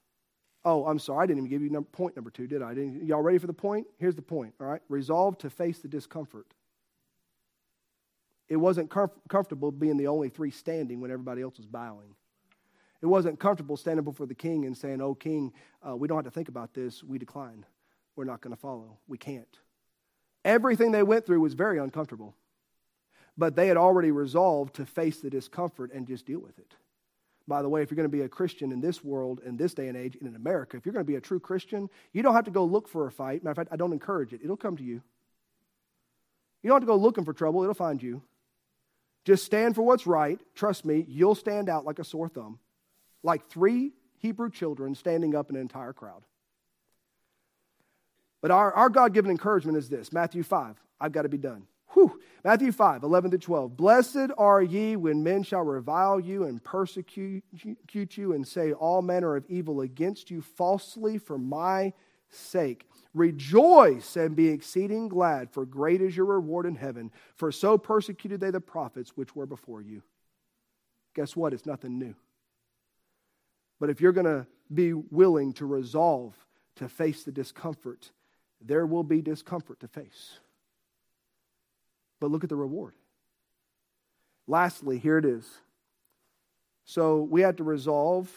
Oh, 0.64 0.86
I'm 0.86 0.98
sorry. 0.98 1.22
I 1.22 1.26
didn't 1.26 1.38
even 1.38 1.50
give 1.50 1.62
you 1.62 1.70
number, 1.70 1.88
point 1.90 2.16
number 2.16 2.30
two, 2.30 2.46
did 2.46 2.62
I? 2.62 2.72
Y'all 2.72 3.22
ready 3.22 3.38
for 3.38 3.46
the 3.46 3.52
point? 3.52 3.86
Here's 3.98 4.16
the 4.16 4.22
point, 4.22 4.54
all 4.60 4.66
right? 4.66 4.82
Resolve 4.88 5.38
to 5.38 5.50
face 5.50 5.78
the 5.78 5.88
discomfort. 5.88 6.46
It 8.48 8.56
wasn't 8.56 8.90
comf- 8.90 9.10
comfortable 9.28 9.70
being 9.70 9.96
the 9.96 10.08
only 10.08 10.28
three 10.28 10.50
standing 10.50 11.00
when 11.00 11.10
everybody 11.10 11.42
else 11.42 11.58
was 11.58 11.66
bowing. 11.66 12.14
It 13.00 13.06
wasn't 13.06 13.38
comfortable 13.38 13.76
standing 13.76 14.04
before 14.04 14.26
the 14.26 14.34
king 14.34 14.64
and 14.64 14.76
saying, 14.76 15.00
Oh, 15.00 15.14
king, 15.14 15.52
uh, 15.86 15.94
we 15.94 16.08
don't 16.08 16.16
have 16.16 16.24
to 16.24 16.30
think 16.30 16.48
about 16.48 16.74
this. 16.74 17.04
We 17.04 17.18
decline. 17.18 17.64
We're 18.16 18.24
not 18.24 18.40
going 18.40 18.54
to 18.54 18.60
follow. 18.60 18.98
We 19.06 19.18
can't. 19.18 19.58
Everything 20.44 20.90
they 20.90 21.04
went 21.04 21.24
through 21.24 21.40
was 21.40 21.54
very 21.54 21.78
uncomfortable. 21.78 22.34
But 23.36 23.54
they 23.54 23.68
had 23.68 23.76
already 23.76 24.10
resolved 24.10 24.74
to 24.76 24.86
face 24.86 25.20
the 25.20 25.30
discomfort 25.30 25.92
and 25.92 26.08
just 26.08 26.26
deal 26.26 26.40
with 26.40 26.58
it 26.58 26.74
by 27.48 27.62
the 27.62 27.68
way, 27.68 27.82
if 27.82 27.90
you're 27.90 27.96
going 27.96 28.08
to 28.08 28.16
be 28.16 28.22
a 28.22 28.28
Christian 28.28 28.70
in 28.70 28.80
this 28.80 29.02
world, 29.02 29.40
in 29.44 29.56
this 29.56 29.72
day 29.72 29.88
and 29.88 29.96
age, 29.96 30.16
in 30.16 30.36
America, 30.36 30.76
if 30.76 30.84
you're 30.84 30.92
going 30.92 31.04
to 31.04 31.10
be 31.10 31.16
a 31.16 31.20
true 31.20 31.40
Christian, 31.40 31.88
you 32.12 32.22
don't 32.22 32.34
have 32.34 32.44
to 32.44 32.50
go 32.50 32.64
look 32.64 32.88
for 32.88 33.06
a 33.06 33.10
fight. 33.10 33.42
Matter 33.42 33.52
of 33.52 33.56
fact, 33.56 33.70
I 33.72 33.76
don't 33.76 33.92
encourage 33.92 34.34
it. 34.34 34.40
It'll 34.44 34.56
come 34.56 34.76
to 34.76 34.82
you. 34.82 35.02
You 36.62 36.68
don't 36.68 36.76
have 36.76 36.82
to 36.82 36.86
go 36.86 36.96
looking 36.96 37.24
for 37.24 37.32
trouble, 37.32 37.62
it'll 37.62 37.74
find 37.74 38.02
you. 38.02 38.22
Just 39.24 39.44
stand 39.44 39.74
for 39.74 39.82
what's 39.82 40.06
right. 40.06 40.38
Trust 40.54 40.84
me, 40.84 41.04
you'll 41.08 41.34
stand 41.34 41.68
out 41.68 41.84
like 41.84 41.98
a 41.98 42.04
sore 42.04 42.28
thumb, 42.28 42.58
like 43.22 43.48
three 43.48 43.92
Hebrew 44.18 44.50
children 44.50 44.94
standing 44.94 45.34
up 45.34 45.50
in 45.50 45.56
an 45.56 45.62
entire 45.62 45.92
crowd. 45.92 46.22
But 48.40 48.50
our, 48.50 48.72
our 48.72 48.88
God 48.88 49.14
given 49.14 49.30
encouragement 49.30 49.78
is 49.78 49.88
this 49.88 50.12
Matthew 50.12 50.42
5, 50.42 50.76
I've 51.00 51.12
got 51.12 51.22
to 51.22 51.28
be 51.28 51.38
done. 51.38 51.66
Whew. 51.92 52.20
Matthew 52.44 52.70
5, 52.70 53.02
11 53.02 53.30
to 53.32 53.38
12. 53.38 53.76
Blessed 53.76 54.30
are 54.36 54.62
ye 54.62 54.96
when 54.96 55.22
men 55.22 55.42
shall 55.42 55.62
revile 55.62 56.20
you 56.20 56.44
and 56.44 56.62
persecute 56.62 57.42
you 57.52 58.32
and 58.32 58.46
say 58.46 58.72
all 58.72 59.02
manner 59.02 59.36
of 59.36 59.44
evil 59.48 59.80
against 59.80 60.30
you 60.30 60.40
falsely 60.40 61.18
for 61.18 61.38
my 61.38 61.92
sake. 62.30 62.86
Rejoice 63.14 64.16
and 64.16 64.36
be 64.36 64.48
exceeding 64.48 65.08
glad, 65.08 65.50
for 65.50 65.64
great 65.64 66.00
is 66.00 66.16
your 66.16 66.26
reward 66.26 66.66
in 66.66 66.76
heaven. 66.76 67.10
For 67.34 67.50
so 67.50 67.78
persecuted 67.78 68.40
they 68.40 68.50
the 68.50 68.60
prophets 68.60 69.16
which 69.16 69.34
were 69.34 69.46
before 69.46 69.80
you. 69.80 70.02
Guess 71.14 71.34
what? 71.34 71.52
It's 71.52 71.66
nothing 71.66 71.98
new. 71.98 72.14
But 73.80 73.90
if 73.90 74.00
you're 74.00 74.12
going 74.12 74.26
to 74.26 74.46
be 74.72 74.92
willing 74.92 75.54
to 75.54 75.66
resolve 75.66 76.34
to 76.76 76.88
face 76.88 77.24
the 77.24 77.32
discomfort, 77.32 78.10
there 78.60 78.86
will 78.86 79.04
be 79.04 79.22
discomfort 79.22 79.80
to 79.80 79.88
face. 79.88 80.38
But 82.20 82.30
look 82.30 82.44
at 82.44 82.50
the 82.50 82.56
reward. 82.56 82.94
Lastly, 84.46 84.98
here 84.98 85.18
it 85.18 85.24
is. 85.24 85.46
So 86.84 87.20
we 87.22 87.42
had 87.42 87.58
to 87.58 87.64
resolve 87.64 88.30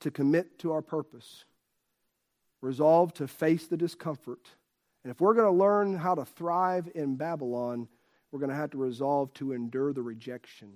to 0.00 0.10
commit 0.10 0.58
to 0.60 0.72
our 0.72 0.82
purpose, 0.82 1.44
resolve 2.60 3.12
to 3.14 3.26
face 3.26 3.66
the 3.66 3.76
discomfort. 3.76 4.48
And 5.02 5.10
if 5.10 5.20
we're 5.20 5.34
going 5.34 5.52
to 5.52 5.58
learn 5.58 5.96
how 5.96 6.14
to 6.14 6.24
thrive 6.24 6.88
in 6.94 7.16
Babylon, 7.16 7.88
we're 8.30 8.38
going 8.38 8.50
to 8.50 8.56
have 8.56 8.70
to 8.70 8.78
resolve 8.78 9.34
to 9.34 9.52
endure 9.52 9.92
the 9.92 10.02
rejection. 10.02 10.72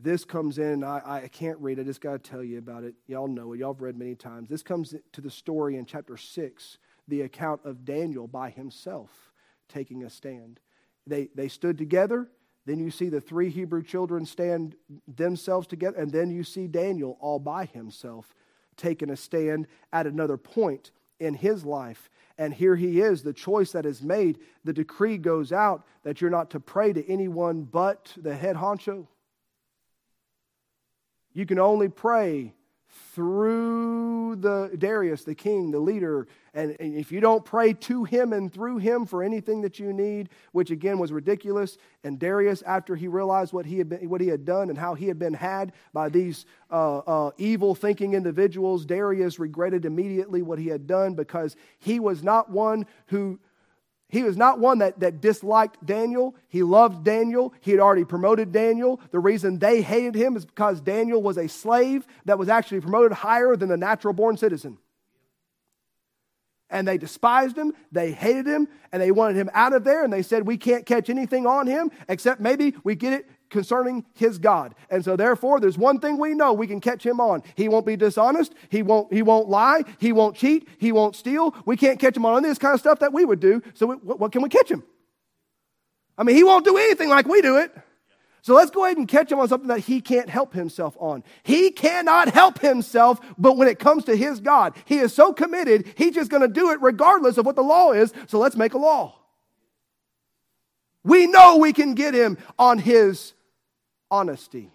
This 0.00 0.24
comes 0.24 0.58
in, 0.58 0.84
I, 0.84 1.24
I 1.24 1.28
can't 1.28 1.58
read, 1.58 1.80
I 1.80 1.82
just 1.82 2.00
got 2.00 2.12
to 2.12 2.30
tell 2.30 2.44
you 2.44 2.58
about 2.58 2.84
it. 2.84 2.94
Y'all 3.08 3.26
know 3.26 3.52
it, 3.52 3.58
y'all 3.58 3.74
have 3.74 3.82
read 3.82 3.98
many 3.98 4.14
times. 4.14 4.48
This 4.48 4.62
comes 4.62 4.94
to 5.12 5.20
the 5.20 5.30
story 5.30 5.76
in 5.76 5.86
chapter 5.86 6.16
6 6.16 6.78
the 7.08 7.22
account 7.22 7.62
of 7.64 7.84
Daniel 7.84 8.28
by 8.28 8.50
himself 8.50 9.10
taking 9.68 10.04
a 10.04 10.10
stand. 10.10 10.60
They, 11.06 11.28
they 11.34 11.48
stood 11.48 11.78
together. 11.78 12.28
Then 12.66 12.78
you 12.78 12.90
see 12.90 13.08
the 13.08 13.20
three 13.20 13.50
Hebrew 13.50 13.82
children 13.82 14.26
stand 14.26 14.76
themselves 15.06 15.66
together. 15.66 15.96
And 15.96 16.12
then 16.12 16.30
you 16.30 16.44
see 16.44 16.66
Daniel 16.66 17.16
all 17.20 17.38
by 17.38 17.64
himself 17.64 18.34
taking 18.76 19.10
a 19.10 19.16
stand 19.16 19.66
at 19.92 20.06
another 20.06 20.36
point 20.36 20.90
in 21.18 21.34
his 21.34 21.64
life. 21.64 22.10
And 22.36 22.54
here 22.54 22.76
he 22.76 23.00
is, 23.00 23.22
the 23.22 23.32
choice 23.32 23.72
that 23.72 23.86
is 23.86 24.02
made. 24.02 24.38
The 24.64 24.72
decree 24.72 25.18
goes 25.18 25.52
out 25.52 25.84
that 26.04 26.20
you're 26.20 26.30
not 26.30 26.50
to 26.50 26.60
pray 26.60 26.92
to 26.92 27.10
anyone 27.10 27.62
but 27.62 28.12
the 28.16 28.34
head 28.34 28.56
honcho. 28.56 29.06
You 31.32 31.46
can 31.46 31.58
only 31.58 31.88
pray 31.88 32.54
through 33.14 34.36
the 34.36 34.70
Darius, 34.78 35.24
the 35.24 35.34
king, 35.34 35.70
the 35.70 35.78
leader. 35.78 36.26
And, 36.54 36.76
and, 36.80 36.96
if 36.96 37.12
you 37.12 37.20
don't 37.20 37.44
pray 37.44 37.72
to 37.72 38.04
him 38.04 38.32
and 38.32 38.52
through 38.52 38.78
him 38.78 39.06
for 39.06 39.22
anything 39.22 39.60
that 39.62 39.78
you 39.78 39.92
need, 39.92 40.30
which 40.52 40.70
again 40.70 40.98
was 40.98 41.12
ridiculous, 41.12 41.78
and 42.04 42.18
Darius, 42.18 42.62
after 42.62 42.96
he 42.96 43.06
realized 43.08 43.52
what 43.52 43.66
he 43.66 43.78
had, 43.78 43.88
been, 43.88 44.08
what 44.08 44.20
he 44.20 44.28
had 44.28 44.44
done 44.44 44.70
and 44.70 44.78
how 44.78 44.94
he 44.94 45.06
had 45.06 45.18
been 45.18 45.34
had 45.34 45.72
by 45.92 46.08
these 46.08 46.46
uh, 46.70 46.98
uh, 46.98 47.30
evil 47.36 47.74
thinking 47.74 48.14
individuals, 48.14 48.86
Darius 48.86 49.38
regretted 49.38 49.84
immediately 49.84 50.42
what 50.42 50.58
he 50.58 50.68
had 50.68 50.86
done 50.86 51.14
because 51.14 51.56
he 51.78 52.00
was 52.00 52.22
not 52.22 52.50
one 52.50 52.86
who 53.06 53.38
he 54.08 54.22
was 54.22 54.38
not 54.38 54.58
one 54.58 54.78
that, 54.78 55.00
that 55.00 55.20
disliked 55.20 55.84
Daniel. 55.84 56.34
He 56.48 56.62
loved 56.62 57.04
Daniel. 57.04 57.52
He 57.60 57.72
had 57.72 57.80
already 57.80 58.06
promoted 58.06 58.52
Daniel. 58.52 59.00
The 59.10 59.18
reason 59.18 59.58
they 59.58 59.82
hated 59.82 60.14
him 60.14 60.34
is 60.34 60.46
because 60.46 60.80
Daniel 60.80 61.22
was 61.22 61.36
a 61.36 61.46
slave 61.46 62.06
that 62.24 62.38
was 62.38 62.48
actually 62.48 62.80
promoted 62.80 63.12
higher 63.12 63.54
than 63.54 63.68
the 63.68 63.76
natural 63.76 64.14
born 64.14 64.38
citizen. 64.38 64.78
And 66.70 66.88
they 66.88 66.98
despised 66.98 67.56
him, 67.56 67.72
they 67.92 68.12
hated 68.12 68.46
him, 68.46 68.68
and 68.92 69.00
they 69.02 69.10
wanted 69.10 69.36
him 69.36 69.50
out 69.54 69.72
of 69.72 69.84
there. 69.84 70.04
And 70.04 70.12
they 70.12 70.22
said, 70.22 70.46
We 70.46 70.56
can't 70.56 70.86
catch 70.86 71.10
anything 71.10 71.46
on 71.46 71.66
him 71.66 71.90
except 72.08 72.40
maybe 72.40 72.74
we 72.84 72.94
get 72.94 73.12
it 73.12 73.28
concerning 73.50 74.04
his 74.14 74.38
God. 74.38 74.74
And 74.90 75.04
so 75.04 75.16
therefore 75.16 75.60
there's 75.60 75.78
one 75.78 76.00
thing 76.00 76.18
we 76.18 76.34
know 76.34 76.52
we 76.52 76.66
can 76.66 76.80
catch 76.80 77.04
him 77.04 77.20
on. 77.20 77.42
He 77.54 77.68
won't 77.68 77.86
be 77.86 77.96
dishonest, 77.96 78.54
he 78.68 78.82
won't 78.82 79.12
he 79.12 79.22
won't 79.22 79.48
lie, 79.48 79.84
he 79.98 80.12
won't 80.12 80.36
cheat, 80.36 80.68
he 80.78 80.92
won't 80.92 81.16
steal. 81.16 81.54
We 81.64 81.76
can't 81.76 81.98
catch 81.98 82.16
him 82.16 82.26
on 82.26 82.42
this 82.42 82.58
kind 82.58 82.74
of 82.74 82.80
stuff 82.80 83.00
that 83.00 83.12
we 83.12 83.24
would 83.24 83.40
do. 83.40 83.62
So 83.74 83.86
we, 83.86 83.94
what, 83.96 84.20
what 84.20 84.32
can 84.32 84.42
we 84.42 84.48
catch 84.48 84.70
him? 84.70 84.82
I 86.16 86.24
mean, 86.24 86.36
he 86.36 86.44
won't 86.44 86.64
do 86.64 86.76
anything 86.76 87.08
like 87.08 87.28
we 87.28 87.40
do 87.40 87.56
it. 87.58 87.72
So 88.42 88.54
let's 88.54 88.70
go 88.70 88.84
ahead 88.84 88.96
and 88.96 89.06
catch 89.06 89.30
him 89.30 89.40
on 89.40 89.48
something 89.48 89.68
that 89.68 89.80
he 89.80 90.00
can't 90.00 90.30
help 90.30 90.54
himself 90.54 90.96
on. 90.98 91.22
He 91.42 91.70
cannot 91.70 92.30
help 92.30 92.60
himself, 92.60 93.20
but 93.36 93.56
when 93.56 93.68
it 93.68 93.78
comes 93.78 94.04
to 94.04 94.16
his 94.16 94.40
God, 94.40 94.74
he 94.84 94.98
is 94.98 95.12
so 95.12 95.32
committed, 95.32 95.92
he's 95.96 96.14
just 96.14 96.30
going 96.30 96.42
to 96.42 96.48
do 96.48 96.70
it 96.70 96.80
regardless 96.80 97.36
of 97.36 97.46
what 97.46 97.56
the 97.56 97.62
law 97.62 97.92
is. 97.92 98.12
So 98.26 98.38
let's 98.38 98.56
make 98.56 98.74
a 98.74 98.78
law. 98.78 99.18
We 101.04 101.26
know 101.26 101.56
we 101.56 101.72
can 101.72 101.94
get 101.94 102.14
him 102.14 102.38
on 102.58 102.78
his 102.78 103.34
honesty. 104.10 104.70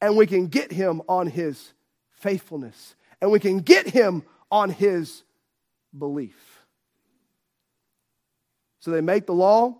And 0.00 0.16
we 0.16 0.26
can 0.26 0.48
get 0.48 0.72
him 0.72 1.02
on 1.08 1.26
his 1.26 1.72
faithfulness. 2.10 2.94
And 3.20 3.30
we 3.30 3.40
can 3.40 3.60
get 3.60 3.88
him 3.88 4.22
on 4.50 4.70
his 4.70 5.22
belief. 5.96 6.60
So 8.80 8.90
they 8.90 9.00
make 9.00 9.26
the 9.26 9.32
law. 9.32 9.78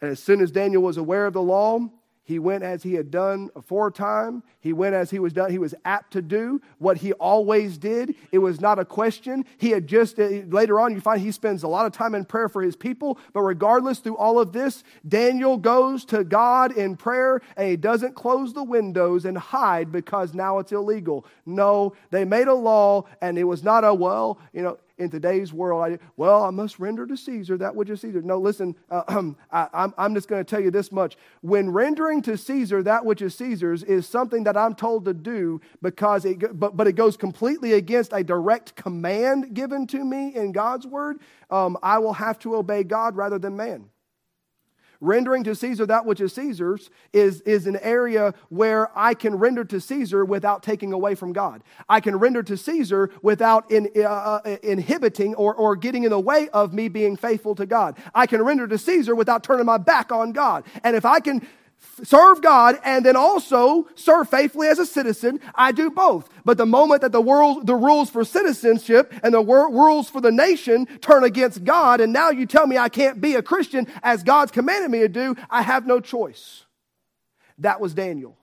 And 0.00 0.10
as 0.10 0.22
soon 0.22 0.40
as 0.40 0.50
Daniel 0.50 0.82
was 0.82 0.96
aware 0.96 1.26
of 1.26 1.32
the 1.32 1.42
law, 1.42 1.80
he 2.24 2.38
went 2.38 2.62
as 2.62 2.84
he 2.84 2.94
had 2.94 3.10
done 3.10 3.50
aforetime. 3.56 4.44
He 4.60 4.72
went 4.72 4.94
as 4.94 5.10
he 5.10 5.18
was 5.18 5.32
done. 5.32 5.50
He 5.50 5.58
was 5.58 5.74
apt 5.84 6.12
to 6.12 6.22
do 6.22 6.60
what 6.78 6.98
he 6.98 7.12
always 7.14 7.78
did. 7.78 8.14
It 8.30 8.38
was 8.38 8.60
not 8.60 8.78
a 8.78 8.84
question. 8.84 9.44
He 9.58 9.70
had 9.70 9.88
just, 9.88 10.20
uh, 10.20 10.28
later 10.48 10.78
on, 10.78 10.94
you 10.94 11.00
find 11.00 11.20
he 11.20 11.32
spends 11.32 11.64
a 11.64 11.68
lot 11.68 11.84
of 11.84 11.92
time 11.92 12.14
in 12.14 12.24
prayer 12.24 12.48
for 12.48 12.62
his 12.62 12.76
people. 12.76 13.18
But 13.32 13.40
regardless, 13.40 13.98
through 13.98 14.16
all 14.18 14.38
of 14.38 14.52
this, 14.52 14.84
Daniel 15.06 15.56
goes 15.56 16.04
to 16.06 16.22
God 16.22 16.76
in 16.76 16.96
prayer 16.96 17.40
and 17.56 17.68
he 17.68 17.76
doesn't 17.76 18.14
close 18.14 18.52
the 18.52 18.62
windows 18.62 19.24
and 19.24 19.36
hide 19.36 19.90
because 19.90 20.32
now 20.32 20.60
it's 20.60 20.70
illegal. 20.70 21.26
No, 21.44 21.94
they 22.10 22.24
made 22.24 22.46
a 22.46 22.54
law 22.54 23.04
and 23.20 23.36
it 23.36 23.44
was 23.44 23.64
not 23.64 23.82
a, 23.84 23.92
well, 23.92 24.38
you 24.52 24.62
know, 24.62 24.78
in 25.02 25.10
today's 25.10 25.52
world, 25.52 25.82
I, 25.82 25.98
well, 26.16 26.44
I 26.44 26.50
must 26.50 26.78
render 26.78 27.06
to 27.06 27.16
Caesar 27.16 27.58
that 27.58 27.74
which 27.74 27.90
is 27.90 28.00
Caesar. 28.00 28.22
No, 28.22 28.38
listen, 28.38 28.74
uh, 28.90 29.02
I, 29.52 29.68
I'm, 29.72 29.94
I'm 29.98 30.14
just 30.14 30.28
going 30.28 30.42
to 30.42 30.48
tell 30.48 30.60
you 30.60 30.70
this 30.70 30.92
much. 30.92 31.16
When 31.40 31.70
rendering 31.70 32.22
to 32.22 32.36
Caesar 32.38 32.82
that 32.84 33.04
which 33.04 33.20
is 33.20 33.34
Caesar's 33.34 33.82
is 33.82 34.06
something 34.06 34.44
that 34.44 34.56
I'm 34.56 34.74
told 34.74 35.04
to 35.06 35.14
do 35.14 35.60
because 35.82 36.24
it, 36.24 36.58
but, 36.58 36.76
but 36.76 36.86
it 36.86 36.92
goes 36.92 37.16
completely 37.16 37.74
against 37.74 38.12
a 38.12 38.22
direct 38.22 38.76
command 38.76 39.54
given 39.54 39.86
to 39.88 40.04
me 40.04 40.34
in 40.34 40.52
God's 40.52 40.86
word, 40.86 41.18
um, 41.50 41.76
I 41.82 41.98
will 41.98 42.14
have 42.14 42.38
to 42.40 42.56
obey 42.56 42.84
God 42.84 43.16
rather 43.16 43.38
than 43.38 43.56
man. 43.56 43.88
Rendering 45.02 45.42
to 45.44 45.56
Caesar 45.56 45.84
that 45.86 46.06
which 46.06 46.20
is 46.20 46.32
Caesar's 46.34 46.88
is, 47.12 47.40
is 47.40 47.66
an 47.66 47.76
area 47.78 48.34
where 48.50 48.96
I 48.96 49.14
can 49.14 49.34
render 49.34 49.64
to 49.64 49.80
Caesar 49.80 50.24
without 50.24 50.62
taking 50.62 50.92
away 50.92 51.16
from 51.16 51.32
God. 51.32 51.64
I 51.88 51.98
can 51.98 52.14
render 52.14 52.40
to 52.44 52.56
Caesar 52.56 53.10
without 53.20 53.68
in, 53.68 53.90
uh, 53.96 54.02
uh, 54.02 54.56
inhibiting 54.62 55.34
or, 55.34 55.56
or 55.56 55.74
getting 55.74 56.04
in 56.04 56.10
the 56.10 56.20
way 56.20 56.48
of 56.50 56.72
me 56.72 56.86
being 56.86 57.16
faithful 57.16 57.56
to 57.56 57.66
God. 57.66 57.98
I 58.14 58.28
can 58.28 58.42
render 58.42 58.68
to 58.68 58.78
Caesar 58.78 59.16
without 59.16 59.42
turning 59.42 59.66
my 59.66 59.76
back 59.76 60.12
on 60.12 60.30
God. 60.30 60.62
And 60.84 60.94
if 60.94 61.04
I 61.04 61.18
can 61.18 61.44
serve 62.02 62.40
God 62.42 62.78
and 62.84 63.04
then 63.04 63.16
also 63.16 63.88
serve 63.94 64.28
faithfully 64.28 64.68
as 64.68 64.78
a 64.78 64.86
citizen. 64.86 65.40
I 65.54 65.72
do 65.72 65.90
both. 65.90 66.28
But 66.44 66.58
the 66.58 66.66
moment 66.66 67.02
that 67.02 67.12
the 67.12 67.20
world, 67.20 67.66
the 67.66 67.74
rules 67.74 68.10
for 68.10 68.24
citizenship 68.24 69.12
and 69.22 69.34
the 69.34 69.40
rules 69.40 70.08
for 70.08 70.20
the 70.20 70.32
nation 70.32 70.86
turn 71.00 71.24
against 71.24 71.64
God, 71.64 72.00
and 72.00 72.12
now 72.12 72.30
you 72.30 72.46
tell 72.46 72.66
me 72.66 72.78
I 72.78 72.88
can't 72.88 73.20
be 73.20 73.34
a 73.34 73.42
Christian 73.42 73.86
as 74.02 74.22
God's 74.22 74.52
commanded 74.52 74.90
me 74.90 75.00
to 75.00 75.08
do, 75.08 75.36
I 75.50 75.62
have 75.62 75.86
no 75.86 76.00
choice. 76.00 76.64
That 77.58 77.80
was 77.80 77.94
Daniel. 77.94 78.36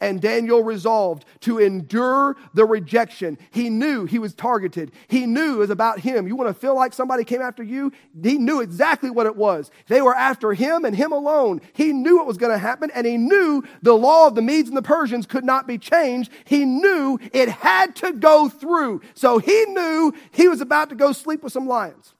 And 0.00 0.20
Daniel 0.20 0.62
resolved 0.62 1.24
to 1.40 1.58
endure 1.58 2.36
the 2.54 2.64
rejection. 2.64 3.38
He 3.50 3.68
knew 3.70 4.04
he 4.04 4.18
was 4.18 4.34
targeted. 4.34 4.92
He 5.08 5.26
knew 5.26 5.54
it 5.54 5.58
was 5.58 5.70
about 5.70 6.00
him. 6.00 6.28
You 6.28 6.36
want 6.36 6.48
to 6.48 6.60
feel 6.60 6.74
like 6.74 6.92
somebody 6.92 7.24
came 7.24 7.42
after 7.42 7.62
you? 7.62 7.92
He 8.22 8.38
knew 8.38 8.60
exactly 8.60 9.10
what 9.10 9.26
it 9.26 9.36
was. 9.36 9.70
They 9.88 10.00
were 10.00 10.14
after 10.14 10.52
him 10.54 10.84
and 10.84 10.94
him 10.94 11.12
alone. 11.12 11.60
He 11.72 11.92
knew 11.92 12.20
it 12.20 12.26
was 12.26 12.38
going 12.38 12.52
to 12.52 12.58
happen 12.58 12.90
and 12.94 13.06
he 13.06 13.16
knew 13.16 13.64
the 13.82 13.94
law 13.94 14.26
of 14.26 14.34
the 14.34 14.42
Medes 14.42 14.68
and 14.68 14.76
the 14.76 14.82
Persians 14.82 15.26
could 15.26 15.44
not 15.44 15.66
be 15.66 15.78
changed. 15.78 16.30
He 16.44 16.64
knew 16.64 17.18
it 17.32 17.48
had 17.48 17.96
to 17.96 18.12
go 18.12 18.48
through. 18.48 19.02
So 19.14 19.38
he 19.38 19.64
knew 19.66 20.14
he 20.30 20.48
was 20.48 20.60
about 20.60 20.90
to 20.90 20.94
go 20.94 21.12
sleep 21.12 21.42
with 21.42 21.52
some 21.52 21.66
lions. 21.66 22.14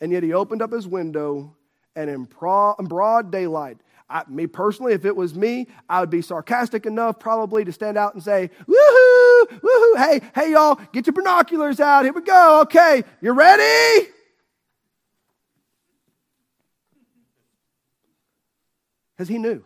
And 0.00 0.10
yet 0.10 0.22
he 0.22 0.32
opened 0.32 0.62
up 0.62 0.72
his 0.72 0.86
window 0.86 1.54
and 1.94 2.10
in 2.10 2.24
broad 2.24 3.30
daylight, 3.30 3.78
I, 4.12 4.24
me 4.28 4.46
personally, 4.46 4.92
if 4.92 5.06
it 5.06 5.16
was 5.16 5.34
me, 5.34 5.68
I 5.88 6.00
would 6.00 6.10
be 6.10 6.20
sarcastic 6.20 6.84
enough 6.84 7.18
probably 7.18 7.64
to 7.64 7.72
stand 7.72 7.96
out 7.96 8.12
and 8.12 8.22
say, 8.22 8.50
woohoo, 8.68 9.60
woohoo, 9.60 9.96
hey, 9.96 10.20
hey, 10.34 10.52
y'all, 10.52 10.78
get 10.92 11.06
your 11.06 11.14
binoculars 11.14 11.80
out. 11.80 12.04
Here 12.04 12.12
we 12.12 12.20
go. 12.20 12.60
Okay, 12.62 13.04
you 13.22 13.32
ready? 13.32 14.08
Because 19.16 19.28
he 19.28 19.38
knew. 19.38 19.64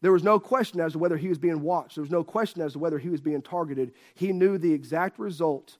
There 0.00 0.12
was 0.12 0.22
no 0.22 0.38
question 0.38 0.80
as 0.80 0.92
to 0.92 0.98
whether 1.00 1.16
he 1.16 1.28
was 1.28 1.38
being 1.38 1.60
watched. 1.60 1.96
There 1.96 2.02
was 2.02 2.10
no 2.10 2.22
question 2.22 2.62
as 2.62 2.74
to 2.74 2.78
whether 2.78 3.00
he 3.00 3.08
was 3.08 3.20
being 3.20 3.42
targeted. 3.42 3.94
He 4.14 4.32
knew 4.32 4.58
the 4.58 4.72
exact 4.72 5.18
result 5.18 5.76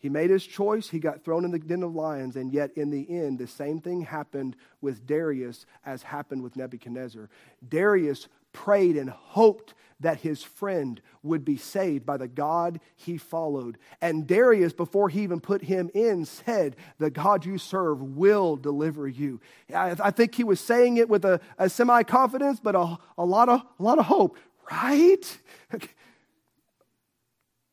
he 0.00 0.08
made 0.08 0.30
his 0.30 0.46
choice, 0.46 0.88
he 0.88 0.98
got 0.98 1.22
thrown 1.22 1.44
in 1.44 1.50
the 1.50 1.58
den 1.58 1.82
of 1.82 1.94
lions, 1.94 2.34
and 2.34 2.50
yet 2.50 2.70
in 2.74 2.90
the 2.90 3.06
end, 3.10 3.38
the 3.38 3.46
same 3.46 3.80
thing 3.80 4.00
happened 4.00 4.56
with 4.80 5.06
Darius 5.06 5.66
as 5.84 6.02
happened 6.02 6.42
with 6.42 6.56
Nebuchadnezzar. 6.56 7.28
Darius 7.68 8.26
prayed 8.52 8.96
and 8.96 9.10
hoped 9.10 9.74
that 10.00 10.20
his 10.20 10.42
friend 10.42 11.02
would 11.22 11.44
be 11.44 11.58
saved 11.58 12.06
by 12.06 12.16
the 12.16 12.26
God 12.26 12.80
he 12.96 13.18
followed. 13.18 13.76
And 14.00 14.26
Darius, 14.26 14.72
before 14.72 15.10
he 15.10 15.20
even 15.20 15.38
put 15.38 15.64
him 15.64 15.90
in, 15.92 16.24
said, 16.24 16.76
The 16.96 17.10
God 17.10 17.44
you 17.44 17.58
serve 17.58 18.00
will 18.00 18.56
deliver 18.56 19.06
you. 19.06 19.38
I, 19.74 19.94
I 20.02 20.10
think 20.10 20.34
he 20.34 20.44
was 20.44 20.60
saying 20.60 20.96
it 20.96 21.10
with 21.10 21.26
a, 21.26 21.42
a 21.58 21.68
semi 21.68 22.02
confidence, 22.04 22.58
but 22.58 22.74
a, 22.74 22.96
a, 23.18 23.24
lot 23.26 23.50
of, 23.50 23.60
a 23.78 23.82
lot 23.82 23.98
of 23.98 24.06
hope, 24.06 24.38
right? 24.72 25.38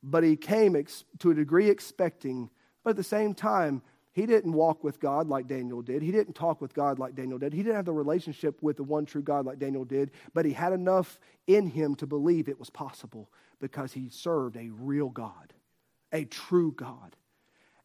but 0.09 0.23
he 0.23 0.35
came 0.35 0.75
ex- 0.75 1.03
to 1.19 1.31
a 1.31 1.33
degree 1.33 1.69
expecting, 1.69 2.49
but 2.83 2.91
at 2.91 2.95
the 2.95 3.03
same 3.03 3.33
time, 3.33 3.81
he 4.13 4.25
didn't 4.25 4.53
walk 4.53 4.83
with 4.83 4.99
God 4.99 5.27
like 5.27 5.47
Daniel 5.47 5.81
did. 5.81 6.01
He 6.01 6.11
didn't 6.11 6.33
talk 6.33 6.59
with 6.59 6.73
God 6.73 6.97
like 6.97 7.13
Daniel 7.13 7.37
did. 7.37 7.53
He 7.53 7.61
didn't 7.61 7.75
have 7.75 7.85
the 7.85 7.93
relationship 7.93 8.63
with 8.63 8.77
the 8.77 8.83
one 8.83 9.05
true 9.05 9.21
God 9.21 9.45
like 9.45 9.59
Daniel 9.59 9.85
did, 9.85 10.11
but 10.33 10.45
he 10.45 10.53
had 10.53 10.73
enough 10.73 11.19
in 11.45 11.67
him 11.67 11.93
to 11.95 12.07
believe 12.07 12.47
it 12.47 12.57
was 12.57 12.69
possible 12.69 13.29
because 13.59 13.93
he 13.93 14.09
served 14.09 14.55
a 14.55 14.69
real 14.69 15.09
God, 15.09 15.53
a 16.11 16.25
true 16.25 16.71
God. 16.71 17.15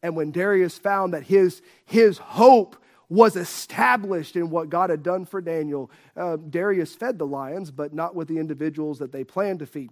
And 0.02 0.16
when 0.16 0.30
Darius 0.30 0.78
found 0.78 1.12
that 1.12 1.24
his, 1.24 1.60
his 1.84 2.18
hope 2.18 2.76
was 3.08 3.36
established 3.36 4.36
in 4.36 4.48
what 4.48 4.70
God 4.70 4.88
had 4.88 5.02
done 5.02 5.26
for 5.26 5.42
Daniel, 5.42 5.90
uh, 6.16 6.36
Darius 6.36 6.94
fed 6.94 7.18
the 7.18 7.26
lions, 7.26 7.70
but 7.70 7.92
not 7.92 8.14
with 8.14 8.28
the 8.28 8.38
individuals 8.38 9.00
that 9.00 9.12
they 9.12 9.24
planned 9.24 9.58
to 9.58 9.66
feed 9.66 9.90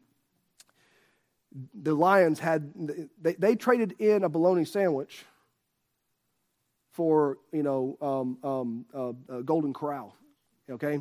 the 1.75 1.95
Lions 1.95 2.39
had, 2.39 2.73
they, 3.21 3.35
they 3.35 3.55
traded 3.57 3.97
in 3.99 4.25
a 4.25 4.29
bologna 4.29 4.65
sandwich 4.65 5.25
for, 6.93 7.39
you 7.53 7.63
know, 7.63 7.97
um, 8.01 8.39
um, 8.45 8.85
uh, 8.95 9.39
a 9.39 9.43
Golden 9.43 9.73
Corral, 9.73 10.15
okay? 10.71 11.01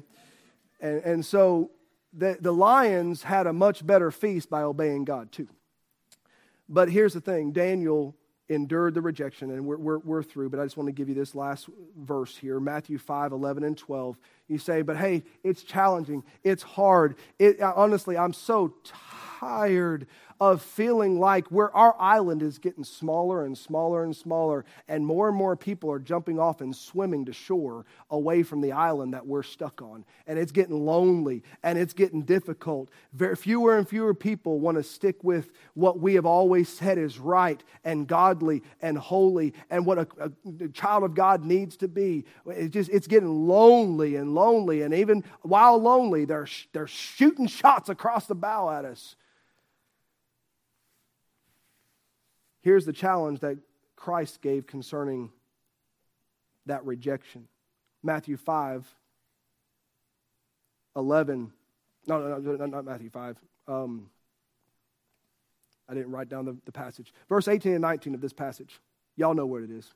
And, 0.79 1.03
and 1.03 1.25
so 1.25 1.71
the, 2.13 2.37
the 2.39 2.53
Lions 2.53 3.23
had 3.23 3.47
a 3.47 3.53
much 3.53 3.85
better 3.85 4.11
feast 4.11 4.49
by 4.49 4.63
obeying 4.63 5.05
God, 5.05 5.31
too. 5.31 5.47
But 6.67 6.89
here's 6.89 7.13
the 7.13 7.21
thing 7.21 7.51
Daniel 7.51 8.15
endured 8.49 8.95
the 8.95 9.01
rejection, 9.01 9.51
and 9.51 9.65
we're, 9.65 9.77
we're, 9.77 9.97
we're 9.99 10.23
through, 10.23 10.49
but 10.49 10.59
I 10.59 10.63
just 10.63 10.75
want 10.75 10.87
to 10.87 10.91
give 10.91 11.07
you 11.07 11.15
this 11.15 11.35
last 11.35 11.69
verse 11.97 12.35
here 12.35 12.59
Matthew 12.59 12.97
5 12.97 13.31
11 13.31 13.63
and 13.63 13.77
12. 13.77 14.17
You 14.47 14.57
say, 14.57 14.81
but 14.81 14.97
hey, 14.97 15.23
it's 15.43 15.63
challenging, 15.63 16.23
it's 16.43 16.63
hard. 16.63 17.15
It, 17.37 17.61
honestly, 17.61 18.17
I'm 18.17 18.33
so 18.33 18.73
tired 19.39 20.07
of 20.39 20.61
feeling 20.61 21.19
like 21.19 21.47
where 21.47 21.75
our 21.75 21.95
island 21.99 22.41
is 22.41 22.57
getting 22.57 22.83
smaller 22.83 23.43
and 23.43 23.57
smaller 23.57 24.03
and 24.03 24.15
smaller, 24.15 24.63
and 24.87 25.05
more 25.05 25.27
and 25.27 25.35
more 25.35 25.55
people 25.55 25.91
are 25.91 25.99
jumping 25.99 26.39
off 26.39 26.61
and 26.61 26.73
swimming 26.73 27.25
to 27.25 27.33
shore 27.33 27.85
away 28.09 28.41
from 28.43 28.61
the 28.61 28.71
island 28.71 29.13
that 29.13 29.27
we're 29.27 29.43
stuck 29.43 29.81
on. 29.81 30.05
And 30.27 30.39
it's 30.39 30.51
getting 30.51 30.85
lonely 30.85 31.43
and 31.61 31.77
it's 31.77 31.93
getting 31.93 32.21
difficult. 32.21 32.89
Very 33.13 33.35
fewer 33.35 33.77
and 33.77 33.87
fewer 33.87 34.13
people 34.13 34.59
want 34.59 34.77
to 34.77 34.83
stick 34.83 35.23
with 35.23 35.51
what 35.73 35.99
we 35.99 36.13
have 36.13 36.25
always 36.25 36.69
said 36.69 36.97
is 36.97 37.19
right 37.19 37.61
and 37.83 38.07
godly 38.07 38.63
and 38.81 38.97
holy 38.97 39.53
and 39.69 39.85
what 39.85 39.97
a, 39.97 40.07
a 40.61 40.67
child 40.69 41.03
of 41.03 41.15
God 41.15 41.43
needs 41.43 41.75
to 41.77 41.87
be. 41.87 42.23
It's 42.47 42.73
just 42.73 42.89
it's 42.91 43.07
getting 43.07 43.47
lonely 43.47 44.15
and 44.15 44.33
lonely, 44.33 44.83
and 44.83 44.93
even 44.93 45.23
while 45.41 45.77
lonely, 45.77 46.25
they're 46.25 46.47
they're 46.71 46.87
shooting 46.87 47.47
shots 47.47 47.89
across 47.89 48.25
the 48.27 48.35
bow 48.35 48.69
at 48.69 48.85
us. 48.85 49.15
Here's 52.62 52.86
the 52.86 52.93
challenge 52.93 53.39
that 53.39 53.57
Christ 53.95 54.41
gave 54.41 54.68
concerning 54.68 55.32
that 56.66 56.86
rejection 56.86 57.47
Matthew 58.03 58.38
5 58.38 58.88
11. 60.95 61.51
No, 62.07 62.20
no, 62.20 62.38
no 62.38 62.66
not 62.66 62.86
Matthew 62.86 63.10
5. 63.10 63.38
Um, 63.68 64.10
I 65.88 65.93
didn't 65.93 66.12
write 66.12 66.30
down 66.30 66.45
the, 66.45 66.57
the 66.66 66.72
passage. 66.72 67.14
Verse 67.28 67.47
18 67.47 67.74
and 67.74 67.82
19 67.82 68.16
of 68.16 68.22
this 68.22 68.34
passage. 68.34 68.80
Y'all 69.16 69.34
know 69.34 69.45
where 69.45 69.64
it 69.64 69.72
is. 69.72 69.91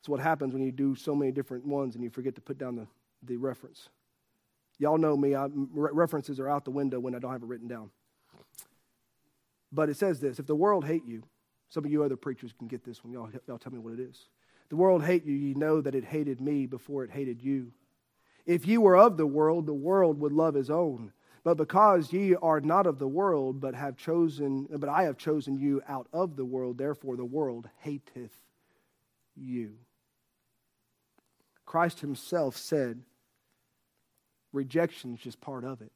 It's 0.00 0.08
what 0.08 0.20
happens 0.20 0.52
when 0.52 0.62
you 0.62 0.72
do 0.72 0.94
so 0.94 1.14
many 1.14 1.32
different 1.32 1.66
ones 1.66 1.94
and 1.94 2.04
you 2.04 2.10
forget 2.10 2.34
to 2.36 2.40
put 2.40 2.58
down 2.58 2.76
the, 2.76 2.86
the 3.22 3.36
reference. 3.36 3.88
Y'all 4.78 4.98
know 4.98 5.16
me. 5.16 5.34
I, 5.34 5.48
references 5.52 6.38
are 6.38 6.48
out 6.48 6.64
the 6.64 6.70
window 6.70 7.00
when 7.00 7.14
I 7.14 7.18
don't 7.18 7.32
have 7.32 7.42
it 7.42 7.46
written 7.46 7.68
down. 7.68 7.90
But 9.72 9.88
it 9.88 9.96
says 9.96 10.20
this 10.20 10.38
if 10.38 10.46
the 10.46 10.54
world 10.54 10.84
hate 10.84 11.04
you, 11.06 11.22
some 11.68 11.84
of 11.84 11.90
you 11.90 12.02
other 12.02 12.16
preachers 12.16 12.52
can 12.58 12.68
get 12.68 12.84
this 12.84 13.04
one. 13.04 13.12
Y'all, 13.12 13.30
y'all 13.46 13.58
tell 13.58 13.72
me 13.72 13.78
what 13.78 13.94
it 13.94 14.00
is. 14.00 14.28
The 14.70 14.76
world 14.76 15.04
hate 15.04 15.24
you, 15.24 15.34
you 15.34 15.54
know 15.54 15.80
that 15.80 15.94
it 15.94 16.04
hated 16.04 16.40
me 16.40 16.66
before 16.66 17.04
it 17.04 17.10
hated 17.10 17.42
you. 17.42 17.72
If 18.44 18.66
you 18.66 18.80
were 18.80 18.96
of 18.96 19.16
the 19.16 19.26
world, 19.26 19.66
the 19.66 19.74
world 19.74 20.20
would 20.20 20.32
love 20.32 20.54
his 20.54 20.70
own. 20.70 21.12
But 21.44 21.56
because 21.56 22.12
ye 22.12 22.34
are 22.34 22.60
not 22.60 22.86
of 22.86 22.98
the 22.98 23.08
world, 23.08 23.60
but 23.60 23.74
have 23.74 23.96
chosen, 23.96 24.66
but 24.70 24.88
I 24.88 25.04
have 25.04 25.16
chosen 25.16 25.58
you 25.58 25.82
out 25.88 26.08
of 26.12 26.36
the 26.36 26.44
world, 26.44 26.78
therefore 26.78 27.16
the 27.16 27.24
world 27.24 27.68
hateth 27.78 28.34
you. 29.34 29.76
Christ 31.64 32.00
himself 32.00 32.56
said, 32.56 33.02
rejection 34.52 35.14
is 35.14 35.20
just 35.20 35.40
part 35.40 35.64
of 35.64 35.80
it 35.80 35.92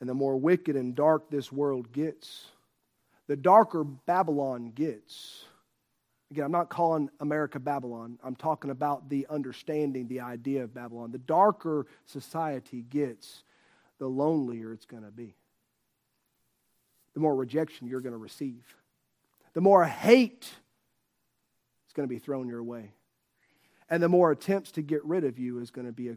and 0.00 0.08
the 0.08 0.14
more 0.14 0.36
wicked 0.36 0.76
and 0.76 0.94
dark 0.94 1.30
this 1.30 1.50
world 1.50 1.92
gets, 1.92 2.46
the 3.26 3.36
darker 3.36 3.84
Babylon 3.84 4.72
gets. 4.74 5.44
Again, 6.30 6.44
I'm 6.44 6.52
not 6.52 6.68
calling 6.68 7.10
America 7.20 7.58
Babylon. 7.58 8.18
I'm 8.22 8.36
talking 8.36 8.70
about 8.70 9.08
the 9.08 9.26
understanding, 9.30 10.08
the 10.08 10.20
idea 10.20 10.62
of 10.62 10.74
Babylon. 10.74 11.10
The 11.10 11.18
darker 11.18 11.86
society 12.04 12.82
gets, 12.82 13.44
the 13.98 14.06
lonelier 14.06 14.72
it's 14.72 14.84
going 14.84 15.04
to 15.04 15.10
be. 15.10 15.34
The 17.14 17.20
more 17.20 17.34
rejection 17.34 17.88
you're 17.88 18.00
going 18.00 18.12
to 18.12 18.18
receive. 18.18 18.62
The 19.54 19.60
more 19.60 19.84
hate 19.84 20.44
is 21.86 21.92
going 21.94 22.08
to 22.08 22.14
be 22.14 22.18
thrown 22.18 22.48
your 22.48 22.62
way. 22.62 22.92
And 23.90 24.02
the 24.02 24.08
more 24.08 24.30
attempts 24.30 24.70
to 24.72 24.82
get 24.82 25.04
rid 25.04 25.24
of 25.24 25.38
you 25.38 25.58
is 25.58 25.70
going 25.70 25.86
to 25.86 25.92
be 25.92 26.14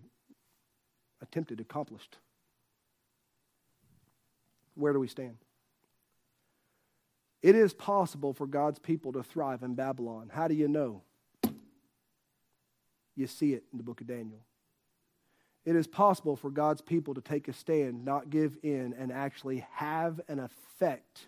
attempted, 1.22 1.62
accomplished 1.62 2.18
where 4.82 4.94
do 4.94 5.00
we 5.00 5.08
stand? 5.08 5.38
It 7.42 7.56
is 7.56 7.74
possible 7.74 8.34
for 8.34 8.46
God's 8.46 8.80
people 8.80 9.14
to 9.14 9.24
thrive 9.24 9.64
in 9.64 9.76
Babylon. 9.76 10.30
How 10.32 10.48
do 10.48 10.54
you 10.54 10.68
know? 10.68 11.04
You 13.16 13.28
see 13.28 13.54
it 13.54 13.64
in 13.72 13.78
the 13.78 13.84
book 13.84 14.02
of 14.02 14.08
Daniel. 14.08 14.40
It 15.66 15.76
is 15.76 15.86
possible 15.86 16.36
for 16.36 16.50
God's 16.50 16.82
people 16.82 17.14
to 17.14 17.22
take 17.22 17.48
a 17.48 17.54
stand, 17.54 18.04
not 18.04 18.30
give 18.30 18.58
in, 18.64 18.94
and 18.98 19.12
actually 19.12 19.66
have 19.74 20.20
an 20.28 20.40
effect 20.40 21.28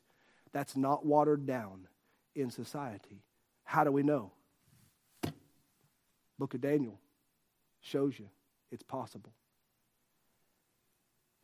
that's 0.52 0.76
not 0.76 1.06
watered 1.06 1.46
down 1.46 1.88
in 2.36 2.50
society. 2.50 3.24
How 3.64 3.84
do 3.84 3.92
we 3.92 4.04
know? 4.04 4.32
Book 6.40 6.54
of 6.54 6.62
Daniel 6.62 7.00
shows 7.82 8.18
you 8.18 8.28
it's 8.72 8.84
possible. 8.84 9.34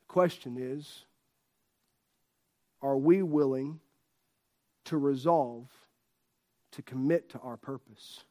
The 0.02 0.14
question 0.14 0.58
is 0.60 1.06
are 2.82 2.98
we 2.98 3.22
willing 3.22 3.80
to 4.86 4.98
resolve 4.98 5.68
to 6.72 6.82
commit 6.82 7.30
to 7.30 7.40
our 7.40 7.58
purpose? 7.58 8.24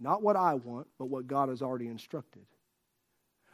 Not 0.00 0.22
what 0.22 0.36
I 0.36 0.54
want, 0.54 0.86
but 0.98 1.06
what 1.06 1.26
God 1.26 1.48
has 1.48 1.62
already 1.62 1.88
instructed. 1.88 2.42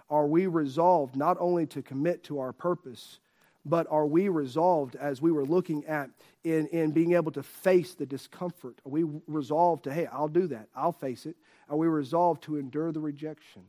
Are 0.09 0.27
we 0.27 0.47
resolved 0.47 1.17
not 1.17 1.37
only 1.39 1.67
to 1.67 1.83
commit 1.83 2.25
to 2.25 2.41
our 2.41 2.53
purpose, 2.53 3.21
but 3.65 3.87
are 3.91 4.07
we 4.07 4.29
resolved, 4.29 4.97
as 4.97 5.21
we 5.21 5.31
were 5.31 5.45
looking 5.45 5.85
at, 5.87 6.11
in, 6.45 6.67
in 6.69 6.93
being 6.93 7.13
able 7.13 7.31
to 7.33 7.43
face 7.43 7.95
the 7.95 8.07
discomfort? 8.07 8.81
Are 8.87 8.91
we 8.91 9.05
resolved 9.27 9.85
to, 9.85 9.93
hey, 9.93 10.07
I'll 10.07 10.29
do 10.29 10.47
that, 10.49 10.69
I'll 10.75 10.93
face 10.93 11.27
it? 11.27 11.37
Are 11.69 11.77
we 11.77 11.87
resolved 11.87 12.43
to 12.45 12.57
endure 12.57 12.91
the 12.91 13.01
rejection? 13.01 13.63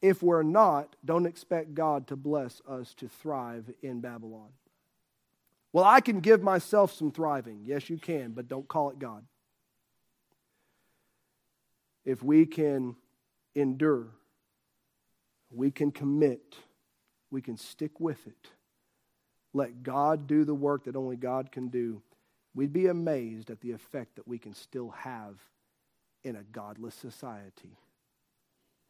If 0.00 0.22
we're 0.22 0.44
not, 0.44 0.94
don't 1.04 1.26
expect 1.26 1.74
God 1.74 2.06
to 2.06 2.16
bless 2.16 2.62
us 2.68 2.94
to 2.94 3.08
thrive 3.08 3.70
in 3.82 4.00
Babylon. 4.00 4.50
Well, 5.72 5.84
I 5.84 6.00
can 6.00 6.20
give 6.20 6.42
myself 6.42 6.92
some 6.92 7.10
thriving. 7.10 7.62
Yes, 7.64 7.90
you 7.90 7.98
can, 7.98 8.32
but 8.32 8.48
don't 8.48 8.66
call 8.66 8.90
it 8.90 8.98
God. 8.98 9.24
If 12.04 12.22
we 12.22 12.46
can 12.46 12.96
endure, 13.54 14.06
we 15.50 15.70
can 15.70 15.90
commit, 15.90 16.56
we 17.30 17.42
can 17.42 17.56
stick 17.56 18.00
with 18.00 18.26
it, 18.26 18.48
let 19.52 19.82
God 19.82 20.26
do 20.26 20.44
the 20.44 20.54
work 20.54 20.84
that 20.84 20.96
only 20.96 21.16
God 21.16 21.52
can 21.52 21.68
do, 21.68 22.02
we'd 22.54 22.72
be 22.72 22.86
amazed 22.86 23.50
at 23.50 23.60
the 23.60 23.72
effect 23.72 24.16
that 24.16 24.26
we 24.26 24.38
can 24.38 24.54
still 24.54 24.90
have 24.90 25.36
in 26.24 26.36
a 26.36 26.42
godless 26.42 26.94
society 26.94 27.78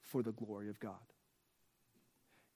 for 0.01 0.23
the 0.23 0.33
glory 0.33 0.69
of 0.69 0.79
God. 0.81 0.95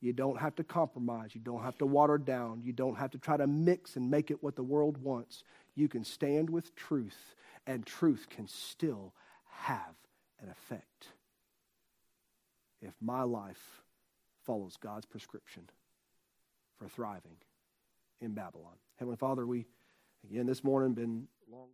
You 0.03 0.13
don't 0.13 0.39
have 0.41 0.57
to 0.57 0.65
compromise. 0.65 1.31
You 1.33 1.41
don't 1.41 1.63
have 1.63 1.79
to 1.79 1.87
water 1.87 2.19
down. 2.19 2.61
You 2.65 2.73
don't 2.73 2.97
have 2.97 3.13
to 3.13 3.19
try 3.19 3.37
to 3.37 3.47
mix 3.47 3.95
and 3.95 4.11
make 4.11 4.33
it 4.33 4.43
what 4.43 4.57
the 4.57 4.63
world 4.63 4.99
wants. 4.99 5.45
You 5.77 5.89
can 5.89 6.05
stand 6.05 6.51
with 6.51 6.75
truth, 6.75 7.37
and 7.69 7.87
truth 7.87 8.27
can 8.29 8.49
still 8.49 9.15
have 9.47 9.95
an 10.43 10.51
effect. 10.51 11.07
If 12.83 12.93
my 13.01 13.23
life 13.23 13.83
follows 14.45 14.77
God's 14.77 15.07
prescription 15.07 15.71
for 16.79 16.89
thriving 16.89 17.37
in 18.21 18.33
Babylon. 18.33 18.75
Heavenly 18.97 19.17
Father, 19.17 19.47
we, 19.47 19.67
again, 20.29 20.47
this 20.47 20.65
morning 20.65 20.95
been 20.95 21.29
long. 21.49 21.69